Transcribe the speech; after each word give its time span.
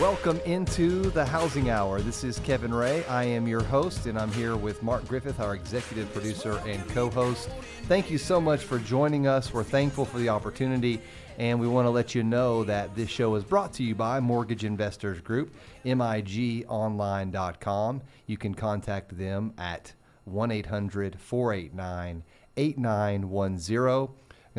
Welcome 0.00 0.40
into 0.40 1.08
the 1.12 1.24
Housing 1.24 1.70
Hour. 1.70 2.02
This 2.02 2.22
is 2.22 2.38
Kevin 2.40 2.74
Ray. 2.74 3.02
I 3.06 3.24
am 3.24 3.48
your 3.48 3.62
host, 3.62 4.04
and 4.04 4.18
I'm 4.18 4.30
here 4.32 4.54
with 4.54 4.82
Mark 4.82 5.08
Griffith, 5.08 5.40
our 5.40 5.54
executive 5.54 6.12
producer 6.12 6.60
and 6.66 6.86
co 6.90 7.08
host. 7.08 7.48
Thank 7.84 8.10
you 8.10 8.18
so 8.18 8.38
much 8.38 8.60
for 8.60 8.78
joining 8.78 9.26
us. 9.26 9.54
We're 9.54 9.64
thankful 9.64 10.04
for 10.04 10.18
the 10.18 10.28
opportunity, 10.28 11.00
and 11.38 11.58
we 11.58 11.66
want 11.66 11.86
to 11.86 11.90
let 11.90 12.14
you 12.14 12.22
know 12.22 12.62
that 12.64 12.94
this 12.94 13.08
show 13.08 13.36
is 13.36 13.44
brought 13.44 13.72
to 13.74 13.82
you 13.82 13.94
by 13.94 14.20
Mortgage 14.20 14.66
Investors 14.66 15.18
Group, 15.22 15.54
migonline.com. 15.86 16.42
You 18.26 18.36
can 18.36 18.54
contact 18.54 19.16
them 19.16 19.54
at 19.56 19.94
1 20.26 20.50
800 20.50 21.18
489 21.18 22.22
8910. 22.58 24.08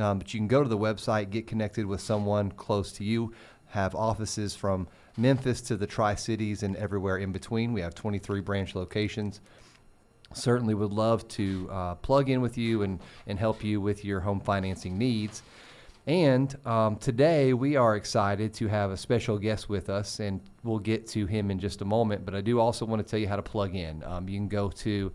Um, 0.03 0.17
but 0.17 0.33
you 0.33 0.39
can 0.39 0.47
go 0.47 0.63
to 0.63 0.69
the 0.69 0.79
website, 0.79 1.29
get 1.29 1.45
connected 1.45 1.85
with 1.85 2.01
someone 2.01 2.51
close 2.51 2.91
to 2.93 3.03
you, 3.03 3.33
have 3.67 3.93
offices 3.93 4.55
from 4.55 4.87
Memphis 5.17 5.61
to 5.61 5.75
the 5.75 5.87
Tri 5.87 6.15
Cities 6.15 6.63
and 6.63 6.75
everywhere 6.75 7.17
in 7.17 7.31
between. 7.31 7.73
We 7.73 7.81
have 7.81 7.95
23 7.95 8.41
branch 8.41 8.75
locations. 8.75 9.41
Certainly 10.33 10.75
would 10.75 10.91
love 10.91 11.27
to 11.29 11.69
uh, 11.71 11.95
plug 11.95 12.29
in 12.29 12.41
with 12.41 12.57
you 12.57 12.83
and, 12.83 12.99
and 13.25 13.39
help 13.39 13.63
you 13.63 13.81
with 13.81 14.05
your 14.05 14.19
home 14.19 14.39
financing 14.39 14.97
needs. 14.97 15.41
And 16.05 16.55
um, 16.65 16.95
today 16.95 17.53
we 17.53 17.75
are 17.75 17.97
excited 17.97 18.53
to 18.55 18.67
have 18.67 18.91
a 18.91 18.97
special 18.97 19.37
guest 19.37 19.67
with 19.67 19.89
us, 19.89 20.21
and 20.21 20.39
we'll 20.63 20.79
get 20.79 21.05
to 21.07 21.25
him 21.25 21.51
in 21.51 21.59
just 21.59 21.81
a 21.81 21.85
moment. 21.85 22.23
But 22.23 22.33
I 22.33 22.41
do 22.41 22.59
also 22.59 22.85
want 22.85 23.05
to 23.05 23.09
tell 23.09 23.19
you 23.19 23.27
how 23.27 23.35
to 23.35 23.41
plug 23.41 23.75
in. 23.75 24.03
Um, 24.03 24.29
you 24.29 24.37
can 24.37 24.47
go 24.47 24.69
to 24.69 25.11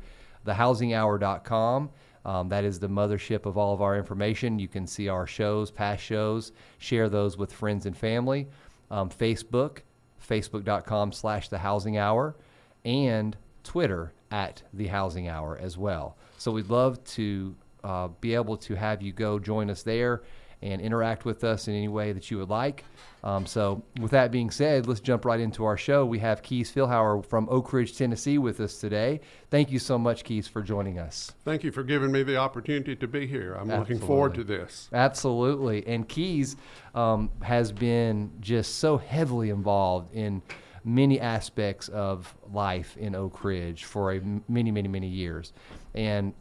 thehousinghour.com. 0.46 1.90
Um, 2.24 2.48
that 2.50 2.64
is 2.64 2.78
the 2.78 2.88
mothership 2.88 3.46
of 3.46 3.56
all 3.56 3.72
of 3.72 3.80
our 3.80 3.96
information. 3.96 4.58
You 4.58 4.68
can 4.68 4.86
see 4.86 5.08
our 5.08 5.26
shows, 5.26 5.70
past 5.70 6.02
shows, 6.02 6.52
share 6.78 7.08
those 7.08 7.38
with 7.38 7.52
friends 7.52 7.86
and 7.86 7.96
family. 7.96 8.48
Um, 8.90 9.08
Facebook, 9.08 9.78
facebook.com 10.26 11.12
slash 11.12 11.48
the 11.48 11.58
housing 11.58 11.96
hour, 11.96 12.36
and 12.84 13.36
Twitter 13.64 14.12
at 14.30 14.62
the 14.72 14.86
housing 14.88 15.28
hour 15.28 15.58
as 15.58 15.76
well. 15.76 16.16
So 16.38 16.52
we'd 16.52 16.70
love 16.70 17.02
to 17.04 17.54
uh, 17.84 18.08
be 18.20 18.34
able 18.34 18.56
to 18.58 18.74
have 18.74 19.02
you 19.02 19.12
go 19.12 19.38
join 19.38 19.70
us 19.70 19.82
there 19.82 20.22
and 20.62 20.80
interact 20.80 21.24
with 21.24 21.44
us 21.44 21.68
in 21.68 21.74
any 21.74 21.88
way 21.88 22.12
that 22.12 22.30
you 22.30 22.38
would 22.38 22.48
like. 22.50 22.84
Um, 23.24 23.46
so, 23.46 23.82
with 24.00 24.10
that 24.10 24.32
being 24.32 24.50
said, 24.50 24.88
let's 24.88 25.00
jump 25.00 25.24
right 25.24 25.38
into 25.38 25.64
our 25.64 25.76
show. 25.76 26.04
We 26.04 26.18
have 26.18 26.42
Keys 26.42 26.72
Fillauer 26.72 27.22
from 27.24 27.48
Oak 27.50 27.72
Ridge, 27.72 27.96
Tennessee, 27.96 28.38
with 28.38 28.58
us 28.58 28.78
today. 28.78 29.20
Thank 29.50 29.70
you 29.70 29.78
so 29.78 29.96
much, 29.96 30.24
Keys, 30.24 30.48
for 30.48 30.60
joining 30.60 30.98
us. 30.98 31.30
Thank 31.44 31.62
you 31.62 31.70
for 31.70 31.84
giving 31.84 32.10
me 32.10 32.24
the 32.24 32.36
opportunity 32.36 32.96
to 32.96 33.06
be 33.06 33.26
here. 33.26 33.54
I'm 33.54 33.70
Absolutely. 33.70 33.94
looking 33.94 34.06
forward 34.06 34.34
to 34.34 34.44
this. 34.44 34.88
Absolutely. 34.92 35.86
And 35.86 36.08
Keys 36.08 36.56
um, 36.96 37.30
has 37.42 37.70
been 37.70 38.32
just 38.40 38.78
so 38.78 38.96
heavily 38.96 39.50
involved 39.50 40.12
in 40.14 40.42
many 40.84 41.20
aspects 41.20 41.88
of 41.88 42.34
life 42.52 42.96
in 42.96 43.14
Oak 43.14 43.44
Ridge 43.44 43.84
for 43.84 44.12
a 44.12 44.20
many, 44.48 44.70
many, 44.70 44.88
many 44.88 45.06
years. 45.06 45.52
And 45.94 46.34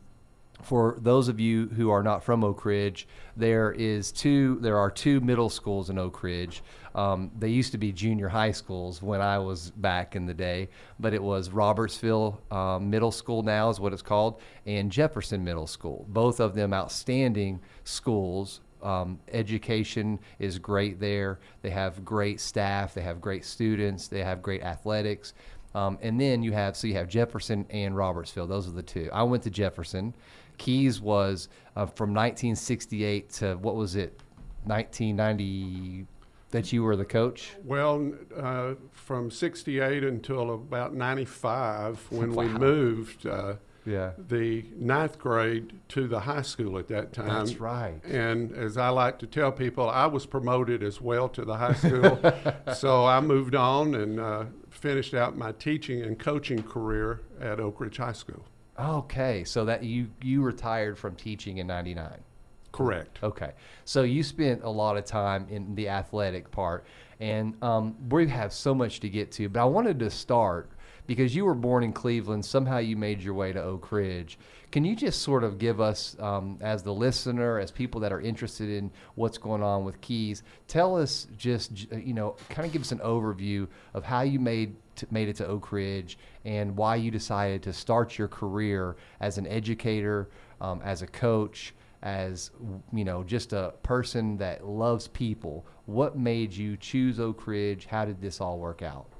for 0.64 0.98
those 1.00 1.28
of 1.28 1.40
you 1.40 1.68
who 1.68 1.90
are 1.90 2.04
not 2.04 2.24
from 2.24 2.44
Oak 2.44 2.66
Ridge, 2.66 3.08
there 3.36 3.72
is 3.72 4.12
two. 4.12 4.60
There 4.62 4.78
are 4.78 4.92
two 4.92 5.20
middle 5.22 5.50
schools 5.50 5.90
in 5.90 5.98
Oak 5.98 6.24
Ridge. 6.24 6.64
Um, 6.94 7.32
they 7.38 7.50
used 7.50 7.72
to 7.72 7.78
be 7.78 7.92
junior 7.92 8.28
high 8.28 8.52
schools 8.52 9.02
when 9.02 9.22
I 9.22 9.40
was 9.40 9.72
back 9.72 10.16
in 10.16 10.26
the 10.26 10.34
day, 10.34 10.70
but 11.00 11.14
it 11.14 11.24
was 11.24 11.50
Robertsville 11.50 12.42
um, 12.52 12.90
Middle 12.90 13.12
School 13.12 13.44
now 13.44 13.70
is 13.70 13.80
what 13.80 13.94
it's 13.94 14.02
called, 14.02 14.42
and 14.66 14.92
Jefferson 14.92 15.44
Middle 15.44 15.68
School. 15.68 16.06
Both 16.10 16.40
of 16.40 16.54
them 16.54 16.74
outstanding 16.74 17.62
schools. 17.84 18.62
Um, 18.84 19.20
education 19.32 20.20
is 20.40 20.58
great 20.58 21.00
there. 21.00 21.40
They 21.62 21.70
have 21.70 22.04
great 22.04 22.40
staff. 22.40 22.94
They 22.94 23.02
have 23.02 23.22
great 23.22 23.46
students. 23.46 24.08
They 24.08 24.24
have 24.24 24.42
great 24.42 24.64
athletics. 24.64 25.34
Um, 25.74 25.98
and 26.02 26.20
then 26.20 26.44
you 26.44 26.52
have 26.52 26.76
so 26.76 26.88
you 26.88 26.96
have 26.96 27.08
Jefferson 27.08 27.66
and 27.70 27.96
Robertsville. 27.96 28.48
Those 28.48 28.68
are 28.68 28.72
the 28.72 28.84
two. 28.84 29.10
I 29.14 29.24
went 29.24 29.44
to 29.44 29.50
Jefferson. 29.50 30.14
Keys 30.62 31.02
was 31.02 31.50
uh, 31.76 31.88
from 31.88 32.10
1968 32.12 33.30
to 33.32 33.56
what 33.56 33.76
was 33.76 33.96
it, 33.96 34.22
1990 34.66 36.06
that 36.52 36.72
you 36.72 36.84
were 36.84 36.96
the 36.96 37.04
coach? 37.04 37.54
Well, 37.64 38.14
uh, 38.38 38.76
from 38.92 39.32
68 39.32 40.04
until 40.04 40.54
about 40.54 40.94
95 40.94 42.06
when 42.12 42.36
wow. 42.36 42.44
we 42.44 42.50
moved. 42.50 43.26
Uh, 43.26 43.56
yeah. 43.84 44.12
the 44.28 44.64
ninth 44.76 45.18
grade 45.18 45.74
to 45.88 46.08
the 46.08 46.20
high 46.20 46.44
school 46.44 46.78
at 46.78 46.88
that 46.90 47.14
time. 47.14 47.30
That's 47.30 47.60
right. 47.60 48.00
And 48.06 48.52
as 48.52 48.78
I 48.78 48.90
like 48.90 49.18
to 49.20 49.26
tell 49.26 49.52
people, 49.52 49.90
I 49.90 50.06
was 50.06 50.28
promoted 50.28 50.84
as 50.84 51.02
well 51.02 51.28
to 51.30 51.44
the 51.44 51.58
high 51.58 51.74
school. 51.74 52.20
so 52.76 53.08
I 53.08 53.20
moved 53.22 53.56
on 53.56 53.96
and 53.96 54.20
uh, 54.20 54.46
finished 54.70 55.16
out 55.16 55.36
my 55.36 55.54
teaching 55.54 56.04
and 56.04 56.20
coaching 56.20 56.62
career 56.62 57.22
at 57.40 57.60
Oak 57.60 57.80
Ridge 57.80 57.98
High 57.98 58.14
School. 58.14 58.46
Okay, 58.82 59.44
so 59.44 59.66
that 59.66 59.84
you 59.84 60.10
you 60.22 60.42
retired 60.42 60.98
from 60.98 61.16
teaching 61.16 61.58
in 61.58 61.68
'99. 61.68 62.24
Correct. 62.72 63.20
Okay, 63.22 63.52
so 63.86 64.04
you 64.04 64.24
spent 64.24 64.64
a 64.64 64.70
lot 64.70 64.98
of 64.98 65.06
time 65.06 65.46
in 65.50 65.76
the 65.76 65.90
athletic 65.90 66.50
part, 66.52 66.86
and 67.20 67.62
um, 67.64 67.96
we 68.10 68.28
have 68.28 68.54
so 68.54 68.74
much 68.74 69.00
to 69.02 69.10
get 69.10 69.32
to. 69.34 69.50
But 69.50 69.62
I 69.62 69.66
wanted 69.66 70.00
to 70.00 70.10
start 70.10 70.72
because 71.12 71.36
you 71.36 71.44
were 71.44 71.54
born 71.54 71.84
in 71.84 71.92
Cleveland. 71.92 72.46
Somehow 72.46 72.78
you 72.78 72.96
made 72.96 73.22
your 73.22 73.34
way 73.34 73.52
to 73.52 73.62
Oak 73.62 73.92
Ridge. 73.92 74.40
Can 74.72 74.86
you 74.86 74.96
just 74.96 75.22
sort 75.22 75.44
of 75.44 75.58
give 75.58 75.82
us, 75.82 76.16
um, 76.22 76.58
as 76.62 76.84
the 76.84 76.94
listener, 76.94 77.60
as 77.60 77.70
people 77.70 78.00
that 78.00 78.14
are 78.14 78.22
interested 78.22 78.70
in 78.70 78.90
what's 79.16 79.38
going 79.38 79.62
on 79.62 79.84
with 79.84 80.00
Keys, 80.00 80.42
tell 80.70 80.98
us 80.98 81.28
just 81.36 81.92
you 81.92 82.14
know, 82.14 82.38
kind 82.48 82.66
of 82.66 82.72
give 82.72 82.82
us 82.82 82.94
an 82.94 83.00
overview 83.00 83.68
of 83.94 84.06
how 84.06 84.22
you 84.22 84.40
made 84.40 84.78
to, 84.96 85.08
made 85.12 85.28
it 85.28 85.36
to 85.36 85.46
Oak 85.46 85.74
Ridge 85.74 86.18
and 86.46 86.78
why 86.78 86.96
you 86.96 87.12
decided 87.12 87.62
to 87.64 87.74
start 87.74 88.18
your 88.18 88.30
career 88.30 88.96
as 89.20 89.38
an 89.38 89.46
educator, 89.48 90.30
um, 90.62 90.80
as 90.82 91.02
a 91.02 91.08
coach, 91.08 91.74
as 92.04 92.52
you 92.94 93.04
know, 93.04 93.22
just 93.22 93.52
a 93.52 93.74
person 93.84 94.38
that 94.38 94.66
loves 94.66 95.10
people. 95.10 95.66
What 95.88 96.18
made 96.18 96.54
you 96.54 96.78
choose 96.78 97.20
Oak 97.20 97.48
Ridge? 97.48 97.86
How 97.88 98.06
did 98.06 98.22
this 98.22 98.40
all 98.40 98.60
work 98.60 98.82
out? 98.82 99.11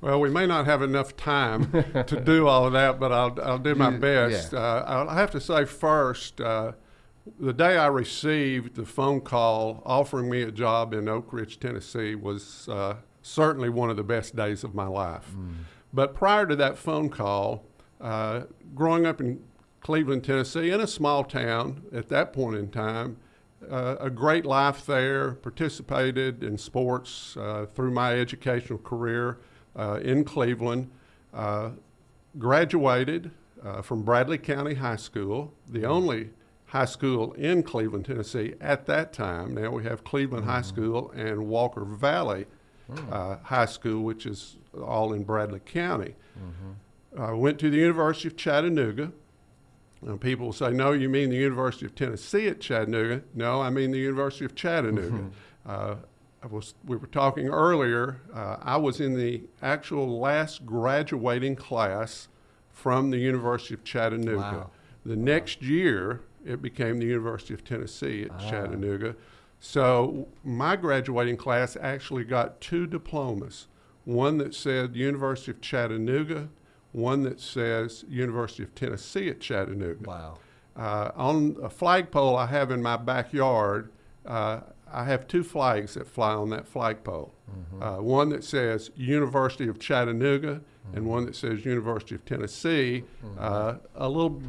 Well, 0.00 0.20
we 0.20 0.28
may 0.28 0.46
not 0.46 0.66
have 0.66 0.82
enough 0.82 1.16
time 1.16 1.70
to 2.06 2.20
do 2.20 2.46
all 2.46 2.66
of 2.66 2.72
that, 2.74 3.00
but 3.00 3.12
I'll, 3.12 3.38
I'll 3.42 3.58
do 3.58 3.74
my 3.74 3.90
best. 3.90 4.52
Yeah. 4.52 4.58
Uh, 4.58 5.06
i 5.08 5.14
have 5.14 5.30
to 5.30 5.40
say 5.40 5.64
first, 5.64 6.40
uh, 6.40 6.72
the 7.40 7.52
day 7.52 7.78
I 7.78 7.86
received 7.86 8.74
the 8.74 8.84
phone 8.84 9.20
call 9.20 9.82
offering 9.86 10.28
me 10.28 10.42
a 10.42 10.52
job 10.52 10.92
in 10.92 11.08
Oak 11.08 11.32
Ridge, 11.32 11.58
Tennessee, 11.58 12.14
was 12.14 12.68
uh, 12.68 12.96
certainly 13.22 13.70
one 13.70 13.88
of 13.88 13.96
the 13.96 14.04
best 14.04 14.36
days 14.36 14.62
of 14.62 14.74
my 14.74 14.86
life. 14.86 15.32
Mm. 15.34 15.54
But 15.92 16.14
prior 16.14 16.46
to 16.46 16.56
that 16.56 16.76
phone 16.76 17.08
call, 17.08 17.64
uh, 18.00 18.42
growing 18.74 19.06
up 19.06 19.20
in 19.20 19.42
Cleveland, 19.80 20.24
Tennessee, 20.24 20.70
in 20.70 20.80
a 20.80 20.86
small 20.86 21.24
town 21.24 21.82
at 21.92 22.08
that 22.08 22.32
point 22.32 22.56
in 22.56 22.70
time, 22.70 23.16
uh, 23.70 23.96
a 24.00 24.10
great 24.10 24.44
life 24.44 24.84
there, 24.84 25.32
participated 25.32 26.42
in 26.42 26.58
sports 26.58 27.36
uh, 27.36 27.66
through 27.74 27.90
my 27.90 28.14
educational 28.14 28.78
career 28.78 29.38
in 29.76 30.24
Cleveland, 30.24 30.90
uh, 31.32 31.70
graduated 32.38 33.30
uh, 33.64 33.82
from 33.82 34.02
Bradley 34.02 34.38
County 34.38 34.74
High 34.74 34.96
School, 34.96 35.52
the 35.68 35.80
mm. 35.80 35.88
only 35.88 36.30
high 36.66 36.84
school 36.84 37.32
in 37.34 37.62
Cleveland, 37.62 38.04
Tennessee 38.04 38.54
at 38.60 38.86
that 38.86 39.12
time. 39.12 39.54
Now 39.54 39.70
we 39.70 39.84
have 39.84 40.04
Cleveland 40.04 40.44
mm-hmm. 40.44 40.52
High 40.52 40.62
School 40.62 41.10
and 41.12 41.48
Walker 41.48 41.84
Valley 41.84 42.46
mm. 42.90 43.12
uh, 43.12 43.38
High 43.42 43.66
School, 43.66 44.02
which 44.02 44.26
is 44.26 44.56
all 44.82 45.12
in 45.12 45.22
Bradley 45.22 45.60
County. 45.60 46.14
Mm-hmm. 46.38 47.22
I 47.22 47.32
went 47.32 47.60
to 47.60 47.70
the 47.70 47.76
University 47.76 48.28
of 48.28 48.36
Chattanooga. 48.36 49.12
Now, 50.02 50.16
people 50.16 50.52
say, 50.52 50.70
no, 50.70 50.92
you 50.92 51.08
mean 51.08 51.30
the 51.30 51.36
University 51.36 51.86
of 51.86 51.94
Tennessee 51.94 52.48
at 52.48 52.60
Chattanooga. 52.60 53.22
No, 53.34 53.62
I 53.62 53.70
mean 53.70 53.92
the 53.92 53.98
University 53.98 54.44
of 54.44 54.54
Chattanooga. 54.54 55.10
Mm-hmm. 55.10 55.28
Uh, 55.64 55.94
was, 56.46 56.74
we 56.84 56.96
were 56.96 57.06
talking 57.06 57.48
earlier, 57.48 58.20
uh, 58.34 58.56
I 58.60 58.76
was 58.76 59.00
in 59.00 59.14
the 59.14 59.42
actual 59.62 60.18
last 60.18 60.66
graduating 60.66 61.56
class 61.56 62.28
from 62.70 63.10
the 63.10 63.18
University 63.18 63.74
of 63.74 63.84
Chattanooga. 63.84 64.40
Wow. 64.40 64.70
The 65.06 65.16
next 65.16 65.62
year, 65.62 66.22
it 66.44 66.60
became 66.60 66.98
the 66.98 67.06
University 67.06 67.54
of 67.54 67.64
Tennessee 67.64 68.24
at 68.24 68.30
ah. 68.32 68.50
Chattanooga. 68.50 69.16
So 69.60 70.28
my 70.44 70.76
graduating 70.76 71.38
class 71.38 71.76
actually 71.80 72.24
got 72.24 72.60
two 72.60 72.86
diplomas 72.86 73.68
one 74.04 74.36
that 74.38 74.54
said 74.54 74.94
University 74.94 75.50
of 75.50 75.60
Chattanooga, 75.60 76.48
one 76.92 77.22
that 77.22 77.40
says 77.40 78.04
University 78.08 78.62
of 78.62 78.74
Tennessee 78.74 79.28
at 79.28 79.40
Chattanooga. 79.40 80.06
Wow. 80.06 80.38
Uh, 80.76 81.10
on 81.16 81.56
a 81.62 81.70
flagpole 81.70 82.36
I 82.36 82.46
have 82.46 82.70
in 82.70 82.82
my 82.82 82.96
backyard, 82.96 83.90
uh, 84.26 84.60
I 84.94 85.04
have 85.04 85.26
two 85.26 85.42
flags 85.42 85.94
that 85.94 86.06
fly 86.06 86.32
on 86.32 86.50
that 86.50 86.66
flagpole. 86.66 87.34
Mm-hmm. 87.50 87.82
Uh, 87.82 88.00
one 88.00 88.28
that 88.30 88.44
says 88.44 88.90
University 88.96 89.68
of 89.68 89.78
Chattanooga, 89.78 90.56
mm-hmm. 90.56 90.96
and 90.96 91.06
one 91.06 91.26
that 91.26 91.36
says 91.36 91.64
University 91.64 92.14
of 92.14 92.24
Tennessee. 92.24 93.04
Mm-hmm. 93.24 93.38
Uh, 93.38 93.74
a 93.96 94.08
little 94.08 94.40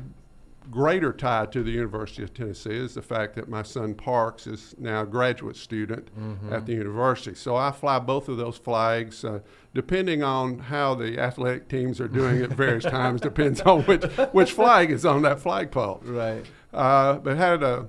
greater 0.71 1.13
tie 1.13 1.45
to 1.45 1.63
the 1.63 1.71
University 1.71 2.23
of 2.23 2.33
Tennessee 2.33 2.75
is 2.75 2.95
the 2.95 3.01
fact 3.01 3.35
that 3.35 3.47
my 3.47 3.61
son 3.61 3.93
Parks 3.93 4.47
is 4.47 4.75
now 4.77 5.01
a 5.01 5.05
graduate 5.05 5.55
student 5.55 6.09
mm-hmm. 6.17 6.53
at 6.53 6.65
the 6.65 6.73
university. 6.73 7.35
So 7.35 7.55
I 7.55 7.71
fly 7.71 7.99
both 7.99 8.29
of 8.29 8.37
those 8.37 8.57
flags, 8.57 9.23
uh, 9.23 9.39
depending 9.73 10.23
on 10.23 10.59
how 10.59 10.95
the 10.95 11.19
athletic 11.19 11.67
teams 11.67 11.99
are 11.99 12.07
doing 12.07 12.41
at 12.41 12.51
various 12.51 12.83
times. 12.85 13.21
Depends 13.21 13.61
on 13.61 13.83
which 13.83 14.03
which 14.31 14.51
flag 14.51 14.91
is 14.91 15.05
on 15.05 15.21
that 15.23 15.39
flagpole. 15.39 16.01
Right. 16.03 16.45
Uh, 16.73 17.15
but 17.15 17.37
had 17.37 17.63
a, 17.63 17.87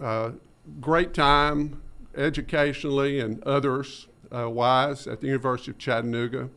a, 0.00 0.32
great 0.80 1.12
time 1.14 1.82
educationally 2.16 3.20
and 3.20 3.42
others 3.44 4.08
uh, 4.34 4.48
wise 4.48 5.06
at 5.06 5.20
the 5.20 5.26
University 5.26 5.70
of 5.70 5.78
Chattanooga. 5.78 6.48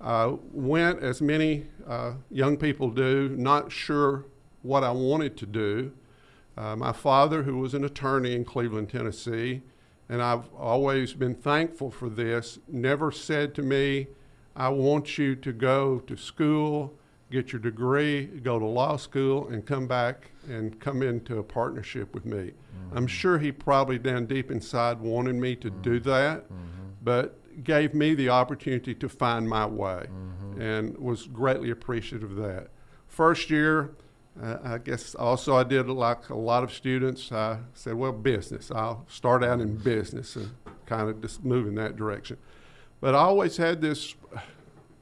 Uh, 0.00 0.36
went 0.52 1.02
as 1.02 1.20
many 1.20 1.66
uh, 1.86 2.12
young 2.30 2.56
people 2.56 2.90
do, 2.90 3.28
not 3.30 3.70
sure 3.70 4.24
what 4.62 4.82
I 4.82 4.90
wanted 4.90 5.36
to 5.38 5.46
do. 5.46 5.92
Uh, 6.56 6.76
my 6.76 6.92
father, 6.92 7.42
who 7.42 7.58
was 7.58 7.74
an 7.74 7.84
attorney 7.84 8.34
in 8.34 8.44
Cleveland, 8.44 8.90
Tennessee, 8.90 9.62
and 10.08 10.22
I've 10.22 10.52
always 10.54 11.12
been 11.12 11.34
thankful 11.34 11.90
for 11.90 12.08
this, 12.08 12.58
never 12.66 13.12
said 13.12 13.54
to 13.54 13.62
me, 13.62 14.08
I 14.56 14.68
want 14.70 15.18
you 15.18 15.36
to 15.36 15.52
go 15.52 16.00
to 16.00 16.16
school, 16.16 16.94
get 17.30 17.52
your 17.52 17.60
degree, 17.60 18.26
go 18.26 18.58
to 18.58 18.66
law 18.66 18.96
school, 18.96 19.48
and 19.48 19.64
come 19.64 19.86
back 19.86 20.29
and 20.48 20.78
come 20.80 21.02
into 21.02 21.38
a 21.38 21.42
partnership 21.42 22.14
with 22.14 22.24
me. 22.24 22.52
Mm-hmm. 22.52 22.96
I'm 22.96 23.06
sure 23.06 23.38
he 23.38 23.52
probably 23.52 23.98
down 23.98 24.26
deep 24.26 24.50
inside 24.50 25.00
wanted 25.00 25.34
me 25.34 25.56
to 25.56 25.70
mm-hmm. 25.70 25.82
do 25.82 26.00
that, 26.00 26.44
mm-hmm. 26.44 26.54
but 27.02 27.36
gave 27.64 27.94
me 27.94 28.14
the 28.14 28.28
opportunity 28.28 28.94
to 28.94 29.08
find 29.08 29.48
my 29.48 29.66
way 29.66 30.06
mm-hmm. 30.08 30.60
and 30.60 30.96
was 30.98 31.26
greatly 31.26 31.70
appreciative 31.70 32.30
of 32.30 32.36
that. 32.36 32.68
First 33.06 33.50
year, 33.50 33.92
uh, 34.42 34.58
I 34.62 34.78
guess 34.78 35.14
also 35.14 35.56
I 35.56 35.64
did 35.64 35.88
like 35.88 36.30
a 36.30 36.36
lot 36.36 36.62
of 36.62 36.72
students. 36.72 37.30
I 37.32 37.58
said, 37.74 37.94
well, 37.94 38.12
business. 38.12 38.70
I'll 38.70 39.04
start 39.08 39.44
out 39.44 39.60
in 39.60 39.76
business 39.76 40.36
and 40.36 40.50
kind 40.86 41.10
of 41.10 41.20
just 41.20 41.44
move 41.44 41.66
in 41.66 41.74
that 41.74 41.96
direction. 41.96 42.36
But 43.00 43.14
I 43.14 43.18
always 43.18 43.56
had 43.56 43.80
this 43.80 44.14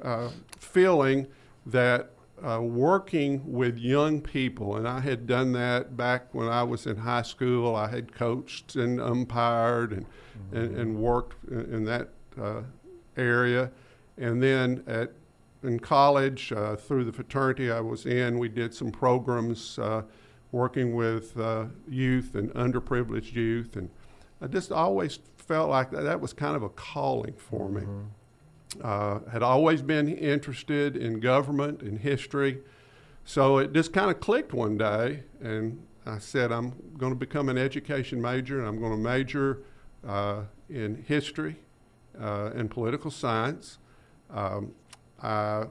uh, 0.02 0.30
feeling 0.58 1.26
that 1.66 2.10
uh, 2.44 2.60
working 2.60 3.42
with 3.44 3.78
young 3.78 4.20
people, 4.20 4.76
and 4.76 4.86
I 4.86 5.00
had 5.00 5.26
done 5.26 5.52
that 5.52 5.96
back 5.96 6.34
when 6.34 6.48
I 6.48 6.62
was 6.62 6.86
in 6.86 6.96
high 6.96 7.22
school. 7.22 7.74
I 7.74 7.88
had 7.88 8.12
coached 8.12 8.76
and 8.76 9.00
umpired 9.00 9.92
and, 9.92 10.06
mm-hmm. 10.06 10.56
and, 10.56 10.76
and, 10.76 10.96
worked 10.96 11.36
in, 11.50 11.74
in 11.74 11.84
that 11.84 12.08
uh, 12.40 12.62
area. 13.16 13.70
And 14.16 14.42
then 14.42 14.82
at 14.86 15.12
in 15.62 15.80
college, 15.80 16.52
uh, 16.52 16.76
through 16.76 17.04
the 17.04 17.12
fraternity 17.12 17.70
I 17.70 17.80
was 17.80 18.06
in, 18.06 18.38
we 18.38 18.48
did 18.48 18.72
some 18.72 18.90
programs 18.90 19.78
uh, 19.78 20.02
working 20.52 20.94
with 20.94 21.38
uh, 21.38 21.66
youth 21.88 22.34
and 22.34 22.52
underprivileged 22.54 23.32
youth. 23.34 23.76
And 23.76 23.90
I 24.40 24.46
just 24.46 24.70
always 24.70 25.18
felt 25.36 25.68
like 25.68 25.90
that, 25.90 26.02
that 26.02 26.20
was 26.20 26.32
kind 26.32 26.54
of 26.54 26.62
a 26.62 26.68
calling 26.68 27.34
for 27.34 27.68
me. 27.68 27.82
Mm-hmm. 27.82 28.04
Uh, 28.82 29.20
had 29.32 29.42
always 29.42 29.80
been 29.80 30.08
interested 30.08 30.94
in 30.94 31.20
government 31.20 31.80
and 31.80 31.98
history. 31.98 32.58
So 33.24 33.58
it 33.58 33.72
just 33.72 33.92
kind 33.92 34.10
of 34.10 34.20
clicked 34.20 34.52
one 34.52 34.76
day, 34.76 35.22
and 35.40 35.82
I 36.04 36.18
said, 36.18 36.52
I'm 36.52 36.74
going 36.98 37.12
to 37.12 37.18
become 37.18 37.48
an 37.48 37.56
education 37.58 38.20
major, 38.20 38.58
and 38.58 38.68
I'm 38.68 38.78
going 38.78 38.92
to 38.92 38.98
major 38.98 39.62
uh, 40.06 40.42
in 40.68 41.02
history 41.06 41.56
uh, 42.20 42.50
and 42.54 42.70
political 42.70 43.10
science. 43.10 43.78
Um, 44.30 44.72
I 45.22 45.66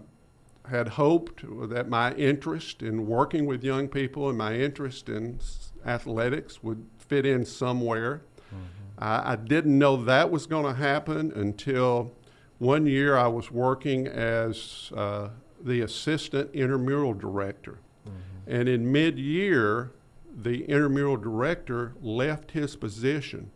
had 0.69 0.87
hoped 0.89 1.43
that 1.69 1.87
my 1.89 2.13
interest 2.13 2.81
in 2.81 3.07
working 3.07 3.45
with 3.45 3.63
young 3.63 3.87
people 3.87 4.29
and 4.29 4.37
my 4.37 4.55
interest 4.55 5.07
in 5.07 5.39
athletics 5.85 6.61
would 6.61 6.85
fit 6.97 7.25
in 7.25 7.45
somewhere. 7.45 8.21
Mm-hmm. 8.49 9.03
I, 9.03 9.33
I, 9.33 9.35
didn't 9.35 9.77
know 9.77 10.03
that 10.03 10.29
was 10.29 10.45
going 10.45 10.65
to 10.65 10.73
happen 10.73 11.31
until 11.35 12.11
one 12.59 12.85
year 12.85 13.17
I 13.17 13.27
was 13.27 13.51
working 13.51 14.07
as 14.07 14.91
uh, 14.95 15.29
the 15.61 15.81
assistant 15.81 16.49
intramural 16.53 17.13
director. 17.13 17.79
Mm-hmm. 18.07 18.51
And 18.51 18.69
in 18.69 18.91
mid 18.91 19.19
year, 19.19 19.91
the 20.35 20.63
intramural 20.65 21.17
director 21.17 21.93
left 22.01 22.51
his 22.51 22.75
position. 22.75 23.51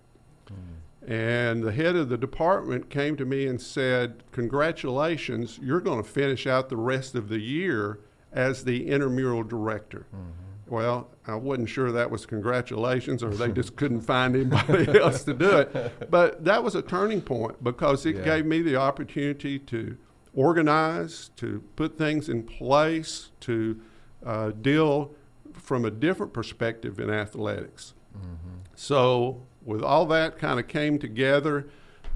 Mm-hmm. 0.47 1.11
And 1.11 1.63
the 1.63 1.71
head 1.71 1.95
of 1.95 2.09
the 2.09 2.17
department 2.17 2.89
came 2.89 3.15
to 3.17 3.25
me 3.25 3.47
and 3.47 3.59
said, 3.59 4.23
Congratulations, 4.31 5.59
you're 5.61 5.81
going 5.81 6.03
to 6.03 6.07
finish 6.07 6.45
out 6.45 6.69
the 6.69 6.77
rest 6.77 7.15
of 7.15 7.29
the 7.29 7.39
year 7.39 7.99
as 8.31 8.63
the 8.63 8.87
intramural 8.87 9.43
director. 9.43 10.05
Mm-hmm. 10.15 10.40
Well, 10.71 11.09
I 11.27 11.35
wasn't 11.35 11.67
sure 11.67 11.91
that 11.91 12.09
was 12.09 12.25
congratulations 12.25 13.23
or 13.23 13.31
they 13.31 13.51
just 13.61 13.75
couldn't 13.75 14.01
find 14.01 14.37
anybody 14.37 14.97
else 15.01 15.25
to 15.25 15.33
do 15.33 15.57
it. 15.57 16.09
But 16.09 16.45
that 16.45 16.63
was 16.63 16.75
a 16.75 16.81
turning 16.81 17.21
point 17.21 17.61
because 17.61 18.05
it 18.05 18.15
yeah. 18.15 18.23
gave 18.23 18.45
me 18.45 18.61
the 18.61 18.77
opportunity 18.77 19.59
to 19.59 19.97
organize, 20.33 21.29
to 21.35 21.61
put 21.75 21.97
things 21.97 22.29
in 22.29 22.43
place, 22.43 23.31
to 23.41 23.81
uh, 24.25 24.51
deal 24.51 25.13
from 25.51 25.83
a 25.83 25.91
different 25.91 26.31
perspective 26.31 27.01
in 27.01 27.09
athletics. 27.09 27.93
Mm-hmm. 28.17 28.59
So 28.73 29.45
with 29.65 29.83
all 29.83 30.05
that 30.05 30.39
kind 30.39 30.57
of 30.57 30.69
came 30.69 30.97
together 30.97 31.67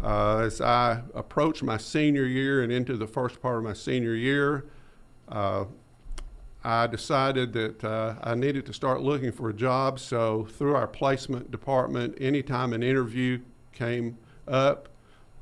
uh, 0.01 0.37
as 0.37 0.61
I 0.61 1.01
approached 1.13 1.61
my 1.61 1.75
senior 1.75 2.23
year 2.23 2.63
and 2.63 2.71
into 2.71 2.95
the 2.95 3.07
first 3.07 3.41
part 3.41 3.57
of 3.57 3.65
my 3.65 3.73
senior 3.73 4.15
year. 4.15 4.65
Uh, 5.27 5.65
I 6.65 6.87
decided 6.87 7.53
that 7.53 7.83
uh, 7.83 8.15
I 8.23 8.33
needed 8.33 8.65
to 8.65 8.73
start 8.73 9.01
looking 9.01 9.31
for 9.31 9.49
a 9.49 9.53
job. 9.53 9.99
So, 9.99 10.45
through 10.45 10.75
our 10.75 10.87
placement 10.87 11.51
department, 11.51 12.17
anytime 12.19 12.73
an 12.73 12.81
interview 12.81 13.41
came 13.71 14.17
up, 14.47 14.89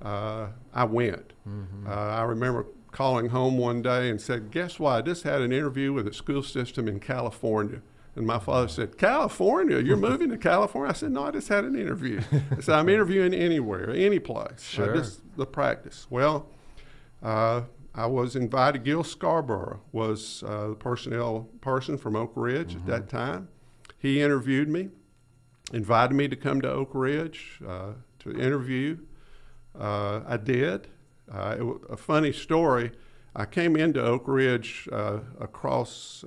uh, 0.01 0.47
I 0.73 0.83
went. 0.83 1.31
Mm-hmm. 1.47 1.87
Uh, 1.87 1.91
I 1.91 2.23
remember 2.23 2.65
calling 2.91 3.29
home 3.29 3.57
one 3.57 3.81
day 3.81 4.09
and 4.09 4.19
said, 4.19 4.51
Guess 4.51 4.79
what? 4.79 4.91
I 4.91 5.01
just 5.01 5.23
had 5.23 5.41
an 5.41 5.53
interview 5.53 5.93
with 5.93 6.07
a 6.09 6.13
school 6.13 6.43
system 6.43 6.89
in 6.89 6.99
California. 6.99 7.81
And 8.15 8.27
my 8.27 8.37
father 8.37 8.67
said, 8.67 8.97
California, 8.97 9.79
you're 9.79 9.97
moving 10.11 10.29
to 10.29 10.37
California? 10.37 10.91
I 10.91 10.93
said, 10.93 11.11
No, 11.13 11.25
I 11.25 11.31
just 11.31 11.47
had 11.47 11.63
an 11.63 11.79
interview. 11.79 12.21
I 12.51 12.59
said, 12.59 12.75
I'm 12.75 12.89
interviewing 12.89 13.33
anywhere, 13.33 13.89
any 13.91 14.19
place. 14.19 14.61
Sure. 14.61 14.93
Just 14.93 15.21
the 15.37 15.45
practice. 15.45 16.05
Well, 16.09 16.47
uh, 17.21 17.61
I 17.95 18.07
was 18.07 18.35
invited. 18.35 18.83
Gil 18.83 19.03
Scarborough 19.03 19.81
was 19.91 20.43
uh, 20.47 20.69
the 20.69 20.75
personnel 20.75 21.49
person 21.61 21.97
from 21.97 22.15
Oak 22.15 22.33
Ridge 22.35 22.75
mm-hmm. 22.75 22.91
at 22.91 23.09
that 23.09 23.09
time. 23.09 23.49
He 23.97 24.21
interviewed 24.21 24.67
me, 24.67 24.89
invited 25.71 26.15
me 26.15 26.27
to 26.27 26.35
come 26.35 26.61
to 26.61 26.69
Oak 26.69 26.89
Ridge 26.93 27.59
uh, 27.67 27.93
to 28.19 28.31
interview. 28.31 28.97
Uh, 29.79 30.21
I 30.27 30.37
did. 30.37 30.87
Uh, 31.31 31.55
it 31.57 31.63
was 31.63 31.81
a 31.89 31.97
funny 31.97 32.33
story. 32.33 32.91
I 33.35 33.45
came 33.45 33.75
into 33.75 34.01
Oak 34.03 34.23
Ridge 34.27 34.87
uh, 34.91 35.19
across 35.39 36.23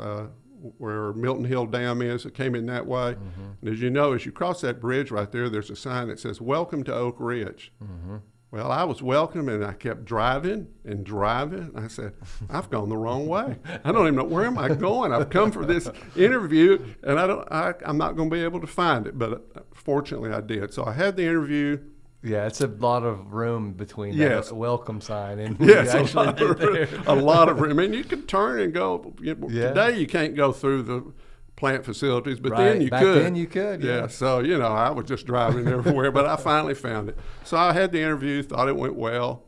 where 0.78 1.12
Melton 1.12 1.44
Hill 1.44 1.66
Dam 1.66 2.02
is. 2.02 2.25
It 2.25 2.35
came 2.35 2.54
in 2.54 2.66
that 2.66 2.87
way. 2.87 3.14
Mm-hmm. 3.14 3.50
And 3.61 3.70
as 3.70 3.80
you 3.80 3.90
know, 3.90 4.12
as 4.12 4.25
you 4.25 4.32
cross 4.32 4.61
that 4.62 4.80
bridge 4.80 5.11
right 5.11 5.30
there, 5.30 5.49
there's 5.49 5.70
a 5.70 5.76
sign 5.76 6.08
that 6.08 6.18
says, 6.18 6.40
Welcome 6.40 6.82
to 6.85 6.94
Oak 6.94 7.16
Ridge. 7.18 7.73
Mm-hmm. 7.82 8.16
Well, 8.56 8.72
I 8.72 8.84
was 8.84 9.02
welcome 9.02 9.50
and 9.50 9.62
I 9.62 9.75
kept 9.75 10.06
driving 10.06 10.68
and 10.82 11.04
driving. 11.04 11.72
I 11.76 11.88
said, 11.88 12.14
I've 12.48 12.70
gone 12.70 12.88
the 12.88 12.96
wrong 12.96 13.26
way. 13.26 13.56
I 13.84 13.92
don't 13.92 14.06
even 14.06 14.14
know 14.14 14.25
where 14.25 14.46
am 14.46 14.56
I 14.56 14.70
going. 14.70 15.12
I've 15.12 15.28
come 15.28 15.52
for 15.52 15.66
this 15.66 15.90
interview 16.16 16.82
and 17.02 17.20
I 17.20 17.26
don't 17.26 17.46
I, 17.52 17.75
I'm 17.84 17.98
not 17.98 18.16
going 18.16 18.30
to 18.30 18.34
be 18.34 18.42
able 18.42 18.62
to 18.62 18.66
find 18.66 19.06
it. 19.06 19.18
But 19.18 19.44
uh, 19.54 19.60
fortunately 19.75 20.30
I 20.32 20.40
did. 20.40 20.72
So 20.72 20.86
I 20.86 20.94
had 20.94 21.16
the 21.16 21.25
interview 21.25 21.78
yeah, 22.22 22.46
it's 22.46 22.62
a 22.62 22.66
lot 22.66 23.02
of 23.02 23.34
room 23.34 23.75
between 23.75 24.14
yes. 24.14 24.48
that 24.48 24.54
welcome 24.54 25.02
sign 25.02 25.38
and 25.38 25.60
yes, 25.60 25.92
a 25.92 26.16
lot, 26.16 26.40
of, 26.40 27.06
a 27.08 27.14
lot 27.14 27.50
of 27.50 27.60
room. 27.60 27.78
I 27.78 27.82
mean, 27.82 27.92
you 27.92 28.04
can 28.04 28.22
turn 28.22 28.58
and 28.58 28.72
go. 28.72 29.14
You 29.20 29.34
know, 29.34 29.48
yeah. 29.50 29.68
Today 29.68 29.98
you 29.98 30.06
can't 30.06 30.34
go 30.34 30.50
through 30.50 30.82
the 30.84 31.12
plant 31.56 31.84
facilities, 31.84 32.38
but 32.38 32.52
right. 32.52 32.64
then 32.64 32.80
you 32.82 32.90
Back 32.90 33.00
could. 33.02 33.22
Then 33.22 33.34
you 33.34 33.46
could. 33.46 33.82
Yeah. 33.82 33.96
yeah. 33.96 34.06
So 34.06 34.40
you 34.40 34.58
know, 34.58 34.68
I 34.68 34.90
was 34.90 35.06
just 35.06 35.26
driving 35.26 35.66
everywhere, 35.68 36.12
but 36.12 36.26
I 36.26 36.36
finally 36.36 36.75
found 36.75 37.08
it. 37.08 37.18
So 37.44 37.56
I 37.56 37.72
had 37.72 37.92
the 37.92 38.00
interview. 38.00 38.42
Thought 38.42 38.68
it 38.68 38.76
went 38.76 38.94
well. 38.94 39.42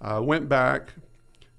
I 0.00 0.16
uh, 0.16 0.20
went 0.20 0.48
back 0.48 0.90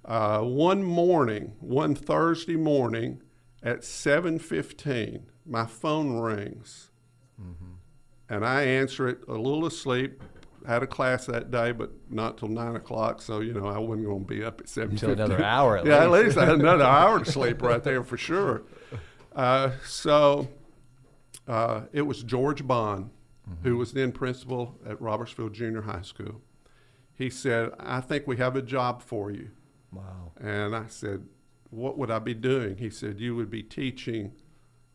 uh, 0.06 0.42
one 0.42 0.84
morning, 0.84 1.54
one 1.60 1.96
Thursday 1.96 2.56
morning 2.56 3.22
at 3.62 3.84
seven 3.84 4.40
fifteen. 4.40 5.26
My 5.46 5.66
phone 5.66 6.20
rings. 6.20 6.92
Mm-hmm. 7.42 7.74
And 8.28 8.46
I 8.46 8.64
answer 8.64 9.08
it 9.08 9.20
a 9.28 9.34
little 9.34 9.68
asleep, 9.68 10.24
had 10.68 10.82
a 10.82 10.88
class 10.88 11.28
that 11.28 11.52
day, 11.52 11.72
but 11.72 11.92
not 12.10 12.40
till 12.40 12.48
nine 12.48 12.76
o'clock. 12.76 13.22
So 13.22 13.40
you 13.40 13.54
know, 13.54 13.68
I 13.68 13.78
wasn't 13.78 14.08
going 14.08 14.26
to 14.26 14.28
be 14.28 14.44
up 14.44 14.62
at 14.62 14.70
seven. 14.70 14.92
Until 14.92 15.12
another 15.12 15.44
hour. 15.44 15.78
At 15.78 15.86
yeah, 15.86 16.08
least. 16.08 16.14
at 16.14 16.26
least 16.26 16.38
I 16.38 16.46
had 16.46 16.60
another 16.60 16.86
hour 16.86 17.20
to 17.20 17.32
sleep 17.32 17.62
right 17.64 17.84
there 17.84 18.04
for 18.04 18.18
sure. 18.18 18.64
Uh, 19.36 19.72
so 19.86 20.48
uh, 21.48 21.82
it 21.92 22.04
was 22.04 22.24
George 22.24 22.66
Bond, 22.66 23.10
mm-hmm. 23.50 23.68
who 23.68 23.78
was 23.78 23.92
then 23.92 24.12
principal 24.12 24.80
at 24.88 25.00
Robertsville 25.02 25.50
Junior 25.50 25.82
High 25.82 26.02
School. 26.02 26.42
He 27.14 27.30
said, 27.30 27.72
I 27.80 28.02
think 28.02 28.28
we 28.28 28.38
have 28.38 28.56
a 28.56 28.62
job 28.62 29.02
for 29.02 29.32
you. 29.32 29.52
Wow. 29.92 30.32
And 30.40 30.76
I 30.76 30.88
said, 30.88 31.26
What 31.70 31.98
would 31.98 32.12
I 32.12 32.20
be 32.20 32.34
doing? 32.34 32.78
He 32.78 32.90
said, 32.90 33.20
You 33.20 33.36
would 33.36 33.50
be 33.50 33.64
teaching 33.64 34.34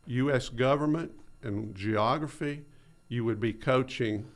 U.S. 0.07 0.49
government 0.49 1.13
and 1.43 1.75
geography. 1.75 2.65
You 3.09 3.25
would 3.25 3.41
be 3.41 3.53
coaching 3.53 4.27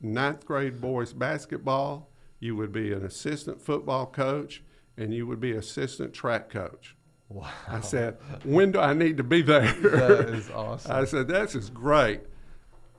ninth 0.00 0.44
grade 0.46 0.80
boys 0.80 1.12
basketball. 1.12 2.10
You 2.40 2.56
would 2.56 2.72
be 2.72 2.92
an 2.92 3.04
assistant 3.04 3.60
football 3.60 4.06
coach, 4.06 4.62
and 4.96 5.12
you 5.12 5.26
would 5.26 5.40
be 5.40 5.52
assistant 5.52 6.12
track 6.12 6.50
coach. 6.50 6.96
Wow. 7.28 7.50
I 7.68 7.80
said, 7.80 8.16
when 8.44 8.72
do 8.72 8.80
I 8.80 8.94
need 8.94 9.18
to 9.18 9.22
be 9.22 9.42
there? 9.42 9.72
That 9.82 10.30
is 10.30 10.50
awesome. 10.54 10.92
I 10.92 11.04
said, 11.04 11.28
this 11.28 11.54
is 11.54 11.70
great. 11.70 12.20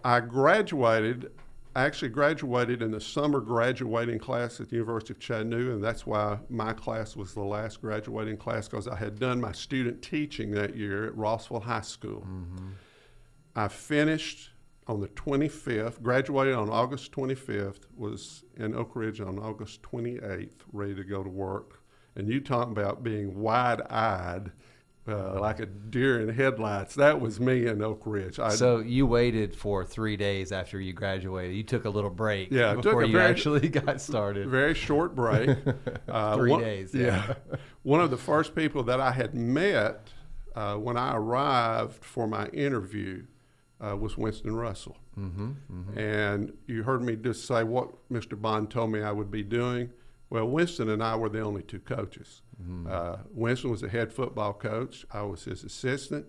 I 0.04 0.20
graduated, 0.20 1.32
I 1.76 1.86
actually 1.86 2.10
graduated 2.10 2.82
in 2.82 2.92
the 2.92 3.02
summer 3.02 3.42
graduating 3.42 4.20
class 4.20 4.60
at 4.60 4.70
the 4.70 4.76
University 4.76 5.14
of 5.14 5.20
Chattanooga, 5.20 5.72
and 5.72 5.84
that's 5.84 6.06
why 6.06 6.38
my 6.50 6.74
class 6.74 7.16
was 7.16 7.34
the 7.34 7.44
last 7.44 7.82
graduating 7.82 8.38
class 8.38 8.68
because 8.68 8.88
I 8.88 8.96
had 8.96 9.20
done 9.20 9.42
my 9.42 9.52
student 9.52 10.02
teaching 10.02 10.52
that 10.52 10.76
year 10.76 11.06
at 11.06 11.16
Rossville 11.18 11.62
High 11.62 11.82
School. 11.82 12.22
Mm-hmm. 12.22 12.70
I 13.56 13.68
finished 13.68 14.52
on 14.88 15.00
the 15.00 15.08
25th, 15.10 16.02
graduated 16.02 16.56
on 16.56 16.70
August 16.70 17.12
25th, 17.12 17.82
was 17.96 18.44
in 18.58 18.76
Oak 18.76 18.96
Ridge 18.96 19.22
on 19.22 19.38
August 19.38 19.82
28th, 19.84 20.56
ready 20.72 20.96
to 20.96 21.04
go 21.04 21.24
to 21.24 21.30
work. 21.30 21.79
And 22.20 22.30
you 22.30 22.40
talking 22.42 22.74
about 22.74 23.04
being 23.04 23.40
wide 23.40 23.82
eyed. 23.90 24.52
Uh, 25.08 25.40
like 25.40 25.60
a 25.60 25.66
deer 25.66 26.22
in 26.22 26.30
headlights. 26.30 26.94
That 26.94 27.20
was 27.20 27.40
me 27.40 27.66
in 27.66 27.82
Oak 27.82 28.04
Ridge. 28.06 28.38
I'd, 28.38 28.52
so 28.52 28.78
you 28.78 29.08
waited 29.08 29.56
for 29.56 29.84
three 29.84 30.16
days 30.16 30.52
after 30.52 30.80
you 30.80 30.94
graduated. 30.94 31.56
You 31.56 31.64
took 31.64 31.86
a 31.86 31.90
little 31.90 32.12
break 32.12 32.52
yeah, 32.52 32.76
before 32.76 33.04
you 33.04 33.14
very, 33.14 33.28
actually 33.28 33.70
got 33.70 34.02
started. 34.02 34.48
Very 34.48 34.76
short 34.76 35.16
break. 35.16 35.50
Uh, 36.08 36.36
three 36.36 36.52
one, 36.52 36.62
days. 36.62 36.94
Yeah. 36.94 37.34
yeah. 37.50 37.58
one 37.84 38.02
of 38.02 38.12
the 38.12 38.18
first 38.18 38.56
people 38.56 38.84
that 38.84 39.00
I 39.00 39.12
had 39.12 39.34
met 39.34 40.10
uh, 40.56 40.76
when 40.76 40.98
I 40.98 41.16
arrived 41.16 42.04
for 42.04 42.28
my 42.28 42.48
interview 42.48 43.26
uh, 43.80 43.96
was 43.96 44.18
Winston 44.18 44.56
Russell. 44.56 44.98
Mm-hmm, 45.18 45.52
mm-hmm. 45.72 45.98
And 45.98 46.54
you 46.68 46.84
heard 46.84 47.02
me 47.02 47.16
just 47.16 47.48
say 47.48 47.64
what 47.64 47.90
Mr. 48.12 48.40
Bond 48.40 48.70
told 48.70 48.92
me 48.92 49.02
I 49.02 49.12
would 49.12 49.32
be 49.32 49.44
doing. 49.44 49.92
Well, 50.30 50.46
Winston 50.46 50.90
and 50.90 51.04
I 51.04 51.16
were 51.16 51.30
the 51.30 51.42
only 51.42 51.64
two 51.64 51.80
coaches. 51.80 52.42
Mm-hmm. 52.62 52.88
Uh, 52.90 53.18
Winston 53.32 53.72
was 53.72 53.82
the 53.82 53.90
head 53.90 54.14
football 54.14 54.54
coach. 54.54 55.06
I 55.12 55.24
was 55.24 55.46
his 55.46 55.64
assistant. 55.64 56.28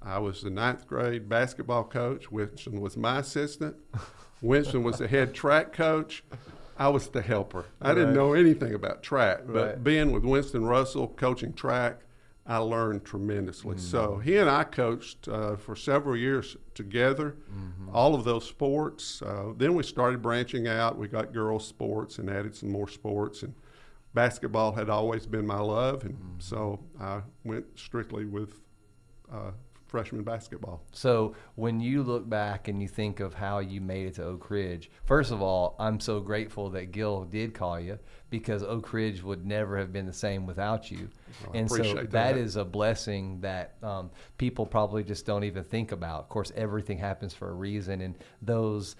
I 0.00 0.18
was 0.18 0.42
the 0.42 0.50
ninth 0.50 0.86
grade 0.86 1.28
basketball 1.28 1.84
coach. 1.84 2.30
Winston 2.30 2.80
was 2.80 2.96
my 2.96 3.20
assistant. 3.20 3.76
Winston 4.42 4.82
was 4.82 4.98
the 4.98 5.08
head 5.08 5.34
track 5.34 5.72
coach. 5.72 6.22
I 6.76 6.88
was 6.88 7.08
the 7.08 7.22
helper. 7.22 7.66
I 7.80 7.88
right. 7.88 7.94
didn't 7.94 8.14
know 8.14 8.32
anything 8.32 8.74
about 8.74 9.02
track, 9.02 9.42
but 9.46 9.66
right. 9.66 9.84
being 9.84 10.12
with 10.12 10.24
Winston 10.24 10.66
Russell, 10.66 11.08
coaching 11.08 11.52
track, 11.52 12.00
I 12.46 12.58
learned 12.58 13.04
tremendously. 13.04 13.76
Mm-hmm. 13.76 13.86
So 13.86 14.18
he 14.18 14.36
and 14.36 14.50
I 14.50 14.64
coached 14.64 15.28
uh, 15.28 15.56
for 15.56 15.74
several 15.74 16.16
years 16.16 16.56
together, 16.74 17.36
mm-hmm. 17.50 17.88
all 17.94 18.14
of 18.14 18.24
those 18.24 18.46
sports. 18.46 19.22
Uh, 19.22 19.52
then 19.56 19.74
we 19.74 19.82
started 19.82 20.20
branching 20.20 20.68
out. 20.68 20.98
We 20.98 21.08
got 21.08 21.32
girls' 21.32 21.66
sports 21.66 22.18
and 22.18 22.28
added 22.28 22.54
some 22.54 22.70
more 22.70 22.88
sports. 22.88 23.42
And 23.42 23.54
basketball 24.12 24.72
had 24.72 24.90
always 24.90 25.26
been 25.26 25.46
my 25.46 25.58
love, 25.58 26.04
and 26.04 26.14
mm-hmm. 26.14 26.38
so 26.38 26.80
I 27.00 27.22
went 27.44 27.66
strictly 27.76 28.24
with 28.26 28.60
uh, 29.32 29.50
freshman 29.94 30.24
basketball. 30.24 30.82
So 30.90 31.36
when 31.54 31.78
you 31.78 32.02
look 32.02 32.28
back 32.28 32.66
and 32.66 32.82
you 32.82 32.88
think 32.88 33.20
of 33.20 33.32
how 33.32 33.60
you 33.60 33.80
made 33.80 34.08
it 34.08 34.14
to 34.14 34.24
Oak 34.24 34.50
Ridge, 34.50 34.90
first 35.04 35.30
of 35.30 35.40
all, 35.40 35.76
I'm 35.78 36.00
so 36.00 36.18
grateful 36.18 36.68
that 36.70 36.90
Gil 36.90 37.22
did 37.22 37.54
call 37.54 37.78
you 37.78 38.00
because 38.28 38.64
Oak 38.64 38.92
Ridge 38.92 39.22
would 39.22 39.46
never 39.46 39.78
have 39.78 39.92
been 39.92 40.04
the 40.04 40.12
same 40.12 40.46
without 40.46 40.90
you. 40.90 41.08
Well, 41.44 41.52
and 41.54 41.70
so 41.70 41.94
that. 41.94 42.10
that 42.10 42.36
is 42.36 42.56
a 42.56 42.64
blessing 42.64 43.40
that 43.42 43.76
um, 43.84 44.10
people 44.36 44.66
probably 44.66 45.04
just 45.04 45.26
don't 45.26 45.44
even 45.44 45.62
think 45.62 45.92
about. 45.92 46.22
Of 46.22 46.28
course, 46.28 46.50
everything 46.56 46.98
happens 46.98 47.32
for 47.32 47.50
a 47.50 47.54
reason, 47.54 48.00
and 48.00 48.18
those 48.42 48.96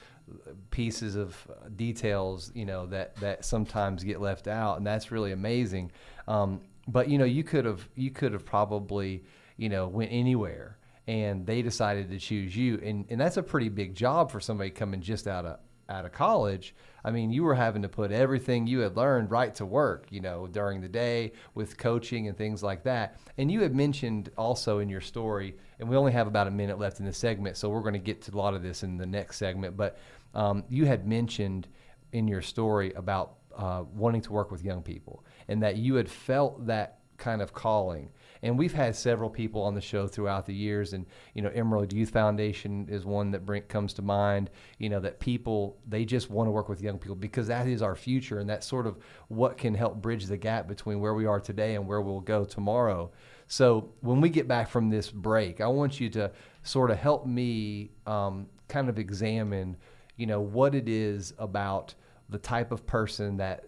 pieces 0.70 1.16
of 1.16 1.36
details, 1.74 2.52
you 2.54 2.66
know, 2.66 2.86
that 2.86 3.16
that 3.16 3.44
sometimes 3.44 4.04
get 4.04 4.20
left 4.20 4.46
out, 4.46 4.76
and 4.76 4.86
that's 4.86 5.10
really 5.10 5.32
amazing. 5.32 5.90
Um, 6.28 6.60
but 6.86 7.08
you 7.08 7.18
know, 7.18 7.24
you 7.24 7.42
could 7.42 7.64
have 7.64 7.88
you 7.96 8.12
could 8.12 8.32
have 8.32 8.44
probably 8.44 9.24
you 9.56 9.68
know 9.68 9.88
went 9.88 10.12
anywhere 10.12 10.78
and 11.06 11.46
they 11.46 11.62
decided 11.62 12.10
to 12.10 12.18
choose 12.18 12.56
you. 12.56 12.80
And, 12.82 13.04
and 13.10 13.20
that's 13.20 13.36
a 13.36 13.42
pretty 13.42 13.68
big 13.68 13.94
job 13.94 14.30
for 14.30 14.40
somebody 14.40 14.70
coming 14.70 15.00
just 15.00 15.26
out 15.26 15.44
of 15.44 15.58
out 15.88 16.06
of 16.06 16.12
college. 16.12 16.74
I 17.04 17.10
mean 17.10 17.30
you 17.30 17.42
were 17.42 17.54
having 17.54 17.82
to 17.82 17.90
put 17.90 18.10
everything 18.10 18.66
you 18.66 18.78
had 18.78 18.96
learned 18.96 19.30
right 19.30 19.54
to 19.56 19.66
work 19.66 20.06
you 20.08 20.22
know 20.22 20.46
during 20.46 20.80
the 20.80 20.88
day 20.88 21.32
with 21.54 21.76
coaching 21.76 22.26
and 22.28 22.36
things 22.36 22.62
like 22.62 22.84
that. 22.84 23.18
And 23.36 23.52
you 23.52 23.60
had 23.60 23.74
mentioned 23.74 24.30
also 24.38 24.78
in 24.78 24.88
your 24.88 25.02
story 25.02 25.56
and 25.78 25.86
we 25.86 25.96
only 25.96 26.12
have 26.12 26.26
about 26.26 26.46
a 26.46 26.50
minute 26.50 26.78
left 26.78 27.00
in 27.00 27.04
this 27.04 27.18
segment 27.18 27.58
so 27.58 27.68
we're 27.68 27.82
going 27.82 27.92
to 27.92 27.98
get 27.98 28.22
to 28.22 28.34
a 28.34 28.38
lot 28.38 28.54
of 28.54 28.62
this 28.62 28.82
in 28.82 28.96
the 28.96 29.04
next 29.04 29.36
segment 29.36 29.76
but 29.76 29.98
um, 30.34 30.64
you 30.70 30.86
had 30.86 31.06
mentioned 31.06 31.68
in 32.12 32.26
your 32.26 32.40
story 32.40 32.92
about 32.94 33.34
uh, 33.54 33.84
wanting 33.94 34.22
to 34.22 34.32
work 34.32 34.50
with 34.50 34.64
young 34.64 34.82
people 34.82 35.22
and 35.48 35.62
that 35.62 35.76
you 35.76 35.96
had 35.96 36.08
felt 36.08 36.66
that 36.66 37.00
kind 37.24 37.42
of 37.42 37.52
calling 37.52 38.10
and 38.44 38.58
we've 38.58 38.74
had 38.74 38.94
several 38.94 39.30
people 39.30 39.62
on 39.62 39.74
the 39.74 39.80
show 39.80 40.06
throughout 40.06 40.44
the 40.44 40.52
years, 40.52 40.92
and 40.92 41.06
you 41.32 41.40
know, 41.40 41.48
Emerald 41.54 41.94
Youth 41.94 42.10
Foundation 42.10 42.86
is 42.90 43.06
one 43.06 43.30
that 43.30 43.46
bring, 43.46 43.62
comes 43.62 43.94
to 43.94 44.02
mind. 44.02 44.50
You 44.78 44.90
know, 44.90 45.00
that 45.00 45.18
people 45.18 45.78
they 45.88 46.04
just 46.04 46.28
want 46.28 46.48
to 46.48 46.50
work 46.50 46.68
with 46.68 46.82
young 46.82 46.98
people 46.98 47.16
because 47.16 47.46
that 47.46 47.66
is 47.66 47.80
our 47.80 47.96
future, 47.96 48.40
and 48.40 48.48
that's 48.48 48.66
sort 48.66 48.86
of 48.86 48.98
what 49.28 49.56
can 49.56 49.74
help 49.74 50.02
bridge 50.02 50.26
the 50.26 50.36
gap 50.36 50.68
between 50.68 51.00
where 51.00 51.14
we 51.14 51.24
are 51.24 51.40
today 51.40 51.74
and 51.74 51.88
where 51.88 52.02
we'll 52.02 52.20
go 52.20 52.44
tomorrow. 52.44 53.10
So 53.46 53.94
when 54.00 54.20
we 54.20 54.28
get 54.28 54.46
back 54.46 54.68
from 54.68 54.90
this 54.90 55.10
break, 55.10 55.62
I 55.62 55.66
want 55.68 55.98
you 55.98 56.10
to 56.10 56.30
sort 56.64 56.90
of 56.90 56.98
help 56.98 57.26
me 57.26 57.92
um, 58.06 58.46
kind 58.68 58.90
of 58.90 58.98
examine, 58.98 59.78
you 60.18 60.26
know, 60.26 60.42
what 60.42 60.74
it 60.74 60.86
is 60.86 61.32
about 61.38 61.94
the 62.28 62.38
type 62.38 62.72
of 62.72 62.84
person 62.84 63.38
that 63.38 63.64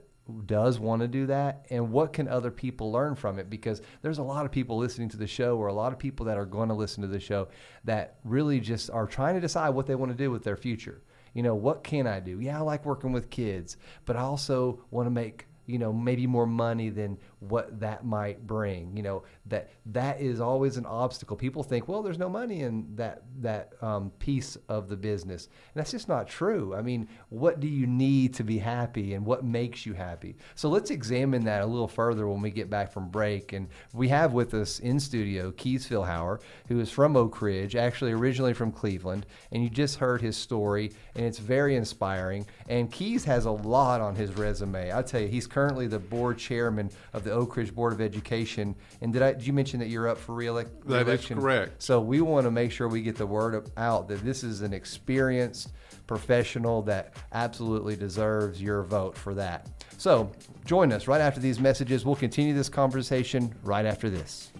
does 0.46 0.78
want 0.78 1.02
to 1.02 1.08
do 1.08 1.26
that 1.26 1.66
and 1.70 1.92
what 1.92 2.12
can 2.12 2.28
other 2.28 2.50
people 2.50 2.90
learn 2.90 3.14
from 3.14 3.38
it? 3.38 3.48
Because 3.48 3.80
there's 4.02 4.18
a 4.18 4.22
lot 4.22 4.44
of 4.44 4.52
people 4.52 4.76
listening 4.76 5.08
to 5.10 5.16
the 5.16 5.26
show 5.26 5.56
or 5.56 5.68
a 5.68 5.72
lot 5.72 5.92
of 5.92 5.98
people 5.98 6.26
that 6.26 6.36
are 6.36 6.46
going 6.46 6.68
to 6.68 6.74
listen 6.74 7.02
to 7.02 7.08
the 7.08 7.20
show 7.20 7.48
that 7.84 8.18
really 8.24 8.60
just 8.60 8.90
are 8.90 9.06
trying 9.06 9.34
to 9.34 9.40
decide 9.40 9.70
what 9.70 9.86
they 9.86 9.94
want 9.94 10.10
to 10.10 10.18
do 10.18 10.30
with 10.30 10.42
their 10.42 10.56
future. 10.56 11.02
You 11.32 11.42
know 11.42 11.54
what 11.54 11.84
can 11.84 12.06
i 12.06 12.18
do? 12.18 12.40
Yeah 12.40 12.58
i 12.58 12.62
like 12.62 12.86
working 12.86 13.12
with 13.12 13.28
kids 13.28 13.76
but 14.06 14.16
i 14.16 14.20
also 14.20 14.82
want 14.90 15.06
to 15.06 15.10
make 15.10 15.46
you 15.66 15.78
know 15.78 15.92
maybe 15.92 16.26
more 16.26 16.46
money 16.46 16.88
than 16.88 17.18
what 17.40 17.80
that 17.80 18.04
might 18.04 18.46
bring 18.46 18.96
you 18.96 19.02
know 19.02 19.22
that 19.48 19.70
that 19.86 20.20
is 20.20 20.40
always 20.40 20.76
an 20.76 20.86
obstacle. 20.86 21.36
People 21.36 21.62
think 21.62 21.88
well 21.88 22.02
there's 22.02 22.18
no 22.18 22.28
money 22.28 22.62
in 22.62 22.86
that 22.96 23.22
that 23.40 23.72
um, 23.80 24.10
piece 24.18 24.56
of 24.68 24.88
the 24.88 24.96
business. 24.96 25.46
And 25.46 25.80
that's 25.80 25.90
just 25.90 26.08
not 26.08 26.28
true. 26.28 26.74
I 26.74 26.82
mean 26.82 27.08
what 27.28 27.60
do 27.60 27.68
you 27.68 27.86
need 27.86 28.34
to 28.34 28.44
be 28.44 28.58
happy 28.58 29.14
and 29.14 29.24
what 29.24 29.44
makes 29.44 29.86
you 29.86 29.92
happy? 29.92 30.36
So 30.54 30.68
let's 30.68 30.90
examine 30.90 31.44
that 31.44 31.62
a 31.62 31.66
little 31.66 31.88
further 31.88 32.26
when 32.26 32.40
we 32.40 32.50
get 32.50 32.70
back 32.70 32.92
from 32.92 33.08
break. 33.08 33.52
And 33.52 33.68
we 33.92 34.08
have 34.08 34.32
with 34.32 34.54
us 34.54 34.80
in 34.80 34.98
studio 34.98 35.52
keys 35.52 35.86
fillauer 35.86 36.40
who 36.68 36.80
is 36.80 36.90
from 36.90 37.16
oak 37.16 37.40
ridge 37.40 37.76
actually 37.76 38.12
originally 38.12 38.54
from 38.54 38.72
cleveland. 38.72 39.26
And 39.52 39.62
you 39.62 39.70
just 39.70 39.98
heard 39.98 40.20
his 40.20 40.36
story 40.36 40.92
and 41.14 41.24
it's 41.24 41.38
very 41.38 41.76
inspiring. 41.76 42.46
And 42.68 42.90
keys 42.90 43.24
has 43.24 43.44
a 43.44 43.50
lot 43.50 44.00
on 44.00 44.16
his 44.16 44.32
resume. 44.36 44.92
I 44.92 45.02
tell 45.02 45.20
you 45.20 45.28
he's 45.28 45.46
currently 45.46 45.86
the 45.86 45.98
board 45.98 46.38
chairman 46.38 46.90
of 47.12 47.25
the 47.26 47.32
Oak 47.32 47.56
Ridge 47.56 47.74
Board 47.74 47.92
of 47.92 48.00
Education. 48.00 48.74
And 49.02 49.12
did 49.12 49.20
I 49.22 49.32
did 49.32 49.46
you 49.46 49.52
mention 49.52 49.80
that 49.80 49.88
you're 49.88 50.08
up 50.08 50.16
for 50.16 50.32
reelec- 50.32 50.70
That 50.84 51.00
is 51.00 51.20
correct. 51.40 51.82
So 51.82 52.00
we 52.00 52.20
want 52.22 52.44
to 52.44 52.50
make 52.50 52.72
sure 52.72 52.88
we 52.88 53.02
get 53.02 53.16
the 53.16 53.26
word 53.26 53.70
out 53.76 54.08
that 54.08 54.24
this 54.24 54.42
is 54.42 54.62
an 54.62 54.72
experienced 54.72 55.72
professional 56.06 56.82
that 56.82 57.14
absolutely 57.32 57.96
deserves 57.96 58.62
your 58.62 58.82
vote 58.82 59.16
for 59.16 59.34
that. 59.34 59.68
So 59.98 60.30
join 60.64 60.92
us 60.92 61.08
right 61.08 61.20
after 61.20 61.40
these 61.40 61.58
messages. 61.58 62.04
We'll 62.04 62.16
continue 62.16 62.54
this 62.54 62.68
conversation 62.68 63.54
right 63.62 63.84
after 63.84 64.08
this. 64.08 64.52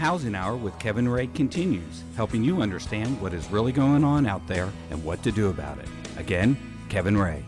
Housing 0.00 0.34
Hour 0.34 0.56
with 0.56 0.78
Kevin 0.78 1.06
Ray 1.06 1.26
continues, 1.26 2.04
helping 2.16 2.42
you 2.42 2.62
understand 2.62 3.20
what 3.20 3.34
is 3.34 3.46
really 3.50 3.70
going 3.70 4.02
on 4.02 4.26
out 4.26 4.46
there 4.46 4.72
and 4.90 5.04
what 5.04 5.22
to 5.24 5.30
do 5.30 5.50
about 5.50 5.76
it. 5.76 5.86
Again, 6.16 6.56
Kevin 6.88 7.18
Ray. 7.18 7.44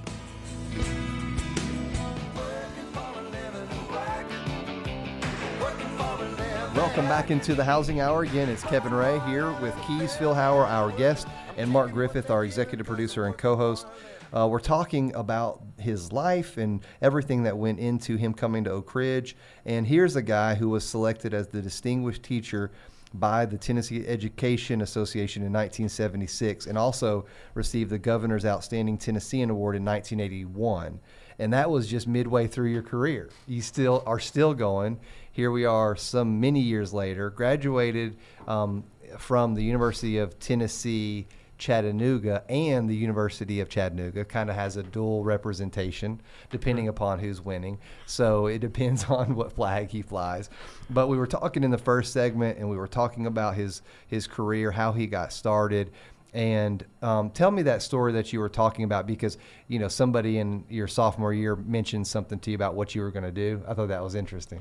Welcome 6.76 7.06
back 7.06 7.30
into 7.30 7.54
the 7.54 7.64
Housing 7.64 8.00
Hour. 8.00 8.24
Again, 8.24 8.50
it's 8.50 8.62
Kevin 8.64 8.92
Ray 8.92 9.18
here 9.20 9.50
with 9.62 9.74
Keys 9.86 10.14
Fillauer, 10.14 10.66
our 10.66 10.92
guest, 10.92 11.28
and 11.56 11.70
Mark 11.70 11.92
Griffith, 11.92 12.30
our 12.30 12.44
executive 12.44 12.86
producer 12.86 13.24
and 13.24 13.34
co 13.34 13.56
host. 13.56 13.86
Uh, 14.34 14.48
we're 14.48 14.60
talking 14.60 15.14
about 15.14 15.62
his 15.78 16.12
life 16.12 16.56
and 16.56 16.84
everything 17.00 17.42
that 17.42 17.56
went 17.56 17.78
into 17.78 18.16
him 18.16 18.32
coming 18.32 18.64
to 18.64 18.70
Oak 18.70 18.94
Ridge. 18.94 19.36
And 19.66 19.86
here's 19.86 20.16
a 20.16 20.22
guy 20.22 20.54
who 20.54 20.68
was 20.68 20.84
selected 20.84 21.34
as 21.34 21.48
the 21.48 21.60
distinguished 21.60 22.22
teacher 22.22 22.70
by 23.14 23.44
the 23.44 23.58
Tennessee 23.58 24.06
Education 24.06 24.80
Association 24.80 25.42
in 25.42 25.52
1976 25.52 26.66
and 26.66 26.78
also 26.78 27.26
received 27.54 27.90
the 27.90 27.98
Governor's 27.98 28.46
Outstanding 28.46 28.96
Tennessean 28.96 29.50
Award 29.50 29.76
in 29.76 29.84
1981. 29.84 30.98
And 31.38 31.52
that 31.52 31.70
was 31.70 31.88
just 31.88 32.06
midway 32.06 32.46
through 32.46 32.70
your 32.70 32.82
career. 32.82 33.30
You 33.46 33.60
still 33.62 34.02
are 34.06 34.20
still 34.20 34.54
going. 34.54 34.98
Here 35.32 35.50
we 35.50 35.64
are 35.64 35.96
some 35.96 36.40
many 36.40 36.60
years 36.60 36.92
later, 36.92 37.30
graduated 37.30 38.16
um, 38.46 38.84
from 39.18 39.54
the 39.54 39.62
University 39.62 40.18
of 40.18 40.38
Tennessee 40.38 41.26
Chattanooga 41.58 42.42
and 42.48 42.88
the 42.88 42.96
University 42.96 43.60
of 43.60 43.68
Chattanooga 43.68 44.24
kind 44.24 44.50
of 44.50 44.56
has 44.56 44.76
a 44.76 44.82
dual 44.82 45.22
representation 45.22 46.20
depending 46.50 46.88
upon 46.88 47.18
who's 47.18 47.40
winning. 47.40 47.78
So 48.06 48.46
it 48.46 48.58
depends 48.58 49.04
on 49.08 49.34
what 49.34 49.52
flag 49.52 49.90
he 49.90 50.02
flies. 50.02 50.50
But 50.90 51.08
we 51.08 51.16
were 51.16 51.26
talking 51.26 51.64
in 51.64 51.70
the 51.70 51.78
first 51.78 52.12
segment 52.12 52.58
and 52.58 52.68
we 52.68 52.76
were 52.76 52.88
talking 52.88 53.26
about 53.26 53.54
his 53.54 53.82
his 54.08 54.26
career, 54.26 54.70
how 54.70 54.92
he 54.92 55.06
got 55.06 55.32
started. 55.32 55.90
And 56.34 56.84
um, 57.02 57.30
tell 57.30 57.50
me 57.50 57.62
that 57.62 57.82
story 57.82 58.12
that 58.12 58.32
you 58.32 58.40
were 58.40 58.48
talking 58.48 58.84
about 58.84 59.06
because 59.06 59.36
you 59.68 59.78
know 59.78 59.88
somebody 59.88 60.38
in 60.38 60.64
your 60.68 60.88
sophomore 60.88 61.34
year 61.34 61.56
mentioned 61.56 62.06
something 62.06 62.38
to 62.40 62.50
you 62.50 62.54
about 62.54 62.74
what 62.74 62.94
you 62.94 63.02
were 63.02 63.10
going 63.10 63.24
to 63.24 63.32
do. 63.32 63.62
I 63.68 63.74
thought 63.74 63.88
that 63.88 64.02
was 64.02 64.14
interesting. 64.14 64.60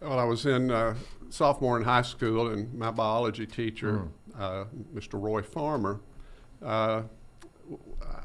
Well, 0.00 0.18
I 0.18 0.24
was 0.24 0.44
in 0.44 0.70
uh, 0.70 0.94
sophomore 1.30 1.78
in 1.78 1.84
high 1.84 2.02
school, 2.02 2.48
and 2.50 2.72
my 2.74 2.90
biology 2.90 3.46
teacher, 3.46 4.08
mm. 4.36 4.40
uh, 4.40 4.64
Mr. 4.94 5.20
Roy 5.20 5.42
Farmer, 5.42 6.00
uh, 6.64 7.02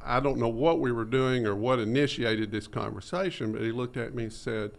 I 0.05 0.19
don't 0.19 0.37
know 0.37 0.49
what 0.49 0.79
we 0.79 0.91
were 0.91 1.05
doing 1.05 1.45
or 1.45 1.55
what 1.55 1.79
initiated 1.79 2.51
this 2.51 2.67
conversation, 2.67 3.51
but 3.51 3.61
he 3.61 3.71
looked 3.71 3.97
at 3.97 4.13
me 4.13 4.23
and 4.23 4.33
said, 4.33 4.71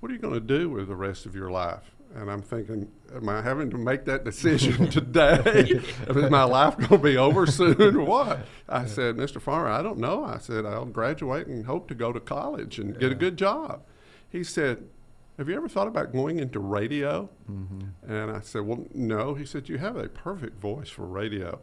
What 0.00 0.10
are 0.10 0.14
you 0.14 0.20
going 0.20 0.34
to 0.34 0.40
do 0.40 0.70
with 0.70 0.88
the 0.88 0.96
rest 0.96 1.26
of 1.26 1.34
your 1.34 1.50
life? 1.50 1.90
And 2.14 2.30
I'm 2.30 2.42
thinking, 2.42 2.90
Am 3.14 3.28
I 3.28 3.42
having 3.42 3.70
to 3.70 3.78
make 3.78 4.04
that 4.04 4.24
decision 4.24 4.88
today? 4.90 5.80
Is 6.08 6.30
my 6.30 6.44
life 6.44 6.76
going 6.76 6.88
to 6.90 6.98
be 6.98 7.16
over 7.16 7.46
soon 7.46 7.96
or 7.96 8.04
what? 8.04 8.46
I 8.68 8.86
said, 8.86 9.16
Mr. 9.16 9.40
Farmer, 9.40 9.68
I 9.68 9.82
don't 9.82 9.98
know. 9.98 10.24
I 10.24 10.38
said, 10.38 10.64
I'll 10.64 10.84
graduate 10.84 11.46
and 11.46 11.66
hope 11.66 11.88
to 11.88 11.94
go 11.94 12.12
to 12.12 12.20
college 12.20 12.78
and 12.78 12.94
yeah. 12.94 13.00
get 13.00 13.12
a 13.12 13.16
good 13.16 13.36
job. 13.36 13.82
He 14.30 14.44
said, 14.44 14.84
have 15.38 15.48
you 15.48 15.56
ever 15.56 15.68
thought 15.68 15.88
about 15.88 16.12
going 16.12 16.38
into 16.38 16.60
radio? 16.60 17.28
Mm-hmm. 17.50 18.12
And 18.12 18.30
I 18.30 18.40
said, 18.40 18.62
Well, 18.62 18.86
no. 18.94 19.34
He 19.34 19.46
said, 19.46 19.68
You 19.68 19.78
have 19.78 19.96
a 19.96 20.08
perfect 20.08 20.60
voice 20.60 20.88
for 20.88 21.06
radio. 21.06 21.58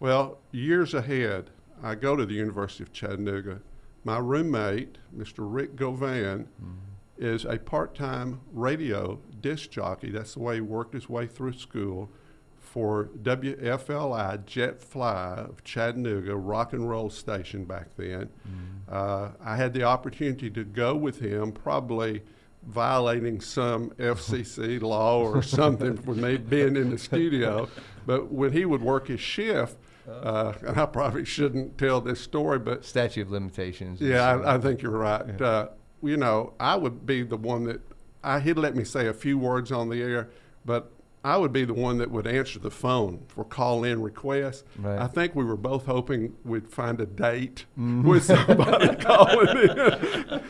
Well, 0.00 0.38
years 0.52 0.94
ahead, 0.94 1.50
I 1.82 1.94
go 1.94 2.16
to 2.16 2.24
the 2.24 2.34
University 2.34 2.84
of 2.84 2.92
Chattanooga. 2.92 3.60
My 4.04 4.18
roommate, 4.18 4.98
Mr. 5.16 5.38
Rick 5.38 5.76
Govan, 5.76 6.48
mm-hmm. 6.62 6.74
is 7.18 7.44
a 7.44 7.58
part 7.58 7.94
time 7.94 8.40
radio 8.52 9.18
disc 9.40 9.70
jockey. 9.70 10.10
That's 10.10 10.34
the 10.34 10.40
way 10.40 10.56
he 10.56 10.60
worked 10.60 10.94
his 10.94 11.08
way 11.08 11.26
through 11.26 11.54
school 11.54 12.10
for 12.56 13.10
WFLI 13.22 14.44
Jet 14.44 14.80
Fly 14.80 15.34
of 15.34 15.64
Chattanooga, 15.64 16.36
rock 16.36 16.72
and 16.74 16.88
roll 16.88 17.10
station 17.10 17.64
back 17.64 17.88
then. 17.96 18.28
Mm-hmm. 18.48 18.94
Uh, 18.94 19.30
I 19.40 19.56
had 19.56 19.72
the 19.72 19.84
opportunity 19.84 20.50
to 20.50 20.64
go 20.64 20.94
with 20.94 21.18
him, 21.18 21.50
probably 21.50 22.22
violating 22.66 23.40
some 23.40 23.90
FCC 23.90 24.80
law 24.80 25.20
or 25.20 25.42
something 25.60 25.96
for 25.96 26.14
me 26.14 26.36
being 26.36 26.76
in 26.76 26.90
the 26.90 26.98
studio. 26.98 27.68
But 28.06 28.30
when 28.30 28.52
he 28.52 28.64
would 28.64 28.82
work 28.82 29.08
his 29.08 29.20
shift, 29.20 29.76
uh, 30.08 30.52
and 30.66 30.78
I 30.78 30.86
probably 30.86 31.24
shouldn't 31.24 31.78
tell 31.78 32.00
this 32.00 32.20
story, 32.20 32.58
but 32.58 32.84
statute 32.84 33.22
of 33.22 33.30
limitations. 33.30 34.00
Yeah, 34.00 34.22
I, 34.22 34.54
I, 34.54 34.58
think 34.58 34.82
you're 34.82 34.92
right. 34.92 35.24
Yeah. 35.38 35.46
Uh, 35.46 35.68
you 36.02 36.16
know, 36.16 36.54
I 36.58 36.76
would 36.76 37.04
be 37.04 37.22
the 37.22 37.36
one 37.36 37.64
that 37.64 37.80
I, 38.22 38.40
he'd 38.40 38.58
let 38.58 38.74
me 38.74 38.84
say 38.84 39.06
a 39.06 39.14
few 39.14 39.38
words 39.38 39.72
on 39.72 39.88
the 39.88 40.02
air, 40.02 40.30
but 40.64 40.90
I 41.24 41.36
would 41.36 41.52
be 41.52 41.64
the 41.64 41.74
one 41.74 41.98
that 41.98 42.10
would 42.10 42.26
answer 42.26 42.58
the 42.58 42.70
phone 42.70 43.24
for 43.28 43.44
call 43.44 43.84
in 43.84 44.00
requests. 44.00 44.64
Right. 44.78 44.98
I 44.98 45.08
think 45.08 45.34
we 45.34 45.44
were 45.44 45.56
both 45.56 45.84
hoping 45.84 46.34
we'd 46.44 46.70
find 46.70 47.00
a 47.00 47.06
date 47.06 47.66
mm. 47.78 48.04
with 48.04 48.24
somebody 48.24 48.94
calling 49.00 49.48
in. 49.48 50.42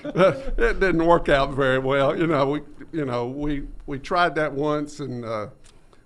it 0.59 0.81
didn't 0.81 1.05
work 1.07 1.29
out 1.29 1.53
very 1.53 1.79
well. 1.79 2.17
You 2.17 2.27
know, 2.27 2.49
we 2.49 2.61
you 2.93 3.05
know 3.05 3.27
we 3.27 3.67
we 3.87 3.99
tried 3.99 4.35
that 4.37 4.53
once 4.53 5.01
and. 5.01 5.25
Uh, 5.25 5.49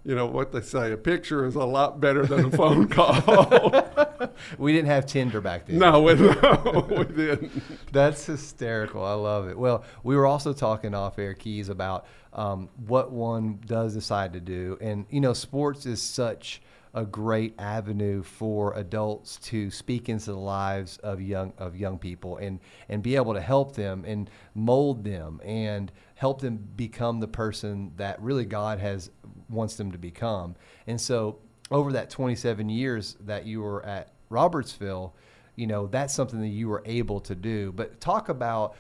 you 0.05 0.15
know 0.15 0.27
what 0.27 0.53
they 0.53 0.61
say, 0.61 0.93
a 0.93 0.97
picture 0.97 1.47
is 1.47 1.55
a 1.55 1.65
lot 1.65 2.01
better 2.01 2.27
than 2.27 2.47
a 2.47 2.51
phone 2.51 2.89
call. 2.89 4.31
we 4.59 4.73
didn't 4.73 4.89
have 4.89 5.07
Tinder 5.07 5.41
back 5.41 5.67
then. 5.67 5.79
No, 5.79 6.03
we, 6.03 6.15
no, 6.15 6.87
we 6.91 7.05
didn't. 7.05 7.63
That's 7.93 8.27
hysterical. 8.27 9.05
I 9.05 9.15
love 9.15 9.49
it. 9.49 9.57
Well, 9.57 9.85
we 10.03 10.17
were 10.17 10.27
also 10.27 10.53
talking 10.53 10.95
off 10.95 11.19
air 11.19 11.35
keys 11.35 11.69
about 11.69 12.07
um, 12.33 12.69
what 12.87 13.13
one 13.13 13.61
does 13.65 13.95
decide 13.95 14.33
to 14.33 14.41
do, 14.41 14.77
and 14.81 15.07
you 15.11 15.21
know, 15.21 15.35
sports 15.35 15.87
is 15.87 16.03
such 16.03 16.63
a 16.95 17.05
great 17.07 17.55
avenue 17.59 18.23
for 18.23 18.75
adults 18.75 19.37
to 19.39 19.71
speak 19.71 20.09
into 20.09 20.27
the 20.27 20.39
lives 20.39 20.99
of 20.99 21.23
young 21.23 21.53
of 21.57 21.75
young 21.75 21.99
people 21.99 22.37
and 22.37 22.61
and 22.89 23.03
be 23.03 23.17
able 23.17 23.33
to 23.33 23.41
help 23.41 23.75
them 23.75 24.05
and 24.07 24.29
mold 24.55 25.03
them 25.03 25.41
and 25.43 25.91
help 26.23 26.41
them 26.41 26.57
become 26.77 27.19
the 27.19 27.27
person 27.27 27.91
that 27.97 28.23
really 28.23 28.45
God 28.45 28.79
has 28.79 29.11
wants 29.51 29.75
them 29.75 29.91
to 29.91 29.99
become. 29.99 30.55
And 30.87 31.01
so 31.01 31.41
over 31.69 31.91
that 31.95 32.11
27 32.11 32.69
years 32.69 33.17
that 33.23 33.45
you 33.45 33.61
were 33.61 33.85
at 33.85 34.13
Robertsville, 34.29 35.17
you 35.57 35.67
know, 35.67 35.89
that's 35.89 36.15
something 36.15 36.41
that 36.41 36.47
you 36.47 36.69
were 36.69 36.85
able 36.87 37.19
to 37.23 37.35
do. 37.35 37.73
But 37.73 38.01
talk 38.01 38.29
about 38.29 38.77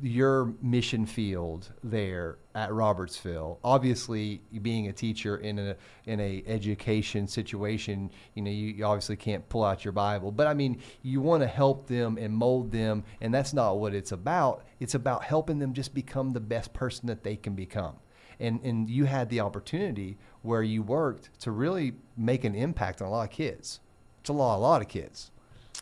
your 0.00 0.52
mission 0.62 1.06
field 1.06 1.72
there 1.82 2.38
at 2.54 2.72
Robertsville. 2.72 3.58
Obviously, 3.64 4.42
being 4.62 4.88
a 4.88 4.92
teacher 4.92 5.38
in 5.38 5.58
a 5.58 5.76
in 6.06 6.20
a 6.20 6.42
education 6.46 7.26
situation, 7.26 8.10
you 8.34 8.42
know, 8.42 8.50
you, 8.50 8.68
you 8.68 8.84
obviously 8.84 9.16
can't 9.16 9.48
pull 9.48 9.64
out 9.64 9.84
your 9.84 9.92
Bible. 9.92 10.30
But 10.30 10.46
I 10.46 10.54
mean, 10.54 10.80
you 11.02 11.20
want 11.20 11.42
to 11.42 11.48
help 11.48 11.86
them 11.86 12.18
and 12.18 12.32
mold 12.32 12.70
them, 12.70 13.04
and 13.20 13.34
that's 13.34 13.52
not 13.52 13.78
what 13.78 13.94
it's 13.94 14.12
about. 14.12 14.64
It's 14.80 14.94
about 14.94 15.24
helping 15.24 15.58
them 15.58 15.72
just 15.72 15.94
become 15.94 16.32
the 16.32 16.40
best 16.40 16.72
person 16.72 17.06
that 17.08 17.24
they 17.24 17.36
can 17.36 17.54
become 17.54 17.96
and 18.40 18.60
and 18.62 18.88
you 18.88 19.04
had 19.04 19.28
the 19.30 19.40
opportunity 19.40 20.16
where 20.42 20.62
you 20.62 20.82
worked 20.82 21.30
to 21.40 21.50
really 21.50 21.94
make 22.16 22.44
an 22.44 22.54
impact 22.54 23.02
on 23.02 23.08
a 23.08 23.10
lot 23.10 23.28
of 23.28 23.30
kids. 23.30 23.80
It's 24.20 24.30
a 24.30 24.32
lot, 24.32 24.56
a 24.56 24.58
lot 24.58 24.82
of 24.82 24.88
kids. 24.88 25.30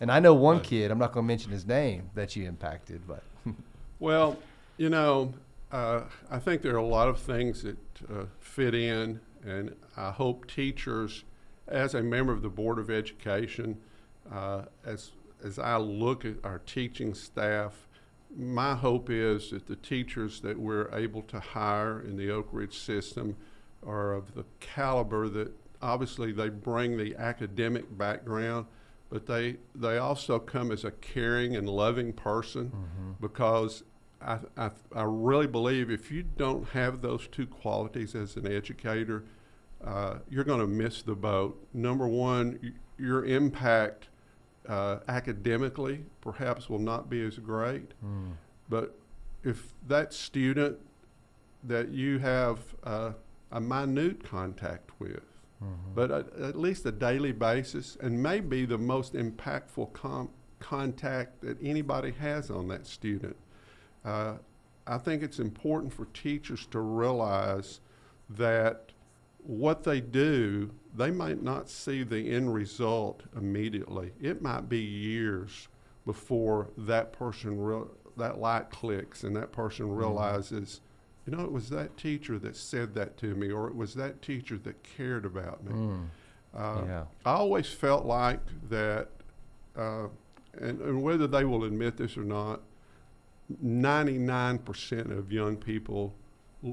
And 0.01 0.11
I 0.11 0.21
know 0.21 0.35
one 0.35 0.61
kid. 0.61 0.91
I'm 0.91 0.99
not 0.99 1.13
going 1.13 1.25
to 1.25 1.29
mention 1.29 1.51
his 1.53 1.67
name 1.67 2.11
that 2.15 2.37
you 2.37 2.47
impacted, 2.47 3.07
but. 3.07 3.23
Well, 3.99 4.39
you 4.77 4.91
know, 4.91 5.35
uh, 5.73 6.03
I 6.31 6.39
think 6.39 6.63
there 6.63 6.75
are 6.75 6.79
a 6.79 6.87
lot 6.87 7.09
of 7.09 7.19
things 7.19 7.63
that 7.63 7.79
uh, 8.11 8.25
fit 8.39 8.75
in, 8.75 9.21
and 9.45 9.75
I 9.97 10.11
hope 10.11 10.47
teachers, 10.47 11.25
as 11.67 11.95
a 11.95 12.03
member 12.03 12.33
of 12.33 12.43
the 12.43 12.49
Board 12.49 12.79
of 12.79 12.91
Education, 12.91 13.79
uh, 14.33 14.63
as 14.85 15.13
as 15.45 15.59
I 15.59 15.77
look 15.77 16.25
at 16.25 16.37
our 16.45 16.61
teaching 16.61 17.13
staff 17.13 17.87
my 18.35 18.75
hope 18.75 19.09
is 19.11 19.51
that 19.51 19.67
the 19.67 19.77
teachers 19.77 20.41
that 20.41 20.59
we're 20.59 20.91
able 20.93 21.23
to 21.23 21.41
hire 21.41 22.01
in 22.01 22.17
the 22.17 22.31
Oak 22.31 22.49
Ridge 22.53 22.79
system 22.79 23.37
are 23.87 24.13
of 24.13 24.35
the 24.35 24.45
caliber 24.61 25.29
that 25.29 25.53
obviously 25.81 26.33
they 26.33 26.49
bring 26.49 26.97
the 26.97 27.15
academic 27.17 27.97
background, 27.97 28.67
but 29.11 29.27
they 29.27 29.57
they 29.75 29.99
also 29.99 30.39
come 30.39 30.73
as 30.73 30.85
a 30.85 30.91
caring 30.91 31.57
and 31.57 31.69
loving 31.69 32.13
person 32.13 32.71
mm-hmm. 32.71 33.13
because 33.21 33.85
I, 34.21 34.39
I, 34.57 34.71
I 34.95 35.03
really 35.03 35.47
believe 35.47 35.91
if 35.91 36.11
you 36.11 36.23
don't 36.23 36.69
have 36.71 37.03
those 37.03 37.29
two 37.29 37.47
qualities 37.47 38.15
as 38.15 38.37
an 38.37 38.51
educator, 38.51 39.25
uh, 39.85 40.17
you're 40.29 40.45
going 40.45 40.61
to 40.61 40.67
miss 40.67 41.03
the 41.03 41.15
boat. 41.15 41.67
Number 41.73 42.09
one, 42.09 42.59
y- 42.63 42.71
your 42.99 43.25
impact 43.25 44.09
uh, 44.69 44.99
academically 45.07 46.05
perhaps 46.21 46.69
will 46.69 46.79
not 46.79 47.09
be 47.09 47.25
as 47.25 47.39
great. 47.39 47.93
Mm. 48.05 48.33
But 48.69 48.99
if 49.45 49.75
that 49.87 50.13
student 50.13 50.79
that 51.63 51.91
you 51.91 52.19
have 52.19 52.61
uh, 52.83 53.13
a 53.53 53.61
minute 53.61 54.25
contact 54.25 54.91
with, 54.99 55.23
mm-hmm. 55.63 55.95
but 55.95 56.11
at, 56.11 56.33
at, 56.39 56.57
least 56.57 56.87
a 56.87 56.93
daily 56.93 57.33
basis, 57.33 57.97
and 58.01 58.23
maybe 58.23 58.65
the 58.65 58.79
most 58.79 59.15
impactful 59.15 59.93
com- 59.93 60.31
contact 60.59 61.41
that 61.43 61.57
anybody 61.63 62.13
has 62.13 62.51
on 62.51 62.69
that 62.69 62.87
student, 62.87 63.37
uh, 64.05 64.35
I 64.87 64.99
think 64.99 65.23
it's 65.23 65.39
important 65.39 65.93
for 65.93 66.07
teachers 66.07 66.67
to 66.67 66.81
realize 66.81 67.81
that 68.31 68.93
what 69.39 69.85
they 69.85 70.01
do, 70.01 70.71
they 70.95 71.11
might 71.11 71.43
not 71.43 71.69
see 71.69 72.03
the 72.03 72.33
end 72.33 72.53
result 72.53 73.23
immediately. 73.37 74.13
It 74.21 74.43
might 74.43 74.69
be 74.69 74.81
years 74.81 75.69
before 76.05 76.71
that 76.79 77.13
person, 77.13 77.59
re- 77.61 77.89
that 78.17 78.39
light 78.39 78.71
clicks 78.71 79.25
and 79.25 79.35
that 79.37 79.53
person 79.53 79.87
mm-hmm. 79.87 79.97
realizes. 79.97 80.81
You 81.27 81.37
know, 81.37 81.45
it 81.45 81.51
was 81.51 81.69
that 81.71 81.97
teacher 81.97 82.39
that 82.39 82.57
said 82.57 82.95
that 82.95 83.17
to 83.19 83.35
me, 83.35 83.51
or 83.51 83.69
it 83.69 83.75
was 83.75 83.95
that 83.95 84.23
teacher 84.23 84.59
that 84.59 84.83
cared 84.83 85.25
about 85.25 85.65
me. 85.65 85.73
Mm. 85.73 86.07
Uh, 86.55 86.83
yeah. 86.87 87.05
I 87.25 87.33
always 87.33 87.69
felt 87.69 88.07
like 88.07 88.41
that, 88.71 89.09
uh, 89.77 90.07
and, 90.59 90.81
and 90.81 91.03
whether 91.03 91.27
they 91.27 91.45
will 91.45 91.65
admit 91.65 91.97
this 91.97 92.17
or 92.17 92.25
not, 92.25 92.61
99% 93.63 95.17
of 95.17 95.33
young 95.33 95.57
people 95.57 96.15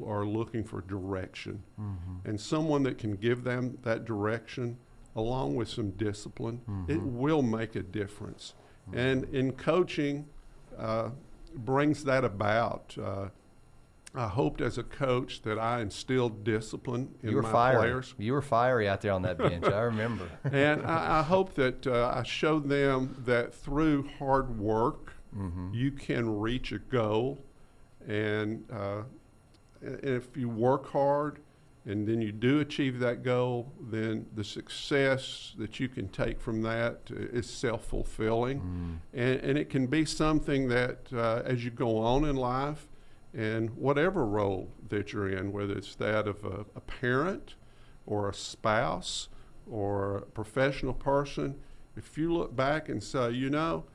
are 0.05 0.25
looking 0.25 0.63
for 0.63 0.81
direction. 0.81 1.63
Mm-hmm. 1.79 2.29
And 2.29 2.39
someone 2.39 2.83
that 2.83 2.97
can 2.97 3.15
give 3.15 3.43
them 3.43 3.77
that 3.83 4.05
direction, 4.05 4.77
along 5.15 5.55
with 5.55 5.67
some 5.67 5.91
discipline, 5.91 6.61
mm-hmm. 6.69 6.91
it 6.91 7.01
will 7.01 7.41
make 7.41 7.75
a 7.75 7.83
difference. 7.83 8.53
Mm-hmm. 8.89 8.99
And 8.99 9.23
in 9.35 9.51
coaching, 9.53 10.27
uh, 10.77 11.09
brings 11.55 12.03
that 12.05 12.23
about. 12.23 12.95
I 14.15 14.27
hoped 14.27 14.61
as 14.61 14.77
a 14.77 14.83
coach 14.83 15.41
that 15.41 15.57
I 15.57 15.81
instilled 15.81 16.43
discipline 16.43 17.15
in 17.23 17.35
my 17.41 17.51
fiery. 17.51 17.77
players. 17.77 18.13
You 18.19 18.33
were 18.33 18.43
fiery 18.43 18.87
out 18.87 19.01
there 19.01 19.11
on 19.11 19.23
that 19.23 19.39
bench. 19.39 19.65
I 19.65 19.81
remember. 19.81 20.29
and 20.43 20.85
I, 20.85 21.19
I, 21.19 21.23
hope 21.23 21.55
that 21.55 21.87
uh, 21.87 22.13
I 22.15 22.21
showed 22.21 22.69
them 22.69 23.15
that 23.25 23.55
through 23.55 24.07
hard 24.19 24.59
work, 24.59 25.13
mm-hmm. 25.35 25.73
you 25.73 25.91
can 25.91 26.39
reach 26.39 26.71
a 26.71 26.77
goal. 26.77 27.43
And, 28.07 28.65
uh, 28.71 29.03
and 29.81 29.99
if 30.03 30.37
you 30.37 30.47
work 30.47 30.91
hard 30.91 31.39
and 31.85 32.07
then 32.07 32.21
you 32.21 32.31
do 32.31 32.59
achieve 32.59 32.99
that 32.99 33.23
goal, 33.23 33.73
then 33.81 34.27
the 34.35 34.43
success 34.43 35.53
that 35.57 35.79
you 35.79 35.89
can 35.89 36.07
take 36.09 36.39
from 36.39 36.61
that 36.61 36.99
is 37.09 37.49
self 37.49 37.85
fulfilling. 37.85 38.59
Mm. 38.59 39.19
And, 39.19 39.39
and, 39.41 39.57
it 39.57 39.69
can 39.69 39.87
be 39.87 40.05
something 40.05 40.69
that 40.69 40.99
uh, 41.11 41.41
as 41.43 41.65
you 41.65 41.71
go 41.71 41.97
on 41.97 42.23
in 42.23 42.37
life, 42.37 42.87
and 43.33 43.69
whatever 43.71 44.25
role 44.25 44.69
that 44.89 45.11
you're 45.11 45.29
in, 45.29 45.51
whether 45.51 45.73
it's 45.73 45.95
that 45.95 46.27
of 46.27 46.43
a, 46.43 46.65
a 46.75 46.81
parent 46.81 47.55
or 48.05 48.29
a 48.29 48.33
spouse 48.33 49.29
or 49.69 50.17
a 50.17 50.21
professional 50.21 50.93
person, 50.93 51.55
if 51.95 52.17
you 52.17 52.33
look 52.33 52.55
back 52.55 52.89
and 52.89 53.01
say, 53.01 53.31
you 53.31 53.49
know, 53.49 53.85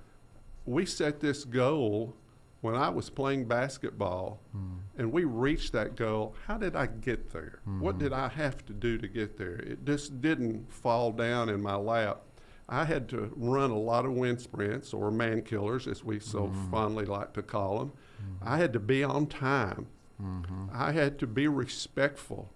we 0.66 0.84
set 0.84 1.20
this 1.20 1.44
goal 1.44 2.14
when 2.60 2.74
I 2.74 2.88
was 2.88 3.08
playing 3.08 3.44
basketball 3.46 4.40
mm. 4.56 4.78
and 4.96 5.12
we 5.12 5.24
reached 5.24 5.72
that 5.72 5.94
goal, 5.94 6.34
how 6.46 6.58
did 6.58 6.74
I 6.74 6.86
get 6.86 7.30
there? 7.30 7.60
Mm-hmm. 7.62 7.80
What 7.80 7.98
did 7.98 8.12
I 8.12 8.28
have 8.28 8.66
to 8.66 8.72
do 8.72 8.98
to 8.98 9.06
get 9.06 9.38
there? 9.38 9.56
It 9.56 9.84
just 9.84 10.20
didn't 10.20 10.70
fall 10.72 11.12
down 11.12 11.48
in 11.48 11.62
my 11.62 11.76
lap. 11.76 12.22
I 12.68 12.84
had 12.84 13.08
to 13.10 13.32
run 13.36 13.70
a 13.70 13.78
lot 13.78 14.04
of 14.04 14.12
wind 14.12 14.40
sprints 14.40 14.92
or 14.92 15.10
man 15.10 15.42
killers, 15.42 15.86
as 15.86 16.04
we 16.04 16.18
so 16.18 16.42
mm-hmm. 16.42 16.70
fondly 16.70 17.04
like 17.06 17.32
to 17.34 17.42
call 17.42 17.78
them. 17.78 17.92
Mm-hmm. 18.20 18.48
I 18.48 18.58
had 18.58 18.72
to 18.72 18.80
be 18.80 19.04
on 19.04 19.26
time. 19.26 19.86
Mm-hmm. 20.22 20.66
I 20.72 20.92
had 20.92 21.18
to 21.20 21.26
be 21.26 21.48
respectful. 21.48 22.50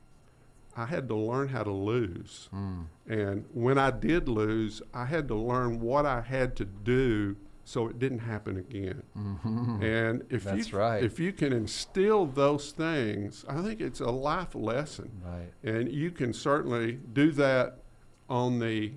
I 0.77 0.87
had 0.87 1.09
to 1.09 1.15
learn 1.15 1.49
how 1.49 1.63
to 1.65 1.73
lose. 1.73 2.49
Mm. 2.55 2.87
And 3.07 3.45
when 3.53 3.79
I 3.79 3.91
did 3.91 4.29
lose, 4.29 4.81
I 4.95 5.05
had 5.05 5.29
to 5.29 5.35
learn 5.35 5.81
what 5.81 6.07
I 6.07 6.23
had 6.23 6.57
to 6.57 6.65
do 6.65 7.37
so 7.65 7.89
it 7.89 7.99
didn't 7.99 8.21
happen 8.21 8.57
again. 8.57 9.03
Mm-hmm. 9.17 9.83
And 9.83 10.25
if 10.31 10.45
That's 10.45 10.73
you 10.73 10.79
right. 10.79 11.03
if 11.03 11.21
you 11.21 11.33
can 11.33 11.53
instill 11.53 12.27
those 12.27 12.73
things, 12.73 13.45
I 13.49 13.63
think 13.63 13.81
it's 13.81 14.01
a 14.01 14.11
life 14.11 14.55
lesson. 14.55 15.11
Right. 15.25 15.53
And 15.63 15.91
you 15.93 16.11
can 16.11 16.33
certainly 16.33 16.99
do 17.13 17.31
that 17.33 17.79
on 18.29 18.59
the 18.59 18.93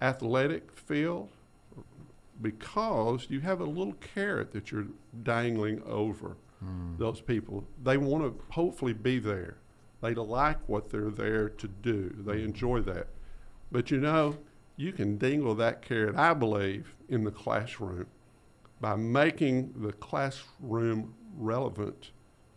athletic 0.00 0.76
field 0.76 1.30
because 2.40 3.26
you 3.28 3.40
have 3.40 3.60
a 3.60 3.64
little 3.64 3.94
carrot 3.94 4.52
that 4.52 4.70
you're 4.70 4.86
dangling 5.22 5.82
over 5.84 6.36
mm. 6.64 6.98
those 6.98 7.20
people. 7.20 7.64
They 7.82 7.96
want 7.96 8.24
to 8.24 8.44
hopefully 8.52 8.92
be 8.92 9.18
there. 9.18 9.58
They 10.00 10.14
like 10.14 10.68
what 10.68 10.90
they're 10.90 11.10
there 11.10 11.48
to 11.48 11.68
do. 11.68 12.14
They 12.18 12.38
hmm. 12.38 12.44
enjoy 12.44 12.82
that. 12.82 13.08
But 13.72 13.90
you 13.90 13.98
know, 13.98 14.38
you 14.76 14.92
can 14.92 15.18
dangle 15.18 15.56
that 15.56 15.82
carrot, 15.82 16.14
I 16.14 16.34
believe, 16.34 16.94
in 17.08 17.24
the 17.24 17.32
classroom 17.32 18.06
by 18.80 18.94
making 18.94 19.74
the 19.76 19.92
classroom 19.92 21.14
relevant 21.36 22.12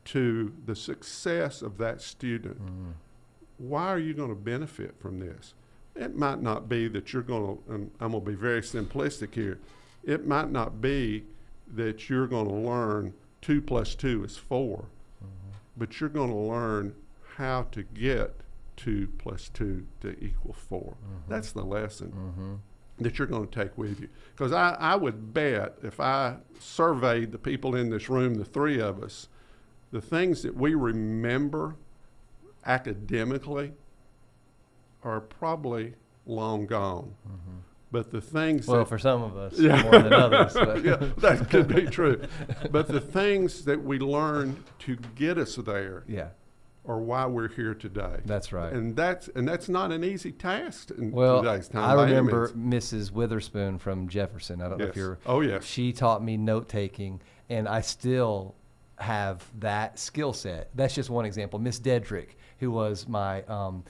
to 0.06 0.54
the 0.66 0.76
success 0.76 1.64
of 1.64 1.78
that 1.80 2.02
student. 2.02 2.64
Mm. 2.64 2.94
Why 3.58 3.88
are 3.88 4.00
you 4.00 4.14
going 4.14 4.30
to 4.30 4.36
benefit 4.36 4.96
from 5.00 5.20
this? 5.20 5.56
It 5.96 6.16
might 6.16 6.42
not 6.42 6.70
be 6.70 6.88
that 6.90 7.14
you're 7.14 7.22
going 7.22 7.58
to, 7.58 7.74
and 7.74 7.92
I'm 8.00 8.12
going 8.12 8.24
to 8.24 8.32
be 8.32 8.36
very 8.36 8.62
simplistic 8.62 9.34
here, 9.34 9.60
it 10.04 10.26
might 10.26 10.50
not 10.50 10.82
be 10.82 11.26
that 11.76 12.10
you're 12.10 12.28
going 12.28 12.48
to 12.48 12.54
learn 12.54 13.14
two 13.42 13.62
plus 13.62 13.96
two 13.96 14.24
is 14.24 14.38
4 14.38 14.78
mm-hmm. 14.78 15.28
but 15.78 16.00
you're 16.00 16.10
going 16.10 16.30
to 16.30 16.36
learn 16.36 16.94
how 17.38 17.64
to 17.72 17.84
get 17.84 18.36
two 18.76 19.08
plus 19.18 19.50
two 19.50 19.86
to 20.02 20.18
equal 20.24 20.54
4 20.54 20.80
mm-hmm. 20.80 21.16
That's 21.28 21.52
the 21.52 21.64
lesson 21.64 22.12
mm-hmm. 22.12 23.04
that 23.04 23.18
you're 23.18 23.28
going 23.28 23.48
to 23.48 23.64
take 23.64 23.78
with 23.78 24.00
you. 24.00 24.10
Because 24.36 24.52
I, 24.52 24.76
I 24.80 24.96
would 24.96 25.34
bet 25.34 25.78
if 25.84 26.00
I 26.00 26.38
surveyed 26.60 27.32
the 27.32 27.38
people 27.38 27.76
in 27.76 27.90
this 27.90 28.10
room, 28.10 28.36
the 28.36 28.46
three 28.46 28.80
of 28.80 29.04
us, 29.04 29.28
the 29.92 30.02
things 30.02 30.42
that 30.44 30.56
we 30.56 30.74
remember 30.74 31.76
academically 32.66 33.74
are 35.04 35.22
probably 35.22 35.96
long 36.26 36.66
gone. 36.66 37.14
Mm-hmm. 37.28 37.58
But 37.92 38.12
the 38.12 38.22
things 38.22 38.68
well, 38.68 38.80
that, 38.80 38.88
for 38.88 38.98
some 38.98 39.22
of 39.22 39.36
us 39.36 39.60
yeah. 39.60 39.84
more 39.84 39.92
than 39.92 40.14
others. 40.14 40.56
yeah, 40.84 41.10
that 41.18 41.50
could 41.50 41.68
be 41.68 41.86
true. 41.88 42.22
But 42.72 42.88
the 42.88 43.02
things 43.02 43.66
that 43.66 43.84
we 43.84 44.00
learn 44.00 44.64
to 44.80 44.96
get 45.16 45.38
us 45.38 45.56
there, 45.56 46.06
yeah, 46.08 46.30
are 46.86 47.00
why 47.00 47.26
we're 47.26 47.50
here 47.50 47.74
today. 47.74 48.22
That's 48.24 48.54
right. 48.54 48.72
And 48.72 48.96
that's 48.96 49.28
and 49.30 49.46
that's 49.46 49.68
not 49.68 49.92
an 49.92 50.06
easy 50.06 50.32
task 50.32 50.92
in 50.92 51.12
well, 51.12 51.44
today's 51.44 51.68
time. 51.68 52.00
I 52.00 52.04
remember 52.04 52.50
Mrs. 52.50 53.12
Witherspoon 53.12 53.78
from 53.78 54.08
Jefferson. 54.08 54.62
I 54.62 54.70
don't 54.70 54.80
yes. 54.80 54.86
know 54.86 54.90
if 54.90 54.96
you're. 54.96 55.20
Oh 55.26 55.42
yes. 55.42 55.66
She 55.66 55.92
taught 55.92 56.24
me 56.24 56.38
note 56.38 56.70
taking, 56.70 57.22
and 57.50 57.68
I 57.68 57.82
still 57.82 58.56
have 59.00 59.46
that 59.60 60.00
skill 60.00 60.32
set. 60.32 60.70
That's 60.76 60.96
just 60.96 61.10
one 61.10 61.26
example. 61.26 61.60
Miss 61.60 61.80
Dedrick 61.80 62.30
who 62.62 62.70
was 62.70 63.08
my, 63.08 63.42
um, 63.46 63.84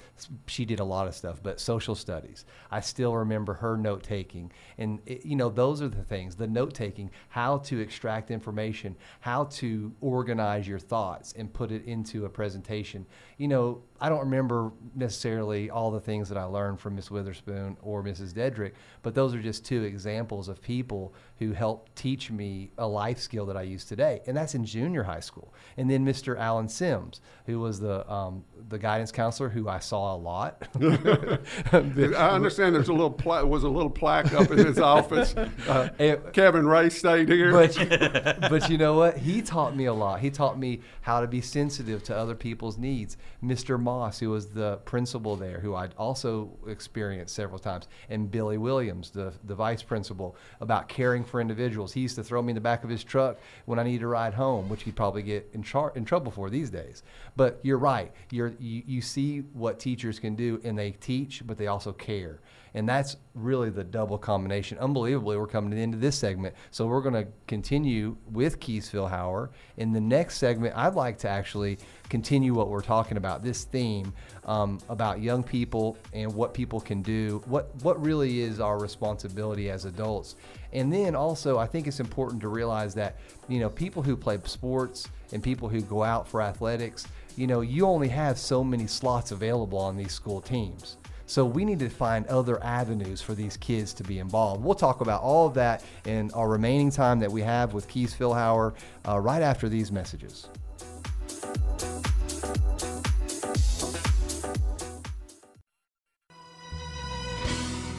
she 0.48 0.64
did 0.64 0.80
a 0.80 0.84
lot 0.84 1.06
of 1.06 1.14
stuff, 1.14 1.44
but 1.44 1.60
social 1.60 1.94
studies. 1.94 2.46
I 2.72 2.80
still 2.80 3.14
remember 3.14 3.54
her 3.54 3.76
note 3.76 4.02
taking. 4.02 4.50
And, 4.78 5.02
it, 5.06 5.26
you 5.26 5.36
know, 5.36 5.50
those 5.50 5.82
are 5.82 5.90
the 5.90 6.04
things 6.04 6.36
the 6.36 6.48
note 6.48 6.74
taking, 6.74 7.12
how 7.28 7.58
to 7.58 7.82
extract 7.82 8.32
information, 8.32 8.96
how 9.20 9.44
to 9.46 9.92
organize 10.00 10.70
your 10.70 10.80
thoughts 10.80 11.34
and 11.38 11.52
put 11.52 11.70
it 11.70 11.84
into 11.84 12.24
a 12.24 12.30
presentation. 12.30 13.06
You 13.38 13.50
know, 13.50 13.84
I 14.00 14.08
don't 14.08 14.22
remember 14.22 14.72
necessarily 14.96 15.70
all 15.70 15.92
the 15.92 16.00
things 16.00 16.30
that 16.30 16.38
I 16.38 16.46
learned 16.46 16.80
from 16.80 16.96
Miss 16.96 17.12
Witherspoon 17.12 17.76
or 17.82 18.02
Mrs. 18.02 18.32
Dedrick, 18.32 18.72
but 19.04 19.14
those 19.14 19.36
are 19.36 19.42
just 19.42 19.66
two 19.66 19.84
examples 19.84 20.48
of 20.48 20.62
people 20.62 21.14
who 21.40 21.52
helped 21.52 21.96
teach 21.98 22.32
me 22.32 22.72
a 22.78 22.88
life 22.88 23.20
skill 23.20 23.46
that 23.48 23.58
I 23.58 23.64
use 23.64 23.84
today. 23.84 24.22
And 24.28 24.38
that's 24.38 24.56
in 24.56 24.64
junior 24.64 25.04
high 25.04 25.20
school. 25.20 25.54
And 25.76 25.90
then 25.90 26.06
Mr. 26.06 26.40
Alan 26.40 26.70
Sims, 26.70 27.20
who 27.46 27.60
was 27.60 27.82
the 27.82 28.10
um, 28.12 28.44
the 28.70 28.78
guidance 28.78 29.12
counselor 29.12 29.50
who 29.50 29.68
I 29.68 29.80
saw 29.80 30.16
a 30.16 30.18
lot. 30.18 30.68
I 30.82 32.30
understand 32.30 32.76
there's 32.76 32.90
a 32.90 32.94
little 32.94 33.12
pla- 33.12 33.44
was 33.44 33.64
a 33.64 33.70
little 33.70 33.90
plaque 33.90 34.34
up 34.34 34.52
in 34.52 34.58
his 34.58 34.80
office. 34.98 35.36
Uh, 35.36 35.90
Kevin 36.34 36.66
Ray 36.68 36.90
stayed 36.90 37.30
here. 37.30 37.52
But, 37.52 38.50
but 38.50 38.70
you 38.70 38.78
know 38.78 38.96
what? 38.96 39.18
He 39.18 39.42
taught 39.42 39.76
me 39.76 39.86
a 39.86 39.94
lot. 39.94 40.20
He 40.20 40.30
taught 40.30 40.58
me 40.58 40.82
how 41.02 41.22
to 41.22 41.28
be 41.28 41.42
sensitive 41.42 42.04
to 42.04 42.16
other 42.16 42.36
people's 42.36 42.78
needs. 42.78 43.18
Mr. 43.44 43.80
Moss, 43.80 44.20
who 44.20 44.30
was 44.30 44.48
the 44.48 44.78
principal 44.86 45.36
there, 45.36 45.60
who 45.60 45.76
I'd 45.76 45.94
also 45.98 46.52
experienced 46.68 47.36
several 47.36 47.60
times, 47.60 47.88
and 48.10 48.30
Billy 48.30 48.58
Williams, 48.58 49.10
the, 49.10 49.34
the 49.46 49.56
vice 49.56 49.84
principal, 49.84 50.36
about 50.60 50.88
caring 50.88 51.24
for 51.24 51.42
individuals. 51.42 51.94
He 51.94 52.02
used 52.02 52.16
to 52.16 52.24
throw 52.24 52.42
me 52.42 52.52
in 52.52 52.56
the 52.56 52.62
back 52.62 52.84
of 52.84 52.90
his 52.90 53.04
truck 53.04 53.38
when 53.66 53.80
I 53.80 53.84
needed 53.84 54.02
to 54.02 54.08
ride 54.08 54.34
home, 54.34 54.70
which 54.70 54.84
he'd 54.84 54.96
probably 54.96 55.24
get 55.24 55.50
in, 55.54 55.64
char- 55.64 55.92
in 55.96 56.06
trouble 56.06 56.32
for 56.32 56.50
these 56.50 56.70
days. 56.70 57.04
But 57.36 57.60
you're 57.64 57.78
right. 57.78 58.12
You're 58.30 58.51
you, 58.60 58.84
you 58.86 59.02
see 59.02 59.40
what 59.54 59.80
teachers 59.80 60.20
can 60.20 60.36
do 60.36 60.60
and 60.64 60.78
they 60.78 60.92
teach, 60.92 61.46
but 61.46 61.58
they 61.58 61.68
also 61.68 61.92
care. 61.92 62.40
And 62.74 62.88
that's 62.88 63.18
really 63.36 63.70
the 63.70 63.84
double 63.84 64.18
combination. 64.18 64.78
Unbelievably, 64.78 65.38
we're 65.38 65.48
coming 65.48 65.72
to 65.72 65.76
the 65.76 65.82
end 65.82 65.94
of 65.94 66.00
this 66.00 66.18
segment. 66.18 66.56
So 66.72 66.88
we're 66.88 67.02
going 67.02 67.16
to 67.16 67.28
continue 67.46 68.16
with 68.32 68.62
Keith 68.62 68.90
Fillauer. 68.90 69.50
In 69.76 69.92
the 69.92 70.00
next 70.00 70.38
segment, 70.38 70.78
I'd 70.78 70.96
like 70.96 71.18
to 71.20 71.30
actually 71.30 71.80
continue 72.08 72.54
what 72.54 72.70
we're 72.70 72.82
talking 72.82 73.18
about, 73.18 73.44
this 73.44 73.66
theme 73.66 74.14
um, 74.46 74.80
about 74.88 75.22
young 75.22 75.44
people 75.44 75.98
and 76.14 76.34
what 76.34 76.54
people 76.54 76.80
can 76.80 77.02
do, 77.02 77.42
what, 77.46 77.76
what 77.84 78.02
really 78.02 78.40
is 78.40 78.62
our 78.62 78.80
responsibility 78.80 79.70
as 79.70 79.84
adults. 79.84 80.38
And 80.72 80.94
then 80.94 81.14
also, 81.14 81.58
I 81.58 81.68
think 81.68 81.88
it's 81.88 82.00
important 82.00 82.42
to 82.42 82.48
realize 82.48 82.94
that, 82.96 83.18
you 83.50 83.60
know, 83.60 83.70
people 83.70 84.02
who 84.02 84.16
play 84.16 84.40
sports 84.46 85.10
and 85.34 85.44
people 85.44 85.68
who 85.68 85.82
go 85.82 86.04
out 86.04 86.26
for 86.26 86.42
athletics– 86.42 87.06
you 87.38 87.48
know, 87.48 87.62
you 87.62 87.86
only 87.86 88.08
have 88.10 88.38
so 88.38 88.64
many 88.64 88.88
slots 88.88 89.32
available 89.32 89.78
on 89.78 89.98
these 89.98 90.12
school 90.12 90.42
teams. 90.42 90.98
So 91.26 91.46
we 91.46 91.64
need 91.64 91.80
to 91.80 91.90
find 91.90 92.28
other 92.28 92.62
avenues 92.62 93.22
for 93.22 93.34
these 93.34 93.56
kids 93.56 93.94
to 93.94 94.04
be 94.04 94.20
involved. 94.20 94.64
We'll 94.64 94.76
talk 94.76 95.00
about 95.00 95.22
all 95.22 95.48
of 95.48 95.54
that 95.54 95.84
in 96.06 96.30
our 96.32 96.50
remaining 96.50 96.92
time 96.92 97.20
that 97.20 97.32
we 97.32 97.42
have 97.42 97.74
with 97.74 97.88
Keith 97.88 98.14
Fillauer 98.14 98.74
uh, 99.08 99.18
right 99.18 99.42
after 99.42 99.70
these 99.70 99.94
messages. 99.94 100.50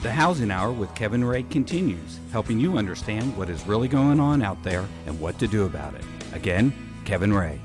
The 0.02 0.10
Housing 0.10 0.50
Hour 0.50 0.72
with 0.72 0.94
Kevin 0.94 1.24
Ray 1.24 1.44
continues, 1.44 2.18
helping 2.32 2.58
you 2.58 2.76
understand 2.76 3.36
what 3.36 3.48
is 3.48 3.64
really 3.66 3.88
going 3.88 4.18
on 4.18 4.42
out 4.42 4.62
there 4.62 4.84
and 5.06 5.18
what 5.20 5.38
to 5.38 5.46
do 5.46 5.64
about 5.64 5.94
it. 5.94 6.04
Again, 6.34 6.72
Kevin 7.04 7.32
Ray. 7.32 7.60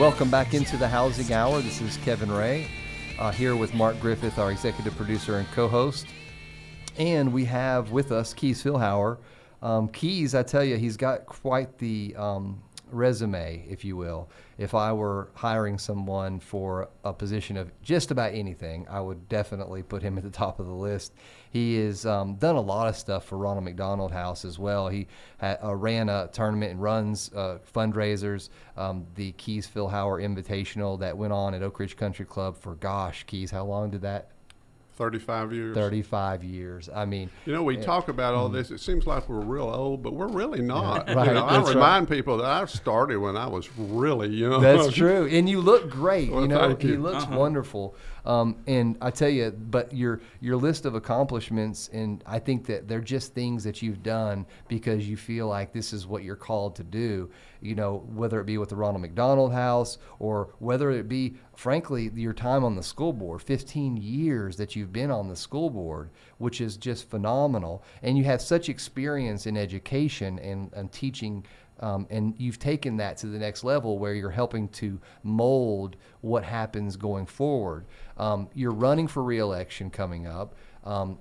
Welcome 0.00 0.30
back 0.30 0.54
into 0.54 0.78
the 0.78 0.88
Housing 0.88 1.30
Hour. 1.34 1.60
This 1.60 1.82
is 1.82 1.98
Kevin 1.98 2.32
Ray, 2.32 2.68
uh, 3.18 3.30
here 3.30 3.54
with 3.54 3.74
Mark 3.74 4.00
Griffith, 4.00 4.38
our 4.38 4.50
executive 4.50 4.96
producer 4.96 5.36
and 5.36 5.46
co-host. 5.48 6.06
And 6.96 7.30
we 7.34 7.44
have 7.44 7.90
with 7.90 8.10
us 8.10 8.32
Keys 8.32 8.62
Fillauer. 8.62 9.18
Um, 9.60 9.88
Keys, 9.88 10.34
I 10.34 10.42
tell 10.42 10.64
you, 10.64 10.78
he's 10.78 10.96
got 10.96 11.26
quite 11.26 11.76
the 11.76 12.16
um, 12.16 12.62
resume, 12.92 13.64
if 13.68 13.84
you 13.84 13.96
will. 13.96 14.28
If 14.58 14.74
I 14.74 14.92
were 14.92 15.30
hiring 15.34 15.78
someone 15.78 16.40
for 16.40 16.88
a 17.04 17.12
position 17.12 17.56
of 17.56 17.70
just 17.82 18.10
about 18.10 18.34
anything, 18.34 18.86
I 18.88 19.00
would 19.00 19.28
definitely 19.28 19.82
put 19.82 20.02
him 20.02 20.18
at 20.18 20.24
the 20.24 20.30
top 20.30 20.60
of 20.60 20.66
the 20.66 20.72
list. 20.72 21.14
He 21.50 21.76
has 21.78 22.06
um, 22.06 22.36
done 22.36 22.56
a 22.56 22.60
lot 22.60 22.88
of 22.88 22.96
stuff 22.96 23.24
for 23.24 23.38
Ronald 23.38 23.64
McDonald 23.64 24.12
House 24.12 24.44
as 24.44 24.58
well. 24.58 24.88
He 24.88 25.08
ha- 25.40 25.56
uh, 25.62 25.74
ran 25.74 26.08
a 26.08 26.28
tournament 26.32 26.72
and 26.72 26.82
runs 26.82 27.30
uh, 27.34 27.58
fundraisers, 27.74 28.50
um, 28.76 29.06
the 29.14 29.32
Keys 29.32 29.66
Fillauer 29.66 30.20
Invitational 30.20 30.98
that 31.00 31.16
went 31.16 31.32
on 31.32 31.54
at 31.54 31.62
Oak 31.62 31.78
Ridge 31.78 31.96
Country 31.96 32.24
Club 32.24 32.56
for, 32.56 32.74
gosh, 32.74 33.24
Keys, 33.24 33.50
how 33.50 33.64
long 33.64 33.90
did 33.90 34.02
that 34.02 34.30
35 35.00 35.54
years. 35.54 35.74
35 35.74 36.44
years. 36.44 36.90
I 36.94 37.06
mean, 37.06 37.30
you 37.46 37.54
know, 37.54 37.62
we 37.62 37.78
yeah. 37.78 37.84
talk 37.84 38.08
about 38.08 38.34
all 38.34 38.48
mm-hmm. 38.48 38.56
this. 38.56 38.70
It 38.70 38.80
seems 38.80 39.06
like 39.06 39.30
we're 39.30 39.40
real 39.40 39.70
old, 39.70 40.02
but 40.02 40.12
we're 40.12 40.28
really 40.28 40.60
not. 40.60 41.08
right. 41.14 41.28
You 41.28 41.32
know, 41.32 41.46
I 41.46 41.56
remind 41.66 42.10
right. 42.10 42.18
people 42.18 42.36
that 42.36 42.44
I 42.44 42.66
started 42.66 43.16
when 43.18 43.34
I 43.34 43.46
was 43.46 43.70
really 43.78 44.28
young. 44.28 44.60
That's 44.60 44.92
true. 44.94 45.26
And 45.26 45.48
you 45.48 45.62
look 45.62 45.88
great. 45.88 46.30
Well, 46.30 46.42
you 46.42 46.48
know, 46.48 46.76
he 46.78 46.88
you. 46.88 46.98
looks 46.98 47.24
uh-huh. 47.24 47.38
wonderful. 47.38 47.94
Um, 48.24 48.56
and 48.66 48.96
I 49.00 49.10
tell 49.10 49.28
you, 49.28 49.50
but 49.50 49.92
your 49.92 50.20
your 50.40 50.56
list 50.56 50.84
of 50.84 50.94
accomplishments, 50.94 51.88
and 51.92 52.22
I 52.26 52.38
think 52.38 52.66
that 52.66 52.88
they're 52.88 53.00
just 53.00 53.34
things 53.34 53.64
that 53.64 53.82
you've 53.82 54.02
done 54.02 54.46
because 54.68 55.08
you 55.08 55.16
feel 55.16 55.46
like 55.48 55.72
this 55.72 55.92
is 55.92 56.06
what 56.06 56.22
you're 56.22 56.36
called 56.36 56.76
to 56.76 56.84
do. 56.84 57.30
You 57.60 57.74
know, 57.74 58.04
whether 58.14 58.40
it 58.40 58.46
be 58.46 58.58
with 58.58 58.70
the 58.70 58.76
Ronald 58.76 59.02
McDonald 59.02 59.52
House 59.52 59.98
or 60.18 60.54
whether 60.58 60.90
it 60.90 61.08
be, 61.08 61.36
frankly, 61.54 62.10
your 62.14 62.32
time 62.32 62.64
on 62.64 62.74
the 62.74 62.82
school 62.82 63.12
board, 63.12 63.42
15 63.42 63.96
years 63.98 64.56
that 64.56 64.74
you've 64.74 64.92
been 64.92 65.10
on 65.10 65.28
the 65.28 65.36
school 65.36 65.68
board, 65.68 66.10
which 66.38 66.60
is 66.60 66.78
just 66.78 67.10
phenomenal. 67.10 67.84
And 68.02 68.16
you 68.16 68.24
have 68.24 68.40
such 68.40 68.70
experience 68.70 69.46
in 69.46 69.58
education 69.58 70.38
and, 70.38 70.72
and 70.72 70.90
teaching 70.90 71.44
um, 71.80 72.06
and 72.10 72.34
you've 72.38 72.58
taken 72.58 72.96
that 72.98 73.16
to 73.18 73.26
the 73.26 73.38
next 73.38 73.64
level 73.64 73.98
where 73.98 74.14
you're 74.14 74.30
helping 74.30 74.68
to 74.68 75.00
mold 75.22 75.96
what 76.20 76.44
happens 76.44 76.96
going 76.96 77.26
forward. 77.26 77.86
Um, 78.18 78.48
you're 78.54 78.70
running 78.72 79.08
for 79.08 79.22
reelection 79.22 79.90
coming 79.90 80.26
up. 80.26 80.54
Um, 80.84 81.18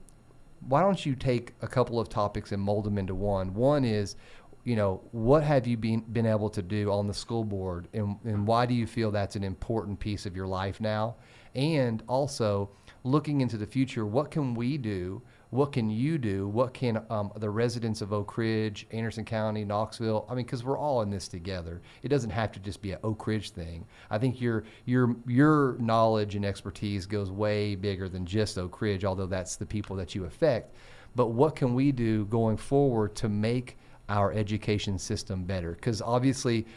why 0.67 0.81
don't 0.81 1.05
you 1.05 1.15
take 1.15 1.53
a 1.61 1.67
couple 1.67 1.99
of 1.99 2.09
topics 2.09 2.51
and 2.51 2.61
mold 2.61 2.83
them 2.83 2.97
into 2.97 3.15
one? 3.15 3.53
One 3.53 3.85
is, 3.85 4.17
you 4.65 4.75
know, 4.75 5.01
what 5.11 5.41
have 5.43 5.65
you 5.65 5.77
been 5.77 6.01
been 6.01 6.25
able 6.25 6.49
to 6.49 6.61
do 6.61 6.91
on 6.91 7.07
the 7.07 7.13
school 7.13 7.45
board, 7.45 7.87
and, 7.93 8.17
and 8.25 8.45
why 8.45 8.65
do 8.65 8.73
you 8.73 8.85
feel 8.85 9.09
that's 9.09 9.37
an 9.37 9.43
important 9.43 9.99
piece 9.99 10.25
of 10.25 10.35
your 10.35 10.47
life 10.47 10.81
now? 10.81 11.15
And 11.55 12.03
also, 12.07 12.69
looking 13.03 13.39
into 13.39 13.57
the 13.57 13.65
future, 13.65 14.05
what 14.05 14.31
can 14.31 14.53
we 14.53 14.77
do 14.77 15.21
what 15.51 15.71
can 15.71 15.89
you 15.89 16.19
do? 16.19 16.47
What 16.47 16.73
can 16.75 17.03
um, 17.09 17.31
the 17.35 17.49
residents 17.49 18.01
of 18.01 18.13
Oak 18.13 18.37
Ridge, 18.37 18.85
Anderson 18.91 19.25
County, 19.25 19.65
Knoxville? 19.65 20.27
I 20.29 20.35
mean, 20.35 20.45
because 20.45 20.63
we're 20.63 20.77
all 20.77 21.01
in 21.01 21.09
this 21.09 21.27
together. 21.27 21.81
It 22.03 22.09
doesn't 22.09 22.29
have 22.29 22.51
to 22.51 22.59
just 22.59 22.81
be 22.83 22.91
an 22.91 22.99
Oak 23.03 23.25
Ridge 23.25 23.49
thing. 23.49 23.85
I 24.11 24.19
think 24.19 24.39
your 24.39 24.63
your 24.85 25.15
your 25.25 25.75
knowledge 25.79 26.35
and 26.35 26.45
expertise 26.45 27.07
goes 27.07 27.31
way 27.31 27.73
bigger 27.75 28.07
than 28.07 28.25
just 28.25 28.59
Oak 28.59 28.79
Ridge, 28.79 29.03
although 29.05 29.25
that's 29.25 29.55
the 29.55 29.65
people 29.65 29.95
that 29.95 30.13
you 30.13 30.25
affect. 30.25 30.75
But 31.15 31.27
what 31.27 31.55
can 31.55 31.73
we 31.73 31.91
do 31.91 32.25
going 32.25 32.57
forward 32.57 33.15
to 33.15 33.29
make 33.29 33.77
our 34.07 34.31
education 34.31 34.99
system 34.99 35.45
better? 35.45 35.71
Because 35.71 35.99
obviously, 35.99 36.67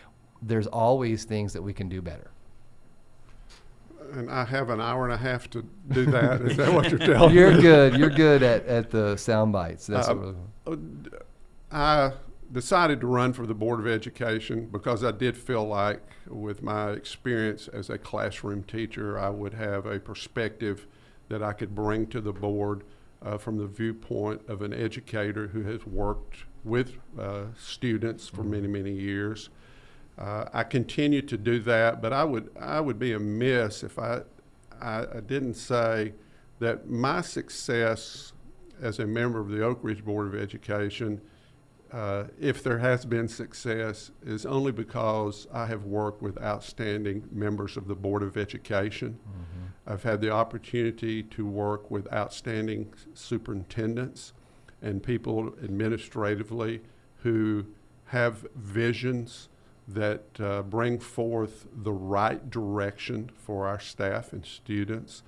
there's 0.41 0.67
always 0.67 1.25
things 1.25 1.53
that 1.53 1.63
we 1.63 1.75
can 1.75 1.91
do 1.91 2.01
better 2.01 2.31
and 4.13 4.31
I 4.31 4.45
have 4.45 4.71
an 4.71 4.81
hour 4.81 5.05
and 5.05 5.13
a 5.13 5.17
half 5.17 5.49
to 5.51 5.65
do 5.89 6.07
that. 6.07 6.43
Is 6.43 6.57
that 6.57 6.73
what 6.73 6.91
you're 6.91 6.99
telling 6.99 7.35
you're 7.35 7.49
me? 7.49 7.55
You're 7.55 7.63
good. 7.63 7.99
You're 7.99 8.11
good 8.11 8.43
at, 8.43 8.67
at 8.67 8.91
the 8.91 9.17
sound 9.17 9.53
bites. 9.53 9.87
That's 9.87 10.09
uh, 10.09 10.35
what 10.65 10.79
I 11.71 12.13
decided 12.53 13.01
to 13.01 13.07
run 13.07 13.33
for 13.33 13.47
the 13.47 13.55
Board 13.55 13.81
of 13.81 13.87
Education 13.87 14.69
because 14.71 15.03
I 15.03 15.11
did 15.11 15.37
feel 15.37 15.67
like, 15.67 16.03
with 16.29 16.63
my 16.63 16.91
experience 16.91 17.69
as 17.69 17.91
a 17.91 17.99
classroom 17.99 18.63
teacher, 18.63 19.19
I 19.19 19.31
would 19.31 19.55
have 19.55 19.87
a 19.87 19.99
perspective 19.99 20.87
that 21.29 21.43
I 21.43 21.53
could 21.53 21.75
bring 21.75 22.07
to 22.09 22.21
the 22.21 22.33
board 22.33 22.85
uh, 23.25 23.39
from 23.39 23.57
the 23.57 23.67
viewpoint 23.67 24.43
of 24.49 24.63
an 24.63 24.73
educator 24.73 25.49
who 25.49 25.63
has 25.63 25.87
worked 25.87 26.45
with 26.65 26.99
uh, 27.19 27.45
students 27.59 28.29
for 28.29 28.43
many, 28.43 28.69
many 28.69 28.93
years. 28.93 29.49
Uh, 30.19 30.45
I 30.53 30.63
continue 30.65 31.23
to 31.23 31.37
do 31.37 31.59
that, 31.61 32.03
but 32.03 32.13
I 32.13 32.25
would 32.25 32.51
I 32.61 32.81
would 32.81 32.99
be 32.99 33.13
amiss 33.13 33.83
if 33.83 33.99
I, 33.99 34.23
I, 34.81 35.07
I 35.17 35.21
didn't 35.21 35.55
say 35.55 36.13
that 36.59 36.89
my 36.89 37.23
success 37.23 38.33
as 38.81 38.99
a 38.99 39.07
member 39.07 39.41
of 39.41 39.49
the 39.49 39.63
Oak 39.63 39.79
Ridge 39.83 40.05
Board 40.05 40.27
of 40.27 40.41
Education, 40.41 41.21
uh, 41.93 42.25
if 42.39 42.63
there 42.63 42.79
has 42.79 43.05
been 43.05 43.29
success, 43.29 44.11
is 44.25 44.45
only 44.45 44.73
because 44.73 45.47
I 45.53 45.67
have 45.67 45.85
worked 45.85 46.21
with 46.21 46.41
outstanding 46.43 47.29
members 47.31 47.77
of 47.77 47.89
the 47.89 47.95
Board 47.95 48.23
of 48.23 48.37
Education. 48.37 49.19
Mm-hmm. 49.29 49.93
I've 49.93 50.03
had 50.03 50.21
the 50.21 50.31
opportunity 50.31 51.23
to 51.23 51.47
work 51.47 51.91
with 51.91 52.13
outstanding 52.13 52.93
superintendents 53.15 54.33
and 54.83 55.03
people 55.03 55.55
administratively 55.63 56.81
who 57.23 57.67
have 58.07 58.47
visions 58.55 59.49
that 59.89 60.25
uh, 60.39 60.63
bring 60.63 60.99
forth 60.99 61.67
the 61.75 61.93
right 61.93 62.49
direction 62.51 63.31
for 63.37 63.67
our 63.67 63.81
staff 63.81 64.33
and 64.33 64.47
students. 64.47 65.23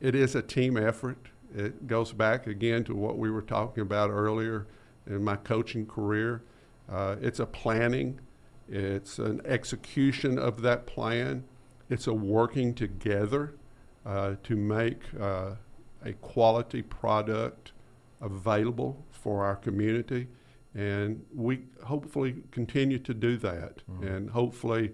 It 0.00 0.14
is 0.14 0.34
a 0.34 0.42
team 0.42 0.76
effort. 0.76 1.28
It 1.54 1.86
goes 1.86 2.12
back 2.12 2.46
again 2.46 2.84
to 2.84 2.94
what 2.94 3.18
we 3.18 3.30
were 3.30 3.42
talking 3.42 3.82
about 3.82 4.10
earlier 4.10 4.66
in 5.06 5.22
my 5.22 5.36
coaching 5.36 5.86
career. 5.86 6.42
Uh, 6.90 7.16
it's 7.20 7.38
a 7.38 7.46
planning, 7.46 8.20
it's 8.68 9.18
an 9.18 9.40
execution 9.44 10.38
of 10.38 10.62
that 10.62 10.86
plan, 10.86 11.44
it's 11.88 12.06
a 12.06 12.14
working 12.14 12.74
together 12.74 13.54
uh, 14.04 14.34
to 14.42 14.56
make 14.56 15.02
uh, 15.20 15.52
a 16.04 16.12
quality 16.14 16.82
product 16.82 17.72
available 18.20 19.04
for 19.10 19.44
our 19.44 19.56
community 19.56 20.28
and 20.74 21.24
we 21.32 21.62
hopefully 21.84 22.42
continue 22.50 22.98
to 22.98 23.14
do 23.14 23.36
that. 23.38 23.82
Mm-hmm. 23.88 24.06
And 24.06 24.30
hopefully, 24.30 24.92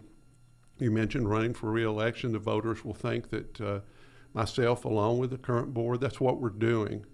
you 0.78 0.90
mentioned 0.90 1.28
running 1.28 1.54
for 1.54 1.70
reelection. 1.70 2.32
The 2.32 2.38
voters 2.38 2.84
will 2.84 2.94
think 2.94 3.30
that 3.30 3.60
uh, 3.60 3.80
myself, 4.34 4.84
along 4.84 5.18
with 5.18 5.30
the 5.30 5.38
current 5.38 5.72
board, 5.72 6.00
that's 6.00 6.20
what 6.20 6.40
we're 6.40 6.50
doing 6.50 7.06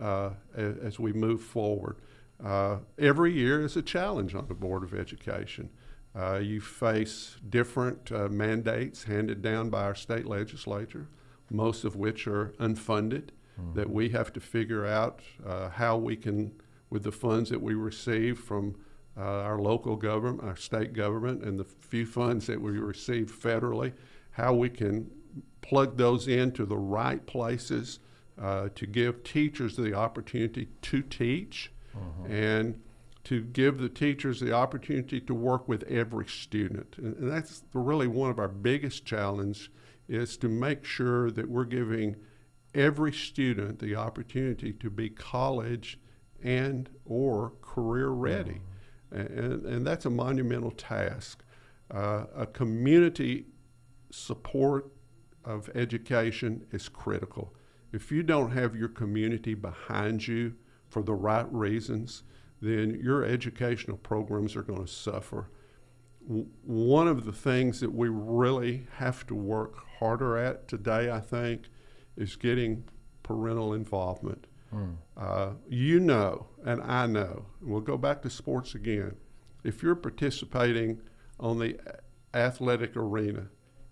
uh, 0.00 0.30
as, 0.56 0.76
as, 0.78 0.98
we 0.98 1.12
move 1.12 1.42
forward. 1.42 1.98
Uh, 2.42 2.78
every 2.98 3.32
year 3.32 3.64
is 3.64 3.76
a 3.76 3.82
challenge 3.82 4.34
on 4.34 4.48
the 4.48 4.54
Board 4.54 4.82
of 4.82 4.92
Education. 4.92 5.70
Uh, 6.16 6.38
you 6.38 6.60
face 6.60 7.36
different 7.48 8.10
uh, 8.12 8.28
mandates 8.28 9.04
handed 9.04 9.42
down 9.42 9.68
by 9.68 9.82
our 9.82 9.94
state 9.94 10.26
legislature, 10.26 11.08
most 11.50 11.84
of 11.84 11.96
which 11.96 12.26
are 12.26 12.54
unfunded, 12.58 13.30
mm-hmm. 13.60 13.74
that 13.74 13.90
we 13.90 14.08
have 14.08 14.32
to 14.32 14.40
figure 14.40 14.86
out 14.86 15.20
uh, 15.46 15.68
how 15.68 15.96
we 15.96 16.16
can 16.16 16.52
with 16.94 17.02
the 17.02 17.12
funds 17.12 17.50
that 17.50 17.60
we 17.60 17.74
receive 17.74 18.38
from 18.38 18.76
uh, 19.16 19.20
our 19.20 19.58
local 19.58 19.96
government, 19.96 20.48
our 20.48 20.54
state 20.54 20.92
government, 20.92 21.42
and 21.42 21.58
the 21.58 21.64
few 21.64 22.06
funds 22.06 22.46
that 22.46 22.60
we 22.60 22.70
receive 22.78 23.36
federally, 23.36 23.92
how 24.30 24.54
we 24.54 24.70
can 24.70 25.10
plug 25.60 25.96
those 25.96 26.28
into 26.28 26.64
the 26.64 26.76
right 26.76 27.26
places 27.26 27.98
uh, 28.40 28.68
to 28.76 28.86
give 28.86 29.24
teachers 29.24 29.74
the 29.76 29.92
opportunity 29.92 30.68
to 30.82 31.02
teach 31.02 31.72
uh-huh. 31.96 32.32
and 32.32 32.80
to 33.24 33.42
give 33.42 33.78
the 33.78 33.88
teachers 33.88 34.38
the 34.38 34.52
opportunity 34.52 35.20
to 35.20 35.34
work 35.34 35.66
with 35.66 35.82
every 35.84 36.28
student. 36.28 36.94
And, 36.98 37.16
and 37.16 37.28
that's 37.28 37.64
really 37.72 38.06
one 38.06 38.30
of 38.30 38.38
our 38.38 38.48
biggest 38.48 39.04
challenges 39.04 39.68
is 40.08 40.36
to 40.36 40.48
make 40.48 40.84
sure 40.84 41.32
that 41.32 41.48
we're 41.48 41.64
giving 41.64 42.14
every 42.72 43.12
student 43.12 43.80
the 43.80 43.96
opportunity 43.96 44.72
to 44.72 44.90
be 44.90 45.10
college 45.10 45.98
and 46.44 46.88
or 47.04 47.54
career 47.62 48.10
ready. 48.10 48.60
And, 49.10 49.64
and 49.64 49.86
that's 49.86 50.06
a 50.06 50.10
monumental 50.10 50.70
task. 50.70 51.42
Uh, 51.90 52.24
a 52.36 52.46
community 52.46 53.46
support 54.10 54.90
of 55.44 55.70
education 55.74 56.64
is 56.72 56.88
critical. 56.88 57.54
If 57.92 58.10
you 58.12 58.22
don't 58.22 58.50
have 58.50 58.76
your 58.76 58.88
community 58.88 59.54
behind 59.54 60.26
you 60.26 60.54
for 60.88 61.02
the 61.02 61.14
right 61.14 61.50
reasons, 61.52 62.22
then 62.60 62.98
your 63.02 63.24
educational 63.24 63.96
programs 63.96 64.56
are 64.56 64.62
going 64.62 64.84
to 64.84 64.90
suffer. 64.90 65.50
One 66.26 67.06
of 67.06 67.24
the 67.24 67.32
things 67.32 67.80
that 67.80 67.92
we 67.92 68.08
really 68.08 68.86
have 68.96 69.26
to 69.26 69.34
work 69.34 69.76
harder 69.98 70.38
at 70.38 70.66
today, 70.66 71.10
I 71.10 71.20
think, 71.20 71.68
is 72.16 72.36
getting 72.36 72.84
parental 73.22 73.74
involvement. 73.74 74.46
Mm. 74.74 74.96
Uh, 75.16 75.50
you 75.68 76.00
know, 76.00 76.46
and 76.64 76.82
I 76.82 77.06
know, 77.06 77.46
we'll 77.62 77.80
go 77.80 77.96
back 77.96 78.22
to 78.22 78.30
sports 78.30 78.74
again. 78.74 79.16
If 79.62 79.82
you're 79.82 79.94
participating 79.94 81.00
on 81.38 81.58
the 81.58 81.78
athletic 82.34 82.96
arena 82.96 83.46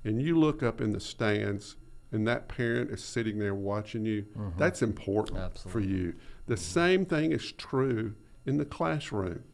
and 0.04 0.20
you 0.20 0.38
look 0.38 0.62
up 0.62 0.80
in 0.80 0.92
the 0.92 1.00
stands 1.00 1.76
and 2.10 2.26
that 2.26 2.48
parent 2.48 2.90
is 2.90 3.02
sitting 3.02 3.38
there 3.38 3.54
watching 3.54 4.04
you, 4.04 4.22
mm-hmm. 4.36 4.58
that's 4.58 4.82
important 4.82 5.38
Absolutely. 5.38 5.72
for 5.72 5.88
you. 5.88 6.14
The 6.46 6.54
mm-hmm. 6.54 6.62
same 6.62 7.06
thing 7.06 7.32
is 7.32 7.52
true 7.52 8.14
in 8.44 8.58
the 8.58 8.64
classroom. 8.64 9.44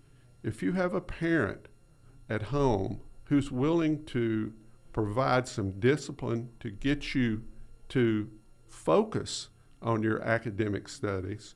If 0.43 0.63
you 0.63 0.73
have 0.73 0.95
a 0.95 1.01
parent 1.01 1.69
at 2.29 2.43
home 2.43 3.01
who's 3.25 3.53
willing 3.53 4.05
to 4.07 4.53
provide 4.93 5.47
some 5.47 5.79
discipline 5.79 6.49
to 6.61 6.71
get 6.71 7.15
you 7.15 7.43
to 7.91 8.29
focus 8.67 9.49
on 9.83 10.03
your 10.03 10.23
academic 10.23 10.89
studies. 10.89 11.55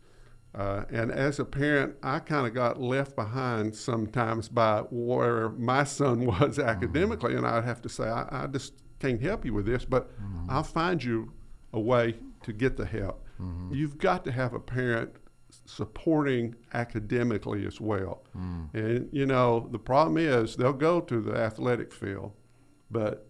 Uh, 0.55 0.85
and 0.91 1.11
as 1.11 1.39
a 1.39 1.45
parent, 1.45 1.97
I 2.03 2.19
kind 2.19 2.47
of 2.47 2.53
got 2.53 2.81
left 2.81 3.17
behind 3.17 3.75
sometimes 3.75 4.49
by 4.49 4.81
where 4.91 5.51
my 5.51 5.85
son 5.85 6.27
was 6.27 6.59
mm-hmm. 6.59 6.69
academically, 6.69 7.35
and 7.35 7.47
I'd 7.47 7.65
have 7.65 7.83
to 7.83 7.89
say, 7.89 8.05
I, 8.05 8.45
I 8.45 8.47
just 8.47 8.75
can't 8.99 9.21
help 9.21 9.45
you 9.45 9.55
with 9.55 9.67
this, 9.67 9.85
but 9.85 10.11
mm-hmm. 10.21 10.51
I'll 10.51 10.63
find 10.63 11.03
you 11.03 11.33
a 11.73 11.81
way 11.81 12.17
to 12.43 12.53
get 12.53 12.77
the 12.77 12.85
help. 12.85 13.25
Mm-hmm. 13.41 13.75
You've 13.75 13.99
got 13.99 14.25
to 14.25 14.33
have 14.33 14.53
a 14.53 14.61
parent 14.61 15.11
supporting 15.65 16.55
academically 16.75 17.67
as 17.67 17.81
well. 17.81 18.25
Mm. 18.37 18.75
And 18.75 19.09
you 19.13 19.27
know, 19.27 19.69
the 19.71 19.79
problem 19.79 20.17
is 20.17 20.57
they'll 20.57 20.73
go 20.73 21.01
to 21.01 21.21
the 21.21 21.37
athletic 21.37 21.93
field, 21.93 22.33
but 22.91 23.27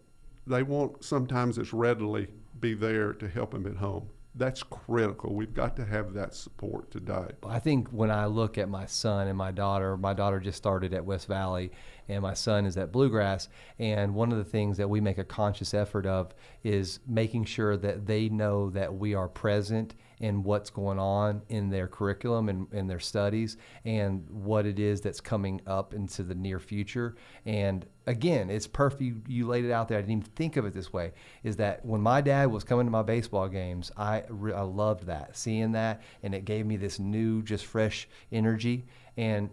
they 0.47 0.63
won't 0.63 1.05
sometimes 1.05 1.59
as 1.59 1.73
readily 1.73 2.29
be 2.61 2.75
there 2.75 3.13
to 3.13 3.29
help 3.29 3.53
them 3.53 3.67
at 3.67 3.77
home 3.77 4.09
that's 4.35 4.63
critical. 4.63 5.35
We've 5.35 5.53
got 5.53 5.77
to 5.77 5.85
have 5.85 6.15
that 6.15 6.35
support 6.35 6.91
today. 6.91 7.27
I 7.47 7.59
think 7.59 7.89
when 7.89 8.11
I 8.11 8.27
look 8.27 8.57
at 8.57 8.69
my 8.69 8.87
son 8.87 9.29
and 9.29 9.37
my 9.37 9.51
daughter, 9.51 9.97
my 9.97 10.15
daughter 10.15 10.41
just 10.41 10.57
started 10.59 10.95
at 10.95 11.05
West 11.05 11.29
Valley, 11.29 11.71
and 12.13 12.23
my 12.23 12.35
son 12.35 12.67
is 12.67 12.77
at 12.77 12.93
Bluegrass. 12.93 13.49
And 13.79 14.15
one 14.15 14.33
of 14.33 14.39
the 14.39 14.45
things 14.45 14.77
that 14.77 14.89
we 14.89 15.01
make 15.01 15.19
a 15.19 15.25
conscious 15.25 15.75
effort 15.75 16.07
of 16.07 16.35
is 16.63 17.01
making 17.07 17.45
sure 17.45 17.77
that 17.77 18.07
they 18.07 18.29
know 18.29 18.71
that 18.71 18.95
we 18.95 19.15
are 19.15 19.29
present 19.29 19.95
in 20.21 20.45
what's 20.45 20.71
going 20.71 21.01
on 21.01 21.43
in 21.49 21.69
their 21.69 21.89
curriculum 21.89 22.49
and 22.49 22.73
in 22.73 22.87
their 22.87 23.01
studies 23.01 23.57
and 23.85 24.25
what 24.31 24.65
it 24.67 24.79
is 24.79 25.01
that's 25.01 25.21
coming 25.21 25.61
up 25.67 25.95
into 25.95 26.23
the 26.23 26.35
near 26.35 26.61
future. 26.61 27.17
And 27.45 27.85
again, 28.07 28.49
it's 28.49 28.69
perfect. 28.69 29.03
You, 29.03 29.21
you 29.27 29.49
laid 29.49 29.65
it 29.65 29.73
out 29.73 29.89
there. 29.89 29.99
I 29.99 30.01
didn't 30.01 30.13
even 30.13 30.31
think 30.37 30.57
of 30.57 30.65
it 30.65 30.75
this 30.75 30.93
way. 30.93 31.13
Is 31.43 31.57
that 31.57 31.85
when 31.85 32.01
my 32.01 32.21
dad 32.21 32.53
was 32.53 32.63
coming 32.63 32.87
to 32.87 32.93
my 32.93 33.03
baseball 33.03 33.49
games, 33.49 33.91
I, 33.97 34.23
I 34.31 34.63
loved 34.63 35.07
that, 35.07 35.37
seeing 35.37 35.73
that, 35.73 36.03
and 36.23 36.35
it 36.35 36.45
gave 36.45 36.67
me 36.67 36.77
this 36.77 37.01
new, 37.01 37.43
just 37.43 37.67
fresh 37.67 38.09
energy. 38.31 38.87
And 39.17 39.51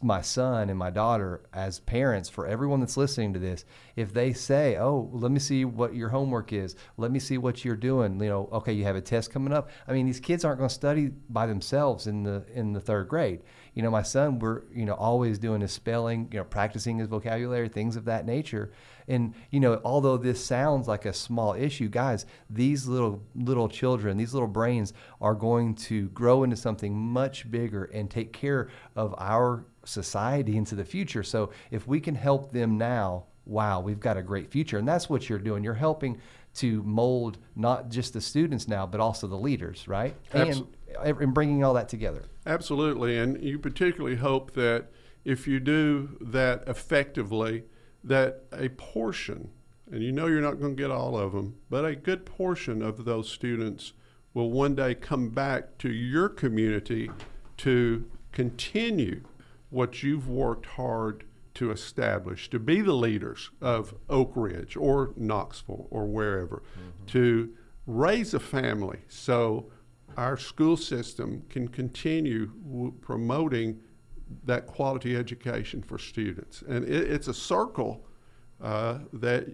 my 0.00 0.20
son 0.20 0.70
and 0.70 0.78
my 0.78 0.90
daughter 0.90 1.42
as 1.52 1.80
parents 1.80 2.28
for 2.28 2.46
everyone 2.46 2.80
that's 2.80 2.96
listening 2.96 3.32
to 3.32 3.38
this 3.38 3.64
if 3.96 4.12
they 4.14 4.32
say 4.32 4.76
oh 4.76 5.10
let 5.12 5.30
me 5.32 5.38
see 5.38 5.64
what 5.64 5.94
your 5.94 6.08
homework 6.08 6.52
is. 6.52 6.76
Let 6.96 7.10
me 7.10 7.18
see 7.18 7.36
what 7.38 7.64
you're 7.64 7.76
doing 7.76 8.20
you 8.20 8.28
know 8.28 8.48
okay 8.52 8.72
you 8.72 8.84
have 8.84 8.96
a 8.96 9.00
test 9.00 9.32
coming 9.32 9.52
up. 9.52 9.70
I 9.88 9.92
mean 9.92 10.06
these 10.06 10.20
kids 10.20 10.44
aren't 10.44 10.58
going 10.58 10.68
to 10.68 10.74
study 10.74 11.10
by 11.28 11.46
themselves 11.46 12.06
in 12.06 12.22
the 12.22 12.44
in 12.54 12.72
the 12.72 12.80
third 12.80 13.08
grade. 13.08 13.42
You 13.74 13.82
know 13.82 13.90
my 13.90 14.02
son 14.02 14.38
we're 14.38 14.62
you 14.72 14.84
know 14.84 14.94
always 14.94 15.38
doing 15.38 15.60
his 15.60 15.72
spelling 15.72 16.28
you 16.32 16.38
know 16.38 16.44
practicing 16.44 16.98
his 16.98 17.08
vocabulary 17.08 17.68
things 17.68 17.96
of 17.96 18.04
that 18.04 18.24
nature. 18.24 18.72
And 19.08 19.34
you 19.50 19.58
know 19.58 19.80
although 19.84 20.16
this 20.16 20.44
sounds 20.44 20.86
like 20.86 21.04
a 21.06 21.12
small 21.12 21.54
issue 21.54 21.88
guys 21.88 22.24
these 22.48 22.86
little 22.86 23.22
little 23.34 23.68
children 23.68 24.16
these 24.16 24.32
little 24.32 24.48
brains 24.48 24.92
are 25.20 25.34
going 25.34 25.74
to 25.74 26.08
grow 26.10 26.44
into 26.44 26.56
something 26.56 26.96
much 26.96 27.50
bigger 27.50 27.84
and 27.84 28.10
take 28.10 28.32
care 28.32 28.68
of 28.94 29.14
our 29.18 29.66
society 29.84 30.56
into 30.56 30.74
the 30.74 30.84
future. 30.84 31.22
So 31.22 31.50
if 31.70 31.86
we 31.86 32.00
can 32.00 32.14
help 32.14 32.52
them 32.52 32.78
now, 32.78 33.26
wow, 33.44 33.80
we've 33.80 34.00
got 34.00 34.16
a 34.16 34.22
great 34.22 34.50
future. 34.50 34.78
And 34.78 34.86
that's 34.86 35.08
what 35.08 35.28
you're 35.28 35.38
doing. 35.38 35.64
You're 35.64 35.74
helping 35.74 36.20
to 36.54 36.82
mold 36.82 37.38
not 37.56 37.88
just 37.88 38.12
the 38.12 38.20
students 38.20 38.68
now, 38.68 38.86
but 38.86 39.00
also 39.00 39.26
the 39.26 39.36
leaders, 39.36 39.88
right? 39.88 40.14
Absol- 40.32 40.68
and, 41.02 41.20
and 41.20 41.34
bringing 41.34 41.64
all 41.64 41.74
that 41.74 41.88
together. 41.88 42.24
Absolutely. 42.46 43.18
And 43.18 43.42
you 43.42 43.58
particularly 43.58 44.16
hope 44.16 44.52
that 44.52 44.88
if 45.24 45.46
you 45.46 45.60
do 45.60 46.18
that 46.20 46.64
effectively, 46.66 47.64
that 48.04 48.44
a 48.52 48.68
portion, 48.70 49.50
and 49.90 50.02
you 50.02 50.12
know 50.12 50.26
you're 50.26 50.40
not 50.40 50.58
going 50.60 50.76
to 50.76 50.82
get 50.82 50.90
all 50.90 51.16
of 51.16 51.32
them, 51.32 51.56
but 51.70 51.84
a 51.84 51.94
good 51.94 52.26
portion 52.26 52.82
of 52.82 53.04
those 53.04 53.30
students 53.30 53.92
will 54.34 54.50
one 54.50 54.74
day 54.74 54.94
come 54.94 55.28
back 55.28 55.78
to 55.78 55.90
your 55.90 56.28
community 56.28 57.10
to 57.58 58.04
continue 58.32 59.22
what 59.72 60.02
you've 60.02 60.28
worked 60.28 60.66
hard 60.66 61.24
to 61.54 61.70
establish, 61.70 62.48
to 62.50 62.58
be 62.58 62.80
the 62.80 62.92
leaders 62.92 63.50
of 63.60 63.94
Oak 64.08 64.32
Ridge 64.34 64.76
or 64.76 65.12
Knoxville 65.16 65.88
or 65.90 66.06
wherever, 66.06 66.62
mm-hmm. 66.78 67.06
to 67.06 67.52
raise 67.86 68.34
a 68.34 68.40
family 68.40 69.00
so 69.08 69.70
our 70.16 70.36
school 70.36 70.76
system 70.76 71.42
can 71.48 71.68
continue 71.68 72.52
w- 72.64 72.92
promoting 73.00 73.80
that 74.44 74.66
quality 74.66 75.16
education 75.16 75.82
for 75.82 75.98
students. 75.98 76.62
And 76.68 76.84
it, 76.84 77.10
it's 77.10 77.28
a 77.28 77.34
circle 77.34 78.06
uh, 78.60 78.98
that 79.14 79.48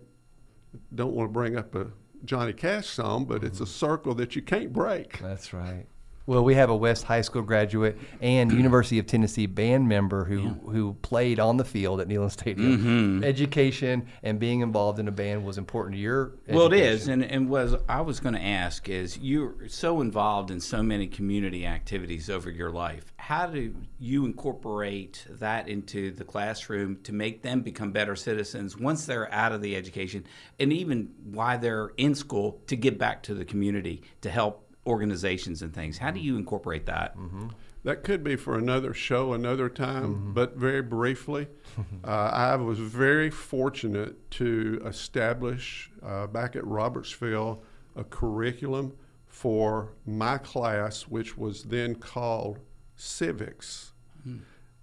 don't 0.95 1.15
want 1.15 1.29
to 1.29 1.33
bring 1.33 1.57
up 1.57 1.75
a 1.75 1.87
Johnny 2.25 2.53
Cash 2.53 2.89
song, 2.89 3.25
but 3.25 3.39
mm-hmm. 3.39 3.47
it's 3.47 3.61
a 3.61 3.65
mm-hmm. 3.65 3.71
circle 3.71 4.15
that 4.15 4.35
you 4.35 4.43
can't 4.43 4.73
break. 4.73 5.19
That's 5.21 5.53
right. 5.53 5.87
Well, 6.29 6.45
we 6.45 6.57
have 6.57 6.69
a 6.69 6.77
West 6.77 7.05
High 7.05 7.23
School 7.23 7.41
graduate 7.41 7.97
and 8.21 8.53
University 8.53 8.99
of 8.99 9.07
Tennessee 9.07 9.47
band 9.47 9.89
member 9.89 10.27
who 10.27 10.43
yeah. 10.43 10.51
who 10.71 10.93
played 11.01 11.41
on 11.41 11.57
the 11.57 11.65
field 11.65 12.03
at 12.03 12.09
Neyland 12.09 12.33
Stadium. 12.33 12.79
Mm-hmm. 12.79 13.25
Education 13.25 14.07
and 14.23 14.39
being 14.39 14.61
involved 14.61 14.99
in 14.99 15.09
a 15.09 15.11
band 15.11 15.47
was 15.47 15.57
important 15.57 15.95
to 15.95 16.01
your. 16.03 16.33
Well, 16.47 16.67
it 16.67 16.75
is, 16.75 17.09
and 17.09 17.25
and 17.25 17.49
was 17.49 17.77
I 17.89 18.03
was 18.03 18.21
going 18.21 18.35
to 18.35 18.43
ask 18.43 18.91
is 18.91 19.17
you're 19.17 19.69
so 19.69 20.03
involved 20.03 20.51
in 20.51 20.61
so 20.61 20.83
many 20.83 21.07
community 21.07 21.65
activities 21.65 22.29
over 22.29 22.51
your 22.51 22.71
life. 22.71 23.11
How 23.17 23.47
do 23.47 23.75
you 23.99 24.27
incorporate 24.27 25.25
that 25.31 25.67
into 25.67 26.11
the 26.11 26.25
classroom 26.25 26.99
to 27.05 27.15
make 27.15 27.41
them 27.41 27.63
become 27.63 27.91
better 27.91 28.17
citizens 28.17 28.77
once 28.77 29.07
they're 29.07 29.33
out 29.33 29.53
of 29.53 29.63
the 29.63 29.75
education, 29.75 30.27
and 30.61 30.75
even 30.75 31.09
while 31.25 31.59
they're 31.59 31.93
in 31.97 32.15
school 32.15 32.61
to 32.67 32.77
give 32.77 32.99
back 32.99 33.23
to 33.23 33.33
the 33.33 33.47
community 33.47 34.03
to 34.21 34.29
help 34.29 34.68
organizations 34.87 35.63
and 35.63 35.75
things. 35.75 35.99
How 35.99 36.11
do 36.11 36.21
you 36.21 36.37
incorporate 36.37 36.87
that? 36.87 37.17
Mm-hmm. 37.17 37.49
That 37.85 38.03
could 38.03 38.25
be 38.25 38.37
for 38.37 38.59
another 38.59 38.93
show, 38.93 39.33
another 39.33 39.69
time, 39.69 40.15
mm-hmm. 40.15 40.33
but 40.33 40.57
very 40.57 40.83
briefly, 40.83 41.49
uh, 42.05 42.09
I 42.09 42.57
was 42.57 42.79
very 42.79 43.31
fortunate 43.31 44.31
to 44.33 44.83
establish 44.85 45.91
uh, 46.03 46.27
back 46.27 46.57
at 46.57 46.67
Robertsville 46.67 47.63
a 47.97 48.05
curriculum 48.05 48.95
for 49.27 49.93
my 50.07 50.39
class, 50.39 51.03
which 51.03 51.37
was 51.39 51.65
then 51.65 51.95
called 51.95 52.59
civics. 52.97 53.93
Mm-hmm. 54.27 54.39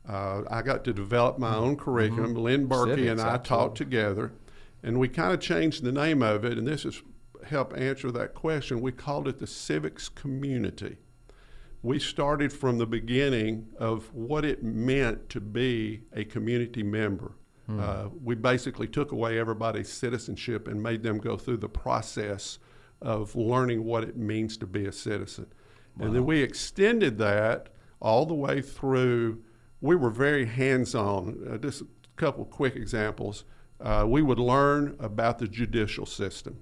Uh, 0.08 0.44
I 0.50 0.62
got 0.62 0.84
to 0.86 0.94
develop 0.94 1.40
my 1.40 1.56
own 1.56 1.76
curriculum. 1.76 2.34
Mm-hmm. 2.34 2.44
Lynn 2.44 2.68
Berkey 2.68 2.96
civics, 2.96 3.12
and 3.12 3.22
I 3.22 3.34
absolutely. 3.36 3.48
taught 3.48 3.76
together, 3.76 4.32
and 4.84 5.00
we 5.00 5.10
kind 5.10 5.34
of 5.34 5.40
changed 5.40 5.84
the 5.84 5.92
name 5.92 6.22
of 6.22 6.46
it. 6.46 6.58
And 6.58 6.68
this 6.68 6.86
is 6.86 7.02
help 7.46 7.74
answer 7.78 8.12
that 8.12 8.34
question, 8.34 8.82
we 8.82 8.92
called 8.92 9.28
it 9.28 9.40
the 9.40 9.48
civics 9.48 10.10
community. 10.10 10.98
We 11.82 12.00
started 12.00 12.52
from 12.52 12.78
the 12.78 12.88
beginning 12.88 13.68
of 13.78 14.14
what 14.14 14.44
it 14.44 14.64
meant 14.64 15.30
to 15.30 15.40
be 15.40 16.02
a 16.14 16.26
community 16.26 16.84
member. 16.84 17.34
Hmm. 17.68 17.80
Uh, 17.80 18.08
we 18.24 18.36
basically 18.36 18.88
took 18.88 19.12
away 19.12 19.40
everybody's 19.40 19.92
citizenship 19.92 20.68
and 20.68 20.82
made 20.82 21.04
them 21.04 21.18
go 21.20 21.38
through 21.38 21.58
the 21.58 21.70
process 21.70 22.60
of 23.02 23.36
learning 23.36 23.84
what 23.84 24.04
it 24.04 24.18
means 24.18 24.58
to 24.58 24.68
be 24.68 24.86
a 24.86 24.92
citizen. 24.92 25.48
Wow. 25.98 26.08
And 26.08 26.16
then 26.16 26.26
we 26.26 26.42
extended 26.42 27.18
that 27.20 27.70
all 28.00 28.26
the 28.26 28.34
way 28.34 28.62
through. 28.62 29.44
We 29.82 29.96
were 29.96 30.10
very 30.10 30.46
hands 30.46 30.96
on. 30.96 31.48
Uh, 31.50 31.58
just 31.58 31.82
a 31.82 31.88
couple 32.16 32.46
quick 32.46 32.76
examples. 32.76 33.46
Uh, 33.80 34.06
we 34.08 34.22
would 34.22 34.40
learn 34.40 34.96
about 35.00 35.38
the 35.40 35.48
judicial 35.48 36.06
system. 36.06 36.58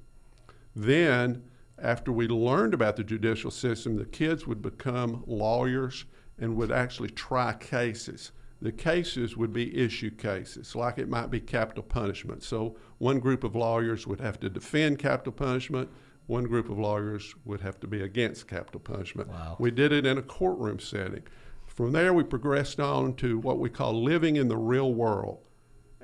Then, 0.75 1.43
after 1.77 2.11
we 2.11 2.27
learned 2.27 2.73
about 2.73 2.95
the 2.95 3.03
judicial 3.03 3.51
system, 3.51 3.97
the 3.97 4.05
kids 4.05 4.47
would 4.47 4.61
become 4.61 5.23
lawyers 5.27 6.05
and 6.39 6.55
would 6.55 6.71
actually 6.71 7.09
try 7.09 7.53
cases. 7.53 8.31
The 8.61 8.71
cases 8.71 9.35
would 9.35 9.51
be 9.51 9.77
issue 9.77 10.11
cases, 10.11 10.75
like 10.75 10.97
it 10.97 11.09
might 11.09 11.29
be 11.29 11.41
capital 11.41 11.83
punishment. 11.83 12.43
So, 12.43 12.77
one 12.97 13.19
group 13.19 13.43
of 13.43 13.55
lawyers 13.55 14.07
would 14.07 14.21
have 14.21 14.39
to 14.39 14.49
defend 14.49 14.99
capital 14.99 15.33
punishment, 15.33 15.89
one 16.27 16.45
group 16.45 16.69
of 16.69 16.79
lawyers 16.79 17.35
would 17.43 17.61
have 17.61 17.79
to 17.81 17.87
be 17.87 18.01
against 18.01 18.47
capital 18.47 18.79
punishment. 18.79 19.29
Wow. 19.29 19.57
We 19.59 19.71
did 19.71 19.91
it 19.91 20.05
in 20.05 20.17
a 20.17 20.21
courtroom 20.21 20.79
setting. 20.79 21.23
From 21.67 21.91
there, 21.91 22.13
we 22.13 22.23
progressed 22.23 22.79
on 22.79 23.15
to 23.15 23.37
what 23.39 23.59
we 23.59 23.69
call 23.69 24.01
living 24.01 24.35
in 24.37 24.47
the 24.47 24.57
real 24.57 24.93
world. 24.93 25.39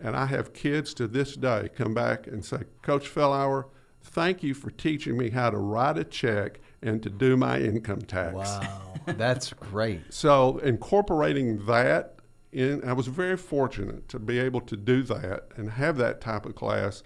And 0.01 0.15
I 0.15 0.25
have 0.25 0.53
kids 0.53 0.93
to 0.95 1.07
this 1.07 1.35
day 1.35 1.69
come 1.75 1.93
back 1.93 2.27
and 2.27 2.43
say, 2.43 2.63
Coach 2.81 3.07
Fillauer, 3.07 3.67
thank 4.01 4.43
you 4.43 4.53
for 4.53 4.69
teaching 4.71 5.17
me 5.17 5.29
how 5.29 5.49
to 5.49 5.57
write 5.57 5.97
a 5.97 6.03
check 6.03 6.59
and 6.81 7.01
to 7.03 7.09
do 7.09 7.35
my 7.35 7.59
income 7.59 8.01
tax. 8.01 8.33
Wow, 8.33 8.93
that's 9.05 9.53
great. 9.53 10.01
So 10.09 10.57
incorporating 10.59 11.65
that 11.65 12.15
in, 12.51 12.83
I 12.83 12.93
was 12.93 13.07
very 13.07 13.37
fortunate 13.37 14.07
to 14.09 14.19
be 14.19 14.39
able 14.39 14.61
to 14.61 14.75
do 14.75 15.03
that 15.03 15.47
and 15.55 15.69
have 15.71 15.97
that 15.97 16.21
type 16.21 16.45
of 16.45 16.55
class. 16.55 17.03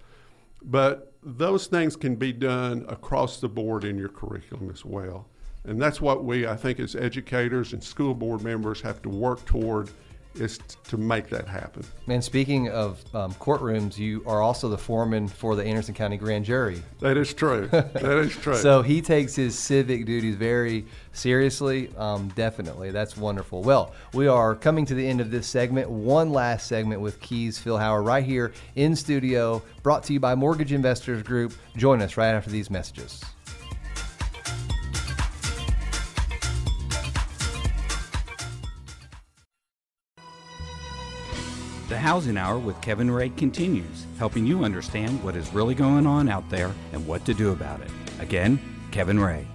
But 0.62 1.12
those 1.22 1.66
things 1.66 1.96
can 1.96 2.16
be 2.16 2.32
done 2.32 2.86
across 2.88 3.40
the 3.40 3.48
board 3.48 3.84
in 3.84 3.98
your 3.98 4.08
curriculum 4.08 4.70
as 4.70 4.84
well. 4.84 5.28
And 5.64 5.80
that's 5.80 6.00
what 6.00 6.24
we, 6.24 6.46
I 6.46 6.56
think, 6.56 6.78
as 6.80 6.94
educators 6.94 7.72
and 7.72 7.82
school 7.82 8.14
board 8.14 8.42
members 8.42 8.80
have 8.82 9.00
to 9.02 9.08
work 9.08 9.44
toward 9.46 9.90
is 10.34 10.58
to 10.88 10.96
make 10.96 11.28
that 11.28 11.46
happen. 11.46 11.84
And 12.08 12.22
speaking 12.22 12.68
of 12.68 13.02
um, 13.14 13.32
courtrooms, 13.34 13.96
you 13.98 14.22
are 14.26 14.42
also 14.42 14.68
the 14.68 14.78
foreman 14.78 15.28
for 15.28 15.56
the 15.56 15.64
Anderson 15.64 15.94
County 15.94 16.16
Grand 16.16 16.44
Jury. 16.44 16.82
That 17.00 17.16
is 17.16 17.32
true. 17.32 17.68
that 17.72 18.04
is 18.04 18.32
true. 18.32 18.56
So 18.56 18.82
he 18.82 19.00
takes 19.00 19.34
his 19.34 19.58
civic 19.58 20.06
duties 20.06 20.36
very 20.36 20.86
seriously. 21.12 21.90
Um, 21.96 22.28
definitely. 22.34 22.90
That's 22.90 23.16
wonderful. 23.16 23.62
Well, 23.62 23.94
we 24.12 24.26
are 24.26 24.54
coming 24.54 24.84
to 24.86 24.94
the 24.94 25.06
end 25.06 25.20
of 25.20 25.30
this 25.30 25.46
segment. 25.46 25.88
One 25.88 26.30
last 26.30 26.66
segment 26.66 27.00
with 27.00 27.20
Keys 27.20 27.58
Fillauer 27.58 28.02
right 28.02 28.24
here 28.24 28.52
in 28.76 28.96
studio, 28.96 29.62
brought 29.82 30.02
to 30.04 30.12
you 30.12 30.20
by 30.20 30.34
Mortgage 30.34 30.72
Investors 30.72 31.22
Group. 31.22 31.54
Join 31.76 32.02
us 32.02 32.16
right 32.16 32.32
after 32.32 32.50
these 32.50 32.70
messages. 32.70 33.22
The 41.94 42.00
Housing 42.00 42.36
Hour 42.36 42.58
with 42.58 42.80
Kevin 42.80 43.08
Ray 43.08 43.28
continues, 43.28 44.04
helping 44.18 44.44
you 44.44 44.64
understand 44.64 45.22
what 45.22 45.36
is 45.36 45.54
really 45.54 45.76
going 45.76 46.08
on 46.08 46.28
out 46.28 46.50
there 46.50 46.72
and 46.92 47.06
what 47.06 47.24
to 47.24 47.32
do 47.32 47.52
about 47.52 47.80
it. 47.82 47.90
Again, 48.18 48.58
Kevin 48.90 49.20
Ray. 49.20 49.46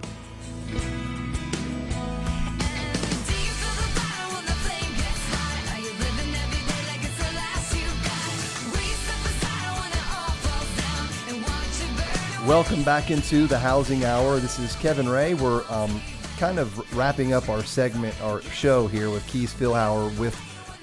Welcome 12.46 12.82
back 12.84 13.10
into 13.10 13.46
the 13.48 13.58
Housing 13.58 14.06
Hour. 14.06 14.38
This 14.38 14.58
is 14.58 14.74
Kevin 14.76 15.10
Ray. 15.10 15.34
We're 15.34 15.62
um, 15.68 16.00
kind 16.38 16.58
of 16.58 16.96
wrapping 16.96 17.34
up 17.34 17.50
our 17.50 17.62
segment, 17.62 18.18
our 18.22 18.40
show 18.40 18.86
here 18.86 19.10
with 19.10 19.26
Keys 19.26 19.52
Fillauer 19.52 20.08
with 20.18 20.34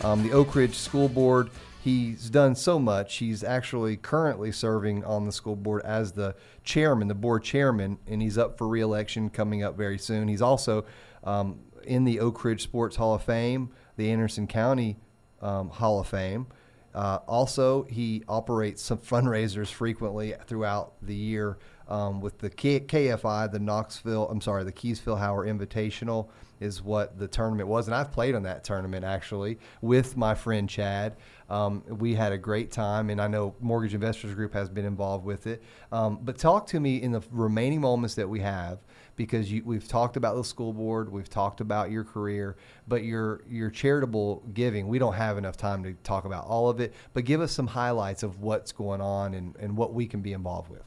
um, 0.02 0.24
the 0.24 0.32
Oak 0.32 0.56
Ridge 0.56 0.76
School 0.76 1.10
Board. 1.10 1.50
He's 1.84 2.30
done 2.30 2.56
so 2.56 2.80
much. 2.80 3.18
He's 3.18 3.44
actually 3.44 3.96
currently 3.96 4.52
serving 4.52 5.06
on 5.06 5.26
the 5.26 5.32
school 5.32 5.56
board 5.56 5.84
as 5.84 6.12
the 6.12 6.36
chairman, 6.64 7.08
the 7.08 7.16
board 7.16 7.44
chairman, 7.44 7.98
and 8.06 8.22
he's 8.22 8.38
up 8.38 8.58
for 8.58 8.68
reelection 8.68 9.30
coming 9.30 9.64
up 9.64 9.78
very 9.78 9.98
soon. 9.98 10.28
He's 10.28 10.42
also 10.42 10.86
um, 11.24 11.60
in 11.86 12.04
the 12.04 12.20
Oak 12.20 12.44
Ridge 12.44 12.62
Sports 12.62 12.98
Hall 12.98 13.16
of 13.16 13.24
Fame, 13.24 13.72
the 13.96 14.12
Anderson 14.12 14.48
County 14.48 14.98
um, 15.42 15.70
Hall 15.70 16.02
of 16.02 16.08
Fame. 16.08 16.48
Uh, 16.94 17.20
also, 17.28 17.84
he 17.84 18.24
operates 18.28 18.82
some 18.82 18.98
fundraisers 18.98 19.68
frequently 19.68 20.34
throughout 20.46 20.94
the 21.02 21.16
year 21.16 21.58
um, 21.88 22.20
with 22.20 22.40
the 22.40 22.50
K- 22.50 22.82
KFI, 22.82 23.52
the 23.52 23.60
Knoxville, 23.60 24.28
I'm 24.30 24.42
sorry, 24.42 24.64
the 24.64 24.72
Keys 24.72 25.02
Howard 25.06 25.48
Invitational 25.48 26.28
is 26.60 26.82
what 26.82 27.18
the 27.20 27.28
tournament 27.28 27.70
was. 27.70 27.88
And 27.88 27.96
I've 27.96 28.12
played 28.12 28.36
on 28.36 28.44
that 28.44 28.64
tournament 28.64 29.06
actually 29.06 29.60
with 29.82 30.18
my 30.18 30.36
friend 30.36 30.70
Chad. 30.70 31.16
Um, 31.50 31.84
we 31.88 32.14
had 32.14 32.34
a 32.34 32.38
great 32.38 32.72
time, 32.72 33.10
and 33.10 33.22
I 33.22 33.28
know 33.28 33.56
Mortgage 33.62 33.94
Investors 33.94 34.34
Group 34.34 34.54
has 34.54 34.70
been 34.70 34.84
involved 34.86 35.26
with 35.26 35.48
it. 35.48 35.64
Um, 35.92 36.20
but 36.22 36.38
talk 36.38 36.68
to 36.68 36.80
me 36.80 37.02
in 37.02 37.12
the 37.14 37.22
remaining 37.32 37.80
moments 37.80 38.16
that 38.16 38.28
we 38.28 38.42
have, 38.42 38.80
because 39.16 39.52
you, 39.52 39.64
we've 39.66 39.88
talked 39.88 40.18
about 40.18 40.36
the 40.36 40.44
school 40.44 40.74
board, 40.74 41.12
we've 41.12 41.30
talked 41.30 41.62
about 41.62 41.90
your 41.90 42.04
career, 42.04 42.58
but 42.88 43.04
your 43.04 43.44
your 43.50 43.70
charitable 43.70 44.44
giving, 44.54 44.88
we 44.88 45.00
don't 45.00 45.14
have 45.14 45.38
enough 45.38 45.58
time 45.58 45.84
to 45.84 45.94
talk 46.04 46.26
about 46.26 46.46
all 46.46 46.70
of 46.70 46.80
it. 46.82 46.94
But 47.14 47.24
give 47.24 47.42
us 47.42 47.52
some 47.52 47.68
highlights 47.68 48.24
of 48.24 48.42
what's 48.42 48.72
going 48.72 49.02
on 49.02 49.34
and, 49.34 49.56
and 49.58 49.78
what 49.78 49.94
we 49.94 50.06
can 50.06 50.22
be 50.22 50.34
involved 50.34 50.70
with. 50.70 50.87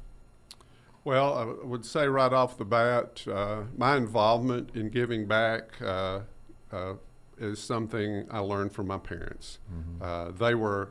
Well, 1.05 1.34
I 1.34 1.66
would 1.66 1.84
say 1.84 2.07
right 2.09 2.32
off 2.32 2.59
the 2.59 2.64
bat, 2.64 3.26
uh, 3.26 3.62
my 3.76 3.96
involvement 3.96 4.70
in 4.74 4.90
giving 4.90 5.26
back 5.26 5.80
uh, 5.80 6.20
uh, 6.70 6.94
is 7.38 7.59
something 7.59 8.26
I 8.30 8.40
learned 8.40 8.72
from 8.72 8.88
my 8.88 8.98
parents. 8.98 9.59
Mm-hmm. 9.72 10.03
Uh, 10.03 10.30
they 10.32 10.55
were 10.55 10.90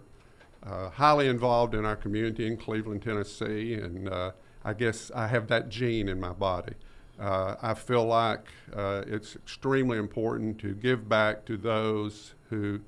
uh, 0.63 0.89
highly 0.89 1.27
involved 1.27 1.75
in 1.75 1.85
our 1.85 1.95
community 1.95 2.47
in 2.47 2.57
Cleveland, 2.57 3.03
Tennessee, 3.03 3.75
and 3.75 4.09
uh, 4.09 4.31
I 4.65 4.73
guess 4.73 5.11
I 5.13 5.27
have 5.27 5.47
that 5.49 5.69
gene 5.69 6.09
in 6.09 6.19
my 6.19 6.33
body. 6.33 6.73
I 7.21 7.73
feel 7.73 8.05
like 8.05 8.47
it's 8.75 9.35
extremely 9.35 9.97
important 9.97 10.57
to 10.59 10.73
give 10.73 11.09
back 11.09 11.43
to 11.47 11.57
those 11.57 12.33
who 12.49 12.79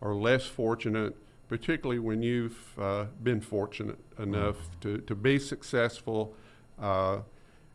are 0.00 0.14
less 0.14 0.46
fortunate, 0.46 1.16
particularly 1.48 1.98
when 1.98 2.22
you've 2.22 2.76
been 3.22 3.40
fortunate 3.40 3.98
enough 4.16 4.58
mm-hmm. 4.58 4.80
to, 4.80 4.98
to 4.98 5.14
be 5.16 5.40
successful 5.40 6.36
uh, 6.80 7.18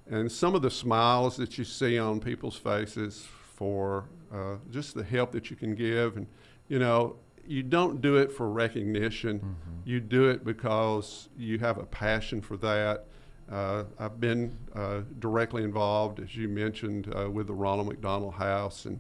and 0.08 0.32
some 0.32 0.56
of 0.56 0.62
the 0.62 0.72
smiles 0.72 1.36
that 1.38 1.58
you 1.58 1.64
see 1.64 1.98
on 1.98 2.20
people's 2.20 2.58
faces 2.58 3.28
for 3.56 4.06
uh, 4.34 4.56
just 4.72 4.94
the 4.94 5.04
help 5.04 5.32
that 5.32 5.50
you 5.50 5.56
can 5.56 5.76
give. 5.76 6.18
And, 6.18 6.28
you 6.68 6.80
know, 6.80 7.16
you 7.48 7.64
don't 7.64 8.02
do 8.02 8.18
it 8.18 8.32
for 8.32 8.50
recognition, 8.50 9.40
mm-hmm. 9.40 9.80
you 9.84 10.00
do 10.00 10.30
it 10.30 10.44
because 10.44 11.30
you 11.38 11.60
have 11.60 11.78
a 11.78 11.86
passion 11.86 12.42
for 12.42 12.58
that. 12.58 13.06
Uh, 13.52 13.84
I've 14.00 14.20
been 14.20 14.58
uh, 14.76 15.02
directly 15.20 15.64
involved, 15.64 16.20
as 16.20 16.36
you 16.36 16.48
mentioned, 16.48 17.14
uh, 17.16 17.30
with 17.30 17.48
the 17.48 17.54
Ronald 17.54 17.88
McDonald 17.88 18.34
House. 18.34 18.86
And 18.86 19.00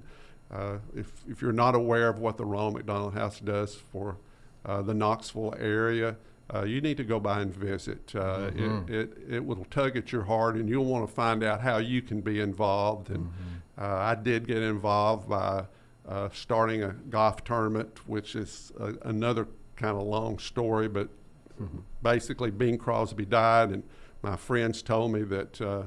uh, 0.51 0.77
if, 0.95 1.11
if 1.27 1.41
you're 1.41 1.51
not 1.51 1.73
aware 1.73 2.07
of 2.09 2.19
what 2.19 2.37
the 2.37 2.45
Ronald 2.45 2.75
McDonald 2.75 3.15
House 3.15 3.39
does 3.39 3.75
for 3.75 4.17
uh, 4.63 4.83
the 4.83 4.93
Knoxville 4.93 5.55
area, 5.59 6.15
uh, 6.53 6.63
you 6.63 6.79
need 6.79 6.97
to 6.97 7.03
go 7.03 7.19
by 7.19 7.41
and 7.41 7.53
visit. 7.53 8.13
Uh, 8.15 8.51
mm-hmm. 8.51 8.93
it, 8.93 8.99
it, 8.99 9.33
it 9.35 9.45
will 9.45 9.65
tug 9.65 9.97
at 9.97 10.11
your 10.11 10.23
heart, 10.23 10.55
and 10.55 10.69
you'll 10.69 10.85
want 10.85 11.07
to 11.07 11.13
find 11.13 11.43
out 11.43 11.61
how 11.61 11.77
you 11.77 12.01
can 12.01 12.21
be 12.21 12.39
involved. 12.39 13.09
And 13.09 13.25
mm-hmm. 13.25 13.83
uh, 13.83 13.97
I 13.97 14.15
did 14.15 14.47
get 14.47 14.61
involved 14.61 15.27
by 15.27 15.65
uh, 16.07 16.29
starting 16.33 16.83
a 16.83 16.91
golf 17.09 17.43
tournament, 17.43 18.07
which 18.07 18.35
is 18.35 18.71
a, 18.79 18.93
another 19.07 19.47
kind 19.75 19.97
of 19.97 20.03
long 20.03 20.37
story, 20.37 20.87
but 20.87 21.09
mm-hmm. 21.59 21.79
basically, 22.03 22.51
Bing 22.51 22.77
Crosby 22.77 23.25
died, 23.25 23.69
and 23.71 23.83
my 24.21 24.35
friends 24.35 24.83
told 24.83 25.13
me 25.13 25.23
that 25.23 25.59
uh, 25.61 25.83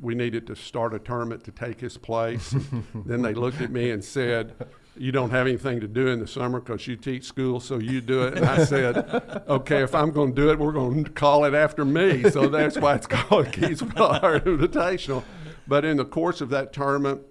we 0.00 0.14
needed 0.14 0.46
to 0.46 0.56
start 0.56 0.94
a 0.94 0.98
tournament 0.98 1.44
to 1.44 1.52
take 1.52 1.80
his 1.80 1.98
place. 1.98 2.54
then 2.94 3.20
they 3.20 3.34
looked 3.34 3.60
at 3.60 3.70
me 3.70 3.90
and 3.90 4.02
said, 4.02 4.54
you 4.96 5.12
don't 5.12 5.30
have 5.30 5.46
anything 5.46 5.80
to 5.80 5.88
do 5.88 6.08
in 6.08 6.20
the 6.20 6.26
summer 6.26 6.60
because 6.60 6.86
you 6.86 6.96
teach 6.96 7.24
school, 7.24 7.60
so 7.60 7.78
you 7.78 8.00
do 8.00 8.22
it. 8.24 8.36
And 8.36 8.44
I 8.44 8.64
said, 8.64 8.96
okay, 9.48 9.82
if 9.82 9.94
I'm 9.94 10.10
going 10.10 10.34
to 10.34 10.42
do 10.42 10.50
it, 10.50 10.58
we're 10.58 10.72
going 10.72 11.04
to 11.04 11.10
call 11.10 11.44
it 11.44 11.54
after 11.54 11.84
me. 11.84 12.30
So 12.30 12.48
that's 12.48 12.76
why 12.76 12.94
it's 12.94 13.06
called 13.08 13.52
Keys 13.52 13.80
Fillauer 13.80 14.40
Invitational. 14.40 15.24
But 15.66 15.84
in 15.84 15.96
the 15.96 16.04
course 16.04 16.40
of 16.40 16.50
that 16.50 16.72
tournament, 16.72 17.22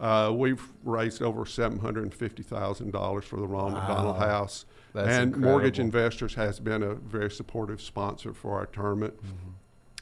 uh, 0.00 0.32
we've 0.34 0.72
raised 0.82 1.22
over 1.22 1.44
$750,000 1.44 3.24
for 3.24 3.36
the 3.36 3.46
Ronald 3.46 3.74
wow. 3.74 3.80
McDonald 3.80 4.18
House. 4.18 4.64
That's 4.92 5.08
and 5.08 5.22
incredible. 5.24 5.50
Mortgage 5.50 5.78
Investors 5.78 6.34
has 6.34 6.60
been 6.60 6.82
a 6.82 6.94
very 6.94 7.30
supportive 7.30 7.80
sponsor 7.80 8.32
for 8.32 8.58
our 8.58 8.66
tournament. 8.66 9.16
Mm-hmm. 9.16 9.50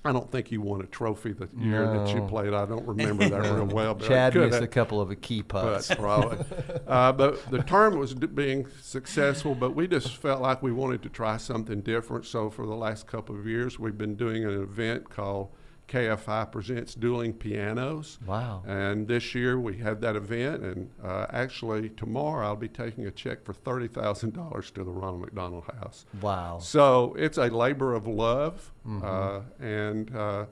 I 0.04 0.10
don't 0.10 0.30
think 0.32 0.50
you 0.50 0.60
won 0.60 0.80
a 0.80 0.86
trophy 0.86 1.32
the 1.32 1.48
year 1.56 1.84
no. 1.84 2.04
that 2.04 2.14
you 2.14 2.22
played. 2.22 2.52
I 2.52 2.66
don't 2.66 2.86
remember 2.86 3.28
that 3.28 3.42
real 3.42 3.66
well. 3.72 3.94
But 3.94 4.08
Chad 4.08 4.34
missed 4.34 4.54
have, 4.54 4.62
a 4.62 4.66
couple 4.66 5.00
of 5.00 5.20
key 5.20 5.44
putts. 5.44 5.88
But 5.88 5.98
probably. 6.00 6.44
uh, 6.88 7.12
but 7.12 7.48
the 7.50 7.62
tournament 7.62 8.00
was 8.00 8.14
being 8.14 8.66
successful, 8.80 9.54
but 9.54 9.76
we 9.76 9.86
just 9.86 10.16
felt 10.16 10.42
like 10.42 10.60
we 10.60 10.72
wanted 10.72 11.02
to 11.04 11.08
try 11.08 11.36
something 11.36 11.82
different. 11.82 12.26
So 12.26 12.50
for 12.50 12.66
the 12.66 12.74
last 12.74 13.06
couple 13.06 13.38
of 13.38 13.46
years, 13.46 13.78
we've 13.78 13.96
been 13.96 14.16
doing 14.16 14.44
an 14.44 14.60
event 14.60 15.08
called 15.08 15.50
KFI 15.92 16.50
presents 16.50 16.94
dueling 16.94 17.34
pianos. 17.34 18.18
Wow! 18.26 18.62
And 18.66 19.06
this 19.06 19.34
year 19.34 19.60
we 19.60 19.76
had 19.76 20.00
that 20.00 20.16
event, 20.16 20.62
and 20.62 20.90
uh, 21.04 21.26
actually 21.30 21.90
tomorrow 21.90 22.46
I'll 22.46 22.56
be 22.56 22.68
taking 22.68 23.06
a 23.06 23.10
check 23.10 23.44
for 23.44 23.52
thirty 23.52 23.88
thousand 23.88 24.32
dollars 24.32 24.70
to 24.70 24.84
the 24.84 24.90
Ronald 24.90 25.20
McDonald 25.20 25.64
House. 25.78 26.06
Wow! 26.22 26.58
So 26.60 27.14
it's 27.18 27.36
a 27.36 27.48
labor 27.48 27.92
of 27.92 28.06
love, 28.06 28.72
mm-hmm. 28.88 29.04
uh, 29.04 29.42
and 29.64 30.16
uh, 30.16 30.46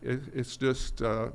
it, 0.00 0.20
it's 0.34 0.56
just 0.56 1.02
uh, 1.02 1.28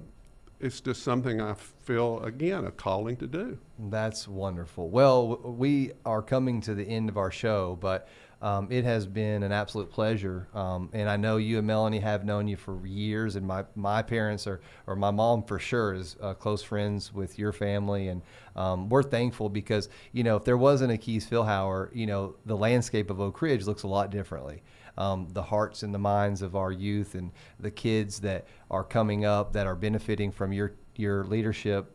it's 0.60 0.82
just 0.82 1.04
something 1.04 1.40
I 1.40 1.54
feel 1.54 2.24
again 2.24 2.66
a 2.66 2.72
calling 2.72 3.18
to 3.18 3.28
do. 3.28 3.60
That's 3.78 4.28
wonderful. 4.28 4.90
Well, 4.90 5.38
we 5.44 5.92
are 6.06 6.24
coming 6.24 6.60
to 6.62 6.74
the 6.74 6.86
end 6.86 7.10
of 7.10 7.18
our 7.18 7.32
show, 7.32 7.78
but 7.80 8.08
Um, 8.44 8.68
it 8.70 8.84
has 8.84 9.08
been 9.08 9.42
an 9.42 9.54
absolute 9.54 9.90
pleasure, 9.90 10.50
um, 10.54 10.90
and 10.92 11.10
I 11.10 11.16
know 11.16 11.38
you 11.38 11.60
and 11.60 11.66
Melanie 11.66 12.00
have 12.00 12.26
known 12.26 12.46
you 12.46 12.58
for 12.58 12.86
years, 12.86 13.38
and 13.38 13.48
my, 13.48 13.64
my 13.74 14.02
parents 14.02 14.48
are, 14.48 14.60
or 14.86 14.98
my 14.98 15.12
mom 15.12 15.44
for 15.44 15.60
sure 15.60 15.94
is 15.94 16.18
uh, 16.20 16.34
close 16.34 16.62
friends 16.62 17.14
with 17.14 17.40
your 17.40 17.54
family, 17.54 18.10
and 18.10 18.22
um, 18.58 18.90
we're 18.90 19.02
thankful 19.02 19.48
because 19.48 19.88
you 20.12 20.26
know 20.26 20.36
if 20.36 20.44
there 20.44 20.58
wasn't 20.58 20.92
a 20.92 20.98
Keys 20.98 21.26
Fillauer, 21.26 21.90
you 21.94 22.06
know 22.06 22.36
the 22.46 22.58
landscape 22.58 23.10
of 23.10 23.22
Oak 23.22 23.42
Ridge 23.42 23.66
looks 23.66 23.84
a 23.84 23.88
lot 23.88 24.10
differently. 24.10 24.62
Um, 24.98 25.30
the 25.32 25.42
hearts 25.42 25.82
and 25.82 25.94
the 25.94 26.00
minds 26.00 26.42
of 26.42 26.54
our 26.54 26.72
youth 26.72 27.16
and 27.16 27.32
the 27.62 27.72
kids 27.72 28.20
that 28.20 28.46
are 28.70 28.84
coming 28.84 29.24
up 29.24 29.54
that 29.54 29.68
are 29.68 29.76
benefiting 29.76 30.34
from 30.34 30.52
your 30.52 30.74
your 30.98 31.24
leadership 31.24 31.93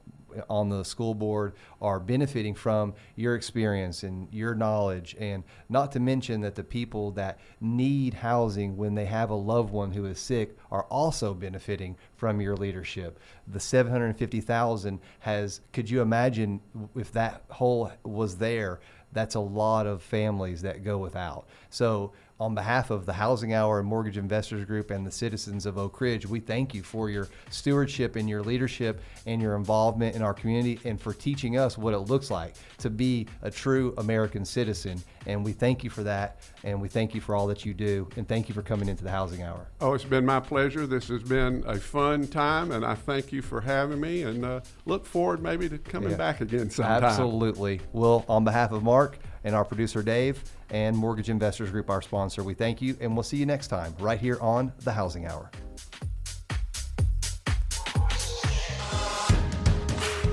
on 0.49 0.69
the 0.69 0.85
school 0.85 1.15
board 1.15 1.55
are 1.81 2.01
benefiting 2.01 2.55
from 2.55 2.95
your 3.17 3.35
experience 3.35 4.03
and 4.03 4.29
your 4.33 4.55
knowledge. 4.55 5.17
And 5.19 5.45
not 5.69 5.93
to 5.93 6.01
mention 6.01 6.41
that 6.43 6.55
the 6.55 6.65
people 6.65 7.13
that 7.13 7.39
need 7.61 8.15
housing 8.15 8.77
when 8.77 8.95
they 8.95 9.07
have 9.07 9.31
a 9.31 9.35
loved 9.35 9.73
one 9.73 9.93
who 9.93 10.07
is 10.07 10.19
sick 10.19 10.57
are 10.71 10.85
also 10.85 11.35
benefiting 11.35 11.97
from 12.17 12.41
your 12.41 12.57
leadership. 12.57 13.19
The 13.47 13.61
750,000 13.61 15.01
has 15.21 15.61
could 15.73 15.89
you 15.89 16.03
imagine 16.03 16.61
if 16.95 17.13
that 17.13 17.45
hole 17.51 17.91
was 18.05 18.37
there? 18.37 18.81
That's 19.13 19.35
a 19.35 19.41
lot 19.41 19.87
of 19.87 20.03
families 20.03 20.63
that 20.63 20.85
go 20.85 20.99
without. 20.99 21.49
So 21.71 22.13
on 22.41 22.55
behalf 22.55 22.91
of 22.91 23.05
the 23.05 23.13
Housing 23.13 23.53
Hour 23.53 23.81
and 23.81 23.89
Mortgage 23.89 24.17
Investors 24.17 24.65
Group 24.65 24.91
and 24.91 25.05
the 25.07 25.11
citizens 25.11 25.67
of 25.67 25.77
Oak 25.77 26.01
Ridge, 26.01 26.27
we 26.27 26.39
thank 26.39 26.73
you 26.73 26.83
for 26.83 27.11
your 27.11 27.29
stewardship 27.51 28.15
and 28.15 28.29
your 28.29 28.43
leadership 28.43 29.01
and 29.27 29.43
your 29.43 29.57
involvement 29.57 30.15
in 30.15 30.23
our 30.23 30.35
community 30.35 30.79
and 30.85 31.01
for 31.01 31.13
teaching 31.13 31.59
us 31.59 31.77
what 31.77 31.95
it 31.95 31.99
looks 31.99 32.31
like 32.31 32.55
to 32.79 32.91
be 32.91 33.27
a 33.43 33.51
true 33.51 33.93
American 33.99 34.45
citizen. 34.45 35.03
And 35.27 35.45
we 35.45 35.53
thank 35.53 35.83
you 35.83 35.91
for 35.91 36.05
that. 36.05 36.41
And 36.63 36.81
we 36.81 36.89
thank 36.89 37.15
you 37.15 37.21
for 37.21 37.35
all 37.35 37.49
that 37.49 37.65
you 37.67 37.75
do. 37.75 38.09
And 38.17 38.27
thank 38.27 38.49
you 38.49 38.55
for 38.55 38.63
coming 38.63 38.89
into 38.89 39.03
the 39.03 39.11
Housing 39.11 39.43
Hour. 39.43 39.67
Oh, 39.81 39.95
it's 39.95 40.05
been 40.05 40.25
my 40.25 40.41
pleasure. 40.41 40.87
This 40.87 41.09
has 41.09 41.23
been 41.23 41.65
a 41.67 41.79
fun 41.79 42.29
time, 42.29 42.71
and 42.71 42.85
I 42.85 42.95
thank 42.95 43.33
you 43.33 43.43
for 43.43 43.61
having 43.61 44.01
me 44.01 44.23
and 44.23 44.45
uh, 44.45 44.61
look 44.87 45.07
forward 45.07 45.43
maybe 45.43 45.69
to 45.69 45.79
coming 45.79 46.11
yeah. 46.11 46.17
back 46.17 46.41
again 46.41 46.71
sometime. 46.71 47.05
Absolutely. 47.05 47.81
Well, 47.93 48.25
on 48.29 48.45
behalf 48.45 48.73
of 48.73 48.83
Mark 48.83 49.19
and 49.49 49.57
our 49.57 49.65
producer 49.65 50.03
Dave, 50.03 50.45
and 50.71 50.95
Mortgage 50.95 51.31
Investors 51.31 51.71
Group, 51.71 51.89
our 51.89 52.03
sponsor. 52.03 52.45
We 52.45 52.53
thank 52.53 52.83
you, 52.83 52.97
and 53.01 53.15
we'll 53.17 53.23
see 53.23 53.39
you 53.39 53.47
next 53.47 53.69
time 53.69 53.95
right 53.99 54.21
here 54.21 54.39
on 54.41 54.73
The 54.81 54.93
Housing 54.93 55.27
Hour. 55.27 55.51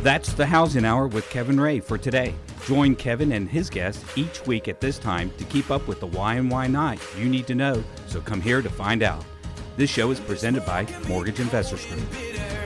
That's 0.04 0.34
The 0.34 0.46
Housing 0.46 0.86
Hour 0.86 1.08
with 1.08 1.28
Kevin 1.30 1.60
Ray 1.60 1.80
for 1.80 1.98
today. 1.98 2.36
Join 2.66 2.96
Kevin 2.96 3.32
and 3.32 3.50
his 3.50 3.70
guests 3.70 4.04
each 4.18 4.46
week 4.46 4.68
at 4.68 4.82
this 4.82 5.00
time 5.00 5.32
to 5.38 5.46
keep 5.46 5.72
up 5.72 5.88
with 5.88 6.02
the 6.02 6.08
why 6.08 6.36
and 6.36 6.52
why 6.52 6.68
not 6.68 7.00
you 7.18 7.30
need 7.30 7.48
to 7.48 7.56
know, 7.56 7.84
so 8.08 8.20
come 8.20 8.42
here 8.42 8.62
to 8.62 8.70
find 8.70 9.02
out. 9.02 9.24
This 9.78 9.90
show 9.90 10.12
is 10.12 10.20
presented 10.20 10.66
by 10.66 10.86
Mortgage 11.08 11.40
Investors 11.40 11.86
Group. 11.86 12.65